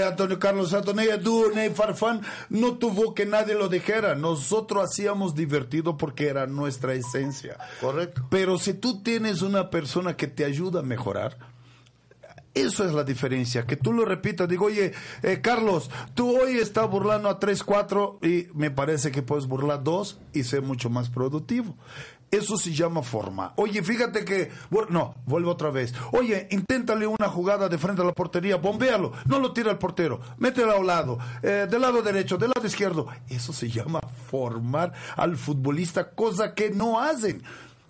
Antonio 0.07 0.37
Carlos 0.37 0.69
Santos, 0.69 0.95
ni 0.95 1.03
Edu, 1.03 1.51
ni 1.55 1.69
Farfán, 1.69 2.21
no 2.49 2.77
tuvo 2.77 3.15
que 3.15 3.25
nadie 3.25 3.55
lo 3.55 3.67
dijera. 3.67 4.13
Nosotros 4.13 4.85
hacíamos 4.85 5.33
divertido 5.33 5.97
porque 5.97 6.27
era 6.27 6.45
nuestra 6.45 6.93
esencia. 6.93 7.57
Correcto. 7.81 8.27
Pero 8.29 8.59
si 8.59 8.75
tú 8.75 9.01
tienes 9.01 9.41
una 9.41 9.71
persona 9.71 10.15
que 10.15 10.27
te 10.27 10.45
ayuda 10.45 10.81
a 10.81 10.83
mejorar, 10.83 11.37
eso 12.61 12.85
es 12.85 12.93
la 12.93 13.03
diferencia, 13.03 13.65
que 13.65 13.75
tú 13.75 13.93
lo 13.93 14.05
repitas, 14.05 14.47
digo, 14.47 14.65
oye, 14.65 14.93
eh, 15.23 15.39
Carlos, 15.41 15.89
tú 16.13 16.37
hoy 16.39 16.57
estás 16.57 16.89
burlando 16.89 17.29
a 17.29 17.39
3, 17.39 17.63
4 17.63 18.19
y 18.21 18.47
me 18.53 18.71
parece 18.71 19.11
que 19.11 19.21
puedes 19.21 19.47
burlar 19.47 19.83
2 19.83 20.19
y 20.33 20.43
ser 20.43 20.61
mucho 20.61 20.89
más 20.89 21.09
productivo. 21.09 21.75
Eso 22.31 22.57
se 22.57 22.73
llama 22.73 23.01
forma. 23.01 23.53
Oye, 23.55 23.81
fíjate 23.81 24.23
que... 24.23 24.51
No, 24.89 25.15
vuelvo 25.25 25.49
otra 25.49 25.71
vez. 25.71 25.93
Oye, 26.11 26.47
inténtale 26.51 27.07
una 27.07 27.27
jugada 27.27 27.67
de 27.69 27.77
frente 27.79 28.03
a 28.03 28.05
la 28.05 28.13
portería, 28.13 28.57
bombealo, 28.57 29.13
no 29.25 29.39
lo 29.39 29.51
tira 29.51 29.71
el 29.71 29.79
portero, 29.79 30.19
mételo 30.37 30.73
a 30.73 30.79
un 30.79 30.87
lado, 30.87 31.17
eh, 31.41 31.65
del 31.69 31.81
lado 31.81 32.03
derecho, 32.03 32.37
del 32.37 32.51
lado 32.55 32.67
izquierdo. 32.67 33.07
Eso 33.29 33.51
se 33.51 33.69
llama 33.69 33.99
formar 34.29 34.93
al 35.15 35.37
futbolista, 35.37 36.11
cosa 36.11 36.53
que 36.53 36.69
no 36.69 36.99
hacen. 36.99 37.41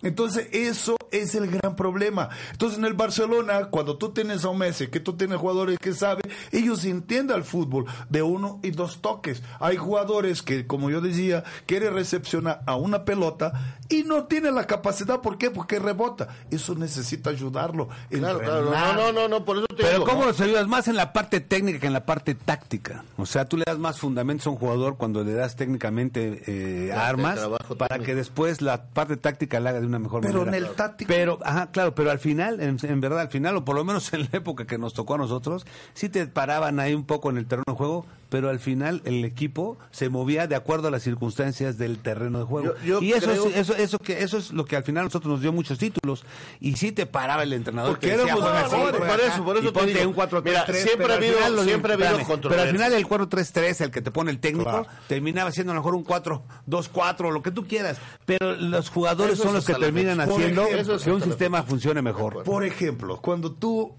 Entonces, 0.02 0.48
eso 0.52 0.96
es 1.10 1.34
el 1.34 1.50
gran 1.50 1.76
problema. 1.76 2.28
Entonces 2.52 2.78
en 2.78 2.84
el 2.84 2.94
Barcelona, 2.94 3.66
cuando 3.66 3.96
tú 3.96 4.10
tienes 4.10 4.44
a 4.44 4.48
un 4.48 4.58
Messi, 4.58 4.88
que 4.88 5.00
tú 5.00 5.14
tienes 5.14 5.38
jugadores 5.38 5.78
que 5.78 5.92
saben, 5.92 6.22
ellos 6.52 6.84
entienden 6.84 7.36
el 7.36 7.44
fútbol 7.44 7.86
de 8.08 8.22
uno 8.22 8.60
y 8.62 8.70
dos 8.70 9.00
toques. 9.00 9.42
Hay 9.58 9.76
jugadores 9.76 10.42
que, 10.42 10.66
como 10.66 10.90
yo 10.90 11.00
decía, 11.00 11.44
quiere 11.66 11.90
recepcionar 11.90 12.62
a 12.66 12.76
una 12.76 13.04
pelota 13.04 13.78
y 13.88 14.04
no 14.04 14.24
tiene 14.24 14.52
la 14.52 14.66
capacidad. 14.66 15.20
¿Por 15.20 15.38
qué? 15.38 15.50
Porque 15.50 15.78
rebota. 15.78 16.28
Eso 16.50 16.74
necesita 16.74 17.30
ayudarlo. 17.30 17.88
Claro, 18.10 18.38
claro. 18.38 18.70
No, 18.70 18.94
no, 18.94 19.12
no, 19.12 19.28
no, 19.28 19.44
por 19.44 19.58
eso 19.58 19.66
te 19.66 19.76
Pero 19.76 19.90
digo. 19.90 20.04
¿cómo 20.04 20.24
los 20.24 20.40
ayudas 20.40 20.68
más 20.68 20.88
en 20.88 20.96
la 20.96 21.12
parte 21.12 21.40
técnica 21.40 21.80
que 21.80 21.86
en 21.86 21.92
la 21.92 22.06
parte 22.06 22.34
táctica? 22.34 23.04
O 23.16 23.26
sea, 23.26 23.46
tú 23.46 23.56
le 23.56 23.64
das 23.66 23.78
más 23.78 23.98
fundamentos 23.98 24.46
a 24.46 24.50
un 24.50 24.56
jugador 24.56 24.96
cuando 24.96 25.24
le 25.24 25.32
das 25.32 25.56
técnicamente 25.56 26.42
eh, 26.46 26.92
armas 26.92 27.40
para 27.76 27.88
técnico. 27.88 28.06
que 28.06 28.14
después 28.14 28.62
la 28.62 28.84
parte 28.84 29.16
táctica 29.16 29.58
la 29.60 29.70
haga 29.70 29.80
de 29.80 29.89
una 29.90 29.98
mejor 29.98 30.22
Pero 30.22 30.44
manera. 30.46 30.56
en 30.56 30.64
el 30.64 30.70
táctico- 30.76 31.08
Pero, 31.08 31.38
ajá, 31.44 31.70
claro, 31.70 31.94
pero 31.94 32.10
al 32.10 32.18
final, 32.18 32.60
en, 32.60 32.78
en 32.82 33.00
verdad, 33.00 33.20
al 33.20 33.28
final, 33.28 33.56
o 33.56 33.64
por 33.64 33.76
lo 33.76 33.84
menos 33.84 34.12
en 34.14 34.22
la 34.22 34.28
época 34.32 34.66
que 34.66 34.78
nos 34.78 34.94
tocó 34.94 35.14
a 35.14 35.18
nosotros, 35.18 35.66
sí 35.92 36.08
te 36.08 36.26
paraban 36.26 36.80
ahí 36.80 36.94
un 36.94 37.04
poco 37.04 37.28
en 37.30 37.36
el 37.36 37.46
terreno 37.46 37.64
de 37.66 37.74
juego, 37.74 38.06
pero 38.30 38.48
al 38.48 38.58
final 38.58 39.02
el 39.04 39.24
equipo 39.26 39.76
se 39.90 40.08
movía 40.08 40.46
de 40.46 40.54
acuerdo 40.56 40.88
a 40.88 40.90
las 40.90 41.02
circunstancias 41.02 41.76
del 41.76 41.98
terreno 41.98 42.38
de 42.38 42.44
juego. 42.46 42.74
Yo- 42.82 43.00
yo 43.00 43.02
y 43.02 43.12
eso, 43.12 43.26
creo- 43.30 43.46
es, 43.48 43.56
eso, 43.56 43.74
eso, 43.76 43.98
que, 43.98 44.22
eso 44.22 44.38
es 44.38 44.52
lo 44.52 44.64
que 44.64 44.76
al 44.76 44.84
final 44.84 45.02
a 45.02 45.04
nosotros 45.04 45.30
nos 45.32 45.42
dio 45.42 45.52
muchos 45.52 45.76
títulos. 45.78 46.24
Y 46.60 46.76
sí 46.76 46.92
te 46.92 47.04
paraba 47.06 47.42
el 47.42 47.52
entrenador. 47.52 47.90
Porque 47.92 48.12
éramos 48.12 48.40
"Juega 48.40 48.60
así, 48.60 48.74
mejores". 48.76 49.00
Por 49.00 49.20
eso, 49.20 49.44
por 49.44 49.56
eso 49.58 49.66
te 49.66 49.78
ponte 49.78 49.92
digo. 49.98 50.08
un 50.08 50.14
4 50.14 50.42
Mira, 50.42 50.64
siempre 50.66 51.12
ha 51.12 51.16
habido- 51.16 51.64
siempre 51.64 51.92
ha 51.92 51.94
habido 51.96 52.38
Pero 52.48 52.62
al 52.62 52.70
final 52.70 52.92
el 52.94 53.06
4-3-3, 53.06 53.80
el 53.82 53.90
que 53.90 54.00
te 54.00 54.10
pone 54.10 54.30
el 54.30 54.38
técnico, 54.40 54.70
Claro. 54.70 54.86
terminaba 55.08 55.50
siendo 55.52 55.72
a 55.72 55.74
lo 55.74 55.80
mejor 55.82 55.94
un 55.94 56.04
4-2-4, 56.04 57.30
lo 57.32 57.42
que 57.42 57.50
tú 57.50 57.66
quieras. 57.66 57.98
Pero 58.26 58.54
los 58.56 58.90
jugadores 58.90 59.34
Eso 59.34 59.44
son 59.44 59.54
los 59.54 59.64
que 59.66 59.74
terminan 59.74 60.20
haciendo 60.20 60.66
que 60.68 61.10
un 61.10 61.22
sistema 61.22 61.62
funcione 61.62 62.00
mejor. 62.02 62.42
Por 62.44 62.64
ejemplo, 62.64 63.18
cuando 63.20 63.52
tú, 63.52 63.94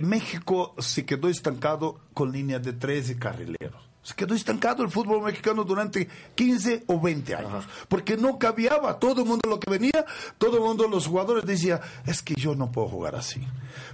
México 0.00 0.74
se 0.78 1.04
quedó 1.04 1.28
estancado 1.28 2.00
con 2.14 2.32
líneas 2.32 2.62
de 2.62 2.72
13 2.72 3.18
carrileros. 3.18 3.90
Se 4.02 4.14
quedó 4.14 4.34
estancado 4.34 4.82
el 4.82 4.90
fútbol 4.90 5.22
mexicano 5.22 5.62
durante 5.62 6.08
15 6.34 6.84
o 6.86 6.98
20 6.98 7.34
años. 7.34 7.64
Porque 7.86 8.16
no 8.16 8.38
cabiaba. 8.38 8.98
Todo 8.98 9.22
el 9.22 9.28
mundo 9.28 9.48
lo 9.48 9.60
que 9.60 9.70
venía, 9.70 10.06
todo 10.38 10.56
el 10.56 10.62
mundo, 10.62 10.88
los 10.88 11.06
jugadores 11.06 11.44
decía, 11.44 11.82
es 12.06 12.22
que 12.22 12.34
yo 12.34 12.54
no 12.54 12.72
puedo 12.72 12.88
jugar 12.88 13.14
así. 13.14 13.46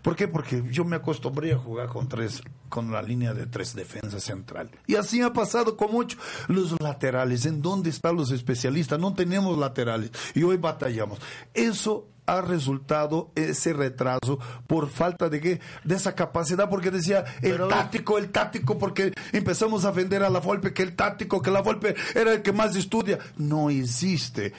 ¿Por 0.02 0.14
qué? 0.14 0.28
Porque 0.28 0.62
yo 0.70 0.84
me 0.84 0.96
acostumbré 0.96 1.52
a 1.52 1.58
jugar 1.58 1.88
con 1.88 2.08
tres, 2.08 2.40
con 2.68 2.92
la 2.92 3.02
línea 3.02 3.34
de 3.34 3.46
tres 3.46 3.74
defensas 3.74 4.22
central. 4.22 4.70
Y 4.86 4.94
así 4.94 5.22
ha 5.22 5.32
pasado 5.32 5.76
con 5.76 5.90
mucho. 5.90 6.16
Los 6.46 6.80
laterales, 6.80 7.44
¿en 7.44 7.60
dónde 7.60 7.90
están 7.90 8.14
los 8.14 8.30
especialistas? 8.30 9.00
No 9.00 9.12
tenemos 9.12 9.58
laterales. 9.58 10.12
Y 10.34 10.44
hoy 10.44 10.56
batallamos. 10.56 11.18
Eso 11.52 12.06
ha 12.26 12.40
resultado 12.40 13.30
ese 13.34 13.72
retraso 13.72 14.38
por 14.66 14.88
falta 14.88 15.28
de 15.28 15.40
qué 15.40 15.60
de 15.84 15.94
esa 15.94 16.14
capacidad 16.14 16.68
porque 16.68 16.90
decía 16.90 17.24
el 17.42 17.52
Pero- 17.52 17.68
táctico 17.68 18.18
el 18.18 18.30
táctico 18.30 18.78
porque 18.78 19.12
empezamos 19.32 19.84
a 19.84 19.90
vender 19.92 20.22
a 20.22 20.30
la 20.30 20.40
Volpe 20.40 20.72
que 20.72 20.82
el 20.82 20.94
táctico 20.96 21.40
que 21.40 21.50
la 21.50 21.62
Volpe 21.62 21.94
era 22.14 22.32
el 22.32 22.42
que 22.42 22.52
más 22.52 22.74
estudia. 22.76 23.18
No 23.36 23.70
existe 23.70 24.52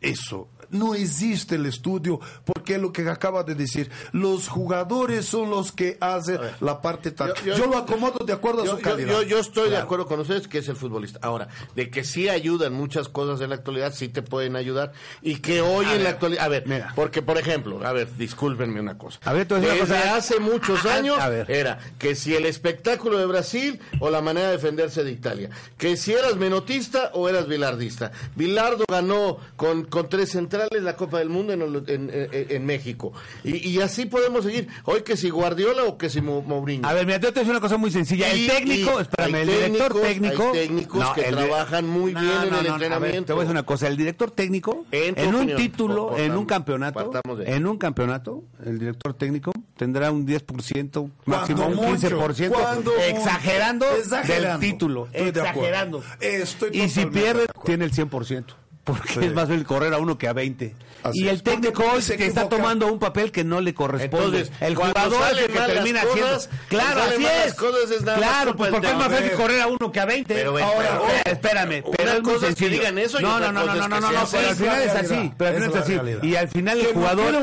eso 0.00 0.48
no 0.70 0.94
existe 0.94 1.54
el 1.56 1.66
estudio 1.66 2.20
porque 2.44 2.74
es 2.76 2.80
lo 2.80 2.92
que 2.92 3.08
acaba 3.08 3.42
de 3.42 3.54
decir 3.54 3.90
los 4.12 4.48
jugadores 4.48 5.24
son 5.26 5.50
los 5.50 5.72
que 5.72 5.96
hacen 6.00 6.38
la 6.60 6.80
parte 6.82 7.10
táctica 7.10 7.46
yo, 7.46 7.56
yo- 7.56 7.66
lo 7.66 7.78
acomodo 7.78 8.24
de 8.24 8.32
acuerdo 8.32 8.62
a 8.62 8.64
Yo, 8.64 8.70
su 8.72 8.76
yo- 8.78 8.82
calidad 8.82 9.12
yo- 9.12 9.22
yo 9.22 9.38
estoy 9.38 9.70
de 9.70 9.76
acuerdo 9.76 10.06
con 10.06 10.20
ustedes 10.20 10.48
que 10.48 10.58
es 10.58 10.68
el 10.68 10.76
futbolista. 10.76 11.18
Ahora, 11.22 11.48
de 11.74 11.90
que 11.90 12.04
sí 12.04 12.28
ayudan 12.28 12.72
muchas 12.72 13.08
cosas 13.08 13.40
en 13.40 13.50
la 13.50 13.56
actualidad, 13.56 13.92
sí 13.94 14.08
te 14.08 14.22
pueden 14.22 14.56
ayudar. 14.56 14.92
Y 15.22 15.36
que 15.36 15.60
hoy 15.60 15.86
en 15.86 16.04
la 16.04 16.10
actualidad. 16.10 16.44
A 16.44 16.48
ver, 16.48 16.64
mira. 16.66 16.92
porque 16.94 17.22
por 17.22 17.38
ejemplo, 17.38 17.84
a 17.86 17.92
ver, 17.92 18.08
discúlpenme 18.16 18.80
una 18.80 18.98
cosa. 18.98 19.18
A 19.24 19.32
ver, 19.32 19.46
a 19.50 19.56
una 19.56 19.66
Desde 19.66 19.80
cosa. 19.80 20.16
hace 20.16 20.38
muchos 20.40 20.84
Ah, 20.86 20.94
años 20.96 21.18
a 21.20 21.28
ver. 21.28 21.50
era 21.50 21.78
que 21.98 22.14
si 22.14 22.34
el 22.34 22.46
espectáculo 22.46 23.18
de 23.18 23.26
Brasil 23.26 23.80
o 24.00 24.10
la 24.10 24.20
manera 24.20 24.46
de 24.48 24.52
defenderse 24.54 25.04
de 25.04 25.10
Italia. 25.12 25.50
Que 25.76 25.96
si 25.96 26.12
eras 26.12 26.36
menotista 26.36 27.10
o 27.14 27.28
eras 27.28 27.46
bilardista. 27.48 28.12
Bilardo 28.36 28.84
ganó 28.88 29.38
con, 29.56 29.84
con 29.84 30.08
tres 30.08 30.30
centrales 30.30 30.57
la 30.80 30.96
Copa 30.96 31.18
del 31.18 31.28
Mundo 31.28 31.52
en, 31.52 31.62
el- 31.62 31.84
en- 31.88 32.10
en- 32.12 32.46
en 32.50 32.66
México. 32.66 33.12
Y, 33.44 33.68
y 33.68 33.80
así 33.80 34.06
podemos 34.06 34.44
seguir. 34.44 34.68
Hoy 34.84 35.02
que 35.02 35.16
si 35.16 35.30
Guardiola 35.30 35.84
o 35.84 35.96
que 35.98 36.08
si 36.10 36.20
Mo- 36.20 36.42
Mourinho. 36.42 36.86
A 36.88 36.92
ver, 36.94 37.06
mira, 37.06 37.18
yo 37.18 37.28
te 37.32 37.34
voy 37.34 37.38
a 37.38 37.40
decir 37.42 37.50
una 37.52 37.60
cosa 37.60 37.76
muy 37.76 37.90
sencilla. 37.90 38.34
Y- 38.34 38.46
el 38.48 38.56
técnico, 38.56 39.00
espérame, 39.00 39.34
el 39.36 39.46
director 39.48 40.00
técnico. 40.00 40.42
hay 40.46 40.52
técnicos 40.52 41.12
que 41.14 41.20
el 41.22 41.34
trabajan 41.36 41.86
muy 41.86 42.12
bien 42.14 42.24
en 42.26 42.48
el 42.48 42.54
a 42.54 42.56
ver, 42.62 42.66
entrenamiento. 42.72 43.24
te 43.26 43.32
voy 43.32 43.40
a 43.40 43.44
decir 43.44 43.52
una 43.52 43.62
cosa. 43.64 43.88
El 43.88 43.96
director 43.96 44.30
técnico, 44.30 44.86
En 44.90 45.28
un 45.28 45.34
opinión, 45.36 45.56
título, 45.58 46.06
por- 46.08 46.10
por- 46.16 46.20
en 46.20 46.36
un 46.36 46.46
campeonato, 46.46 47.10
de- 47.36 47.54
en 47.54 47.66
un 47.66 47.78
campeonato, 47.78 48.42
el 48.64 48.78
director 48.78 49.14
técnico 49.14 49.52
tendrá 49.76 50.10
un 50.10 50.26
10%, 50.26 51.10
Cuando 51.24 51.40
máximo 51.40 51.66
un 51.66 51.74
mucho, 51.76 52.08
15%, 52.08 52.50
cuando 52.52 52.90
mucho. 52.92 53.02
exagerando, 53.04 53.86
Exagerando. 53.96 54.58
del 54.58 54.72
título. 54.72 55.06
Estoy 55.12 55.30
de 55.32 55.40
acuerdo. 55.40 55.48
exagerando. 55.50 56.02
Estoy 56.20 56.70
y 56.72 56.88
si 56.88 57.06
pierde, 57.06 57.46
tiene 57.64 57.84
el 57.84 57.92
100%. 57.92 58.54
Porque 58.88 59.12
Sí. 59.12 59.20
es 59.26 59.34
más 59.34 59.48
fácil 59.48 59.64
correr 59.64 59.92
a 59.92 59.98
uno 59.98 60.16
que 60.16 60.28
a 60.28 60.32
20. 60.32 60.74
Así 61.02 61.24
y 61.24 61.28
el 61.28 61.42
técnico 61.42 61.84
hoy 61.92 62.02
se 62.02 62.16
que 62.16 62.26
está 62.26 62.40
equivoca. 62.42 62.56
tomando 62.56 62.86
un 62.92 62.98
papel 62.98 63.30
que 63.30 63.44
no 63.44 63.60
le 63.60 63.72
corresponde. 63.74 64.38
Entonces, 64.40 64.52
el 64.60 64.74
jugador 64.74 65.22
es 65.32 65.38
el 65.38 65.46
que 65.52 65.58
termina 65.58 66.00
haciendo. 66.02 66.38
Claro, 66.68 67.02
así 67.02 67.26
es. 67.46 67.54
cosas 67.54 67.90
es 67.90 68.02
nada 68.02 68.18
claro, 68.18 68.56
pues 68.56 68.72
es 68.72 68.80
más 68.96 69.08
fácil 69.08 69.32
correr 69.32 69.60
a 69.60 69.66
uno 69.68 69.92
que 69.92 70.00
a 70.00 70.04
20. 70.06 70.34
Pero, 70.34 70.52
bueno, 70.52 70.66
Ahora, 70.66 71.00
pero, 71.00 71.10
eh, 71.12 71.22
espérame, 71.26 71.82
una 71.86 71.96
pero 71.96 72.12
es 72.12 72.22
muy 72.22 72.54
que 72.54 72.68
digan 72.68 72.98
eso 72.98 73.20
no, 73.20 73.38
no, 73.38 73.52
no, 73.52 73.64
no, 73.64 73.74
no, 73.74 73.88
no, 73.88 74.00
no, 74.00 74.18
así. 74.20 74.36
pero 74.36 74.48
al 74.48 74.56
final 74.56 74.82
es 74.82 74.94
así. 74.94 75.32
Pero 75.38 75.50
al 75.50 75.56
final 75.62 75.70
es 75.70 75.76
así. 75.76 76.26
Y 76.26 76.34
al 76.36 76.48
final 76.48 76.80
el 76.80 76.86
no 76.86 76.92
jugador, 76.94 77.34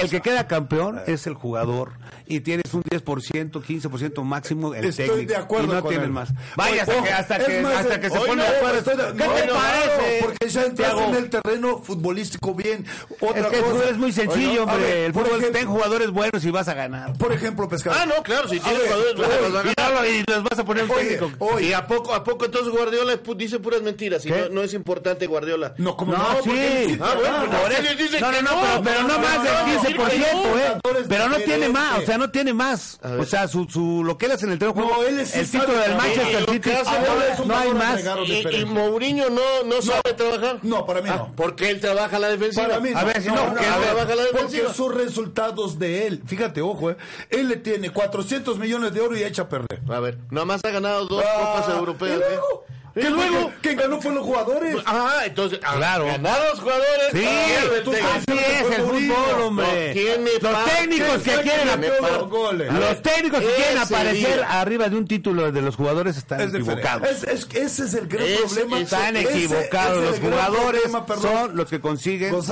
el 0.00 0.10
que 0.10 0.20
queda 0.20 0.46
campeón 0.46 1.00
es 1.06 1.26
el 1.26 1.34
jugador. 1.34 1.92
Y 2.26 2.40
tienes 2.40 2.72
un 2.72 2.82
10%, 2.82 3.62
15% 3.62 4.22
máximo 4.24 4.74
el 4.74 4.86
Estoy 4.86 5.08
técnico. 5.08 5.28
de 5.28 5.36
acuerdo 5.36 5.66
y 5.72 5.74
no 5.76 5.80
con 5.82 5.88
tienes 5.90 6.06
él. 6.06 6.12
más. 6.12 6.28
Vaya, 6.56 6.82
hasta 6.82 7.02
que, 7.02 7.10
hasta 7.12 7.38
que, 7.38 7.60
más, 7.60 7.74
hasta 7.76 8.00
que 8.00 8.10
se 8.10 8.18
pone 8.18 8.36
no, 8.36 8.42
de 8.42 8.48
acuerdo. 8.48 8.78
estoy 8.78 8.96
de- 8.96 9.02
¿Qué 9.04 9.12
no, 9.28 9.32
te 9.34 9.46
no, 9.46 9.52
parece? 9.54 10.18
Porque 10.22 10.48
ya 10.48 10.62
entras 10.64 10.94
en 11.08 11.14
el 11.14 11.30
terreno 11.30 11.82
futbolístico 11.82 12.54
bien. 12.54 12.86
Otra 13.20 13.40
Es 13.42 13.46
que 13.48 13.56
el 13.56 13.62
cosa, 13.62 13.74
fútbol 13.74 13.88
es 13.90 13.96
muy 13.98 14.12
sencillo, 14.12 14.62
hombre. 14.64 14.78
ver, 14.78 14.96
el 15.04 15.12
fútbol 15.12 15.38
ejemplo- 15.40 15.52
ten 15.52 15.66
jugadores 15.68 16.10
buenos 16.10 16.44
y 16.44 16.50
vas 16.50 16.68
a 16.68 16.74
ganar. 16.74 17.12
Por 17.18 17.32
ejemplo, 17.32 17.68
pescado. 17.68 17.96
Ah, 18.00 18.06
no, 18.06 18.22
claro, 18.22 18.48
si 18.48 18.58
tienes 18.58 18.82
jugadores 18.82 19.14
buenos, 19.16 19.52
vas 19.52 19.64
a 19.66 19.68
Y, 19.70 19.74
ganar. 19.76 20.06
y 20.06 20.24
los 20.26 20.42
vas 20.44 20.58
a 20.58 20.64
poner 20.64 20.84
Oye, 20.90 21.16
técnico. 21.18 21.60
Y 21.60 21.72
a 21.74 21.86
poco, 21.86 22.14
a 22.14 22.24
poco 22.24 22.46
entonces 22.46 22.72
Guardiola 22.72 23.20
dice 23.36 23.58
puras 23.58 23.82
mentiras 23.82 24.24
y 24.24 24.30
no, 24.30 24.48
no 24.48 24.62
es 24.62 24.72
importante 24.72 25.26
Guardiola. 25.26 25.74
No, 25.76 25.94
como 25.96 26.12
No, 26.12 26.18
no, 26.18 26.42
sí. 26.42 26.98
Ah, 27.02 27.14
bueno, 27.16 27.36
ah, 27.52 27.60
Por 27.62 27.72
eso- 27.72 27.82
no, 28.20 28.32
no, 28.32 28.42
no, 28.42 28.76
no, 28.76 28.82
pero, 28.82 29.02
no, 29.02 29.08
no, 29.08 29.18
más 29.18 29.42
del 29.42 29.52
no, 29.52 29.82
15%, 29.82 30.32
no, 30.32 30.58
¿eh? 30.58 31.04
Pero 31.08 31.28
no 31.28 31.36
tiene 31.38 31.68
más, 31.68 31.98
o 31.98 32.06
sea, 32.06 32.13
no 32.18 32.30
tiene 32.30 32.52
más. 32.52 32.98
O 33.18 33.24
sea, 33.24 33.48
su, 33.48 33.64
su, 33.68 34.02
lo 34.04 34.16
que 34.18 34.26
él 34.26 34.32
hace 34.32 34.46
en 34.46 34.52
el 34.52 34.58
terreno 34.58 34.80
No, 34.80 34.86
juego, 34.86 35.04
él 35.04 35.26
sí 35.26 35.38
el 35.40 35.50
título 35.50 35.78
del 35.78 35.96
Manchester 35.96 36.44
City, 36.46 36.60
que 36.60 36.72
hace 36.74 36.90
ahora 36.90 37.32
es 37.32 37.38
un 37.40 37.48
no 37.48 37.56
hay 37.56 37.74
más. 37.74 38.00
Y, 38.26 38.56
y. 38.60 38.64
Mourinho 38.64 39.30
no, 39.30 39.62
no 39.64 39.82
sabe 39.82 40.14
trabajar. 40.16 40.58
No, 40.62 40.84
para 40.86 41.00
mí 41.02 41.08
Ah, 41.12 41.16
no. 41.16 41.32
Porque 41.36 41.70
él 41.70 41.80
trabaja 41.80 42.18
la 42.18 42.28
defensiva. 42.28 42.68
Para 42.68 42.80
mí 42.80 42.90
no. 42.90 42.98
A 42.98 43.04
ver, 43.04 43.22
si 43.22 43.28
no, 43.28 43.46
porque 43.46 43.64
a 43.64 43.74
él 43.74 43.80
ver, 43.80 43.88
trabaja 43.90 44.14
la 44.14 44.22
defensiva. 44.24 44.62
Porque 44.64 44.76
sus 44.76 44.94
resultados 44.94 45.78
de 45.78 46.06
él, 46.06 46.22
fíjate, 46.26 46.60
ojo, 46.62 46.90
eh, 46.90 46.96
él 47.30 47.48
le 47.48 47.56
tiene 47.56 47.90
400 47.90 48.58
millones 48.58 48.92
de 48.92 49.00
oro 49.00 49.16
y 49.16 49.22
echa 49.22 49.42
a 49.42 49.48
perder. 49.48 49.80
A 49.88 50.00
ver, 50.00 50.18
nada 50.30 50.44
más 50.46 50.64
ha 50.64 50.70
ganado 50.70 51.06
dos 51.06 51.24
Ah, 51.26 51.54
copas 51.62 51.76
europeas. 51.76 52.12
¿Y 52.16 52.18
luego? 52.18 52.64
¿eh? 52.68 52.73
¿Qué 52.94 53.00
¿Y 53.00 53.10
luego? 53.10 53.52
¿Quién 53.60 53.76
ganó 53.76 54.00
fue 54.00 54.12
los 54.12 54.22
jugadores? 54.24 54.76
Ah, 54.86 55.22
entonces, 55.24 55.58
ah, 55.64 55.74
Claro. 55.76 56.06
ganaron 56.06 56.46
los 56.50 56.60
jugadores. 56.60 57.06
Sí, 57.12 57.18
pierde 57.18 57.78
el 57.78 57.82
tú 57.82 57.90
técnico. 57.90 58.14
así 58.14 58.38
es 58.44 58.78
el 58.78 58.82
fútbol, 58.84 59.40
hombre. 59.42 59.94
Los 60.40 60.64
técnicos 60.64 61.08
que 61.16 61.22
¿Quién 61.22 61.34
fue 61.34 61.42
quieren 61.42 61.80
que 61.80 61.88
los 61.88 62.28
goles? 62.30 62.72
los 62.72 63.02
técnicos 63.02 63.40
que 63.40 63.54
quieren 63.54 63.78
aparecer 63.78 64.42
arriba 64.44 64.88
de 64.88 64.96
un 64.96 65.06
título 65.08 65.50
de 65.50 65.60
los 65.60 65.74
jugadores 65.74 66.16
están 66.16 66.40
equivocados. 66.42 67.08
Es- 67.08 67.24
es 67.24 67.44
que 67.46 67.62
ese 67.62 67.84
es 67.84 67.94
el 67.94 68.06
gran 68.06 68.26
problema. 68.46 68.78
Están 68.80 69.16
equivocados. 69.16 70.02
los 70.04 70.18
jugadores 70.20 70.82
son 71.20 71.56
los 71.56 71.68
que 71.68 71.80
consiguen 71.80 72.30
Yo 72.32 72.38
es 72.38 72.48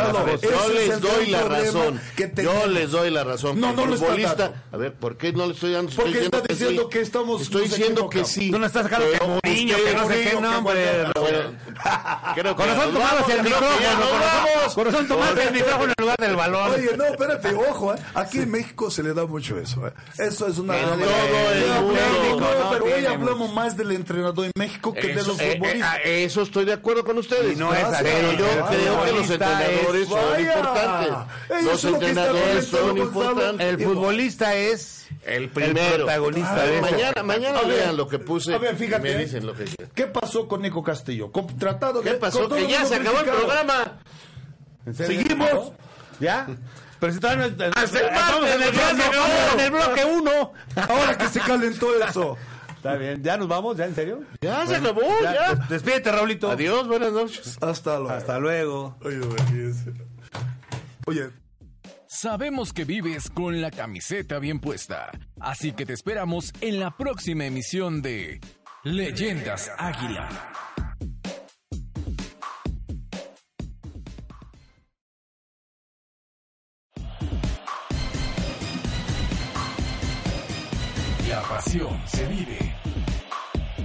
les 0.75 1.01
doy 1.01 1.27
la 1.27 1.43
razón. 1.45 2.01
que 2.17 2.33
Yo 2.43 2.67
les 2.67 2.91
doy 2.91 3.11
la 3.11 3.25
razón. 3.25 3.61
No, 3.61 3.73
no 3.73 3.87
lo 3.87 3.95
está 3.95 4.07
futbolista-. 4.07 4.53
A 4.73 4.77
ver, 4.77 4.93
¿por 4.95 5.17
qué 5.17 5.33
no 5.33 5.47
le 5.47 5.53
estoy 5.53 5.73
dando? 5.73 5.91
Estoy 5.91 6.05
Porque 6.05 6.19
diciendo 6.19 6.37
está 6.39 6.49
que 6.49 6.55
diciendo 6.55 6.89
que 6.89 7.01
estamos- 7.01 7.43
Estoy 7.43 7.63
diciendo 7.69 8.09
que 8.09 8.25
sí. 8.25 8.51
Tú 8.51 8.59
no 8.59 8.67
estás 8.67 8.83
sacando 8.85 9.07
que 9.11 9.19
Mourinho, 9.25 9.77
que 9.77 9.95
no 9.95 10.09
sé 10.09 10.23
qué 10.25 10.32
Nombre. 10.41 11.05
Bueno, 11.19 11.39
creo 12.35 12.57
que 12.57 12.63
Con 12.63 12.67
razón 12.67 12.93
nos 12.95 13.03
tomabas 13.03 13.29
el 13.29 13.43
micrófono, 13.43 13.81
ya 13.81 13.95
nos 13.95 14.09
con 14.09 14.21
razón- 14.21 14.45
vamos. 14.55 14.75
con 14.75 14.85
razón 14.87 15.09
tomaste 15.09 15.43
el 15.45 15.53
micrófono 15.53 15.85
en 15.85 15.95
lugar 15.99 16.17
del 16.19 16.37
balón. 16.37 16.71
Oye, 16.73 16.97
no, 16.97 17.05
espérate, 17.05 17.55
ojo, 17.55 17.95
¿eh? 17.95 17.99
aquí 18.15 18.39
en 18.39 18.51
México 18.51 18.91
se 18.91 19.03
le 19.03 19.13
da 19.15 19.27
mucho 19.27 19.59
eso. 19.59 19.87
¿eh? 19.87 19.93
Eso 20.19 20.47
es 20.49 20.59
una 20.59 20.79
En 20.79 20.87
realidad. 20.89 21.09
todo 21.09 21.53
el 21.53 21.67
Ya 21.67 21.81
mundo. 21.81 22.01
hablamos, 22.47 22.61
No, 22.65 22.71
pero 22.71 22.85
hoy 22.85 23.07
hablamos 23.07 23.53
más 23.53 23.77
del 23.77 23.93
entrenador 23.93 24.47
en 24.47 24.53
México 24.57 24.93
que 24.95 25.09
de 25.09 25.15
los 25.23 25.39
eh, 25.41 25.53
eh, 25.53 25.57
futbolistas. 25.59 25.95
a 25.95 25.97
eso 26.03 26.43
estoy 26.43 26.65
de 26.65 26.73
acuerdo 26.73 27.05
con 27.05 27.19
ustedes. 27.19 27.57
No 27.59 27.73
es 27.75 27.83
así. 27.85 28.05
pero 28.05 28.33
yo 28.33 28.47
creo 28.69 29.05
que 29.05 29.13
los 29.13 29.31
entrenadores 29.31 30.03
es- 30.03 30.09
son 30.09 30.41
importantes. 30.41 31.65
Los 31.65 31.85
entrenadores 31.85 32.67
son 32.67 32.99
importantes. 32.99 33.67
El 33.69 33.79
futbolista 33.85 34.55
es 34.55 35.07
El 35.25 35.51
primero. 35.51 36.05
protagonista 36.05 36.53
A 36.55 36.65
ver, 36.65 36.75
de 36.75 36.81
mañana, 36.81 37.23
mañana 37.23 37.59
A 37.59 37.63
ver, 37.63 37.79
lean 37.79 37.97
lo 37.97 38.09
que 38.09 38.19
puse 38.19 38.55
a 38.55 38.59
ver, 38.59 38.77
fíjate, 38.77 39.11
y 39.11 39.15
me 39.15 39.25
dicen 39.25 39.47
lo 39.47 39.55
que. 39.55 39.65
¿Qué 39.95 40.07
pasó 40.23 40.47
con 40.49 40.63
Nico 40.63 40.83
Castillo? 40.83 41.31
Con- 41.33 41.47
tratado 41.59 42.01
¿Qué 42.01 42.13
pasó? 42.13 42.49
Que 42.49 42.67
ya 42.69 42.85
se 42.87 42.95
acabó 42.97 43.19
el 43.19 43.25
programa. 43.27 43.99
Seguimos. 44.95 45.73
¿Ya? 46.21 46.47
Pero 47.01 47.13
si 47.13 47.19
todavía 47.19 47.49
no... 47.49 47.65
Hasta 47.75 47.99
el 48.01 48.13
martes, 48.15 48.55
en 48.55 48.63
el 48.63 48.71
bloque, 48.71 49.55
en 49.55 49.61
el 49.61 49.71
bloque 49.73 50.05
uno. 50.05 50.53
Ahora 50.89 51.19
que 51.19 51.29
se 51.29 51.41
calentó 51.41 51.89
eso. 52.05 52.37
Está 52.77 52.95
bien. 52.95 53.23
¿Ya 53.23 53.37
nos 53.37 53.49
vamos? 53.49 53.77
¿Ya 53.77 53.87
en 53.87 53.95
serio? 53.97 54.23
Ya 54.41 54.65
se 54.67 54.77
acabó, 54.77 55.03
Ya, 55.23 55.35
ya. 55.35 55.55
des- 55.55 55.69
Despídete, 55.69 56.13
Raulito. 56.13 56.51
Adiós, 56.51 56.87
buenas 56.87 57.13
noches. 57.13 57.59
Hasta 57.61 57.99
luego. 57.99 58.11
Hasta 58.15 58.39
luego. 58.39 58.97
Oye, 61.07 61.31
Sabemos 62.07 62.73
que 62.73 62.85
vives 62.85 63.31
con 63.31 63.61
la 63.61 63.71
camiseta 63.71 64.39
bien 64.39 64.61
puesta, 64.61 65.11
así 65.41 65.73
que 65.73 65.87
te 65.87 65.95
esperamos 65.95 66.53
en 66.61 66.79
la 66.79 66.95
próxima 66.97 67.47
emisión 67.47 68.03
de 68.03 68.39
Leyendas 68.85 69.71
Águila. 69.79 70.29
La 81.29 81.43
pasión 81.43 82.03
se 82.07 82.27
vive 82.27 82.59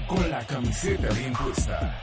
con 0.08 0.32
la 0.32 0.44
camiseta 0.48 1.14
bien 1.14 1.34
puesta. 1.34 2.02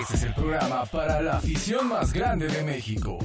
Este 0.00 0.14
es 0.14 0.22
el 0.22 0.32
programa 0.32 0.86
para 0.86 1.20
la 1.20 1.36
afición 1.36 1.86
más 1.88 2.14
grande 2.14 2.48
de 2.48 2.62
México. 2.62 3.18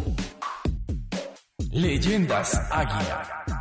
Leyendas 1.72 2.60
Águila. 2.70 3.61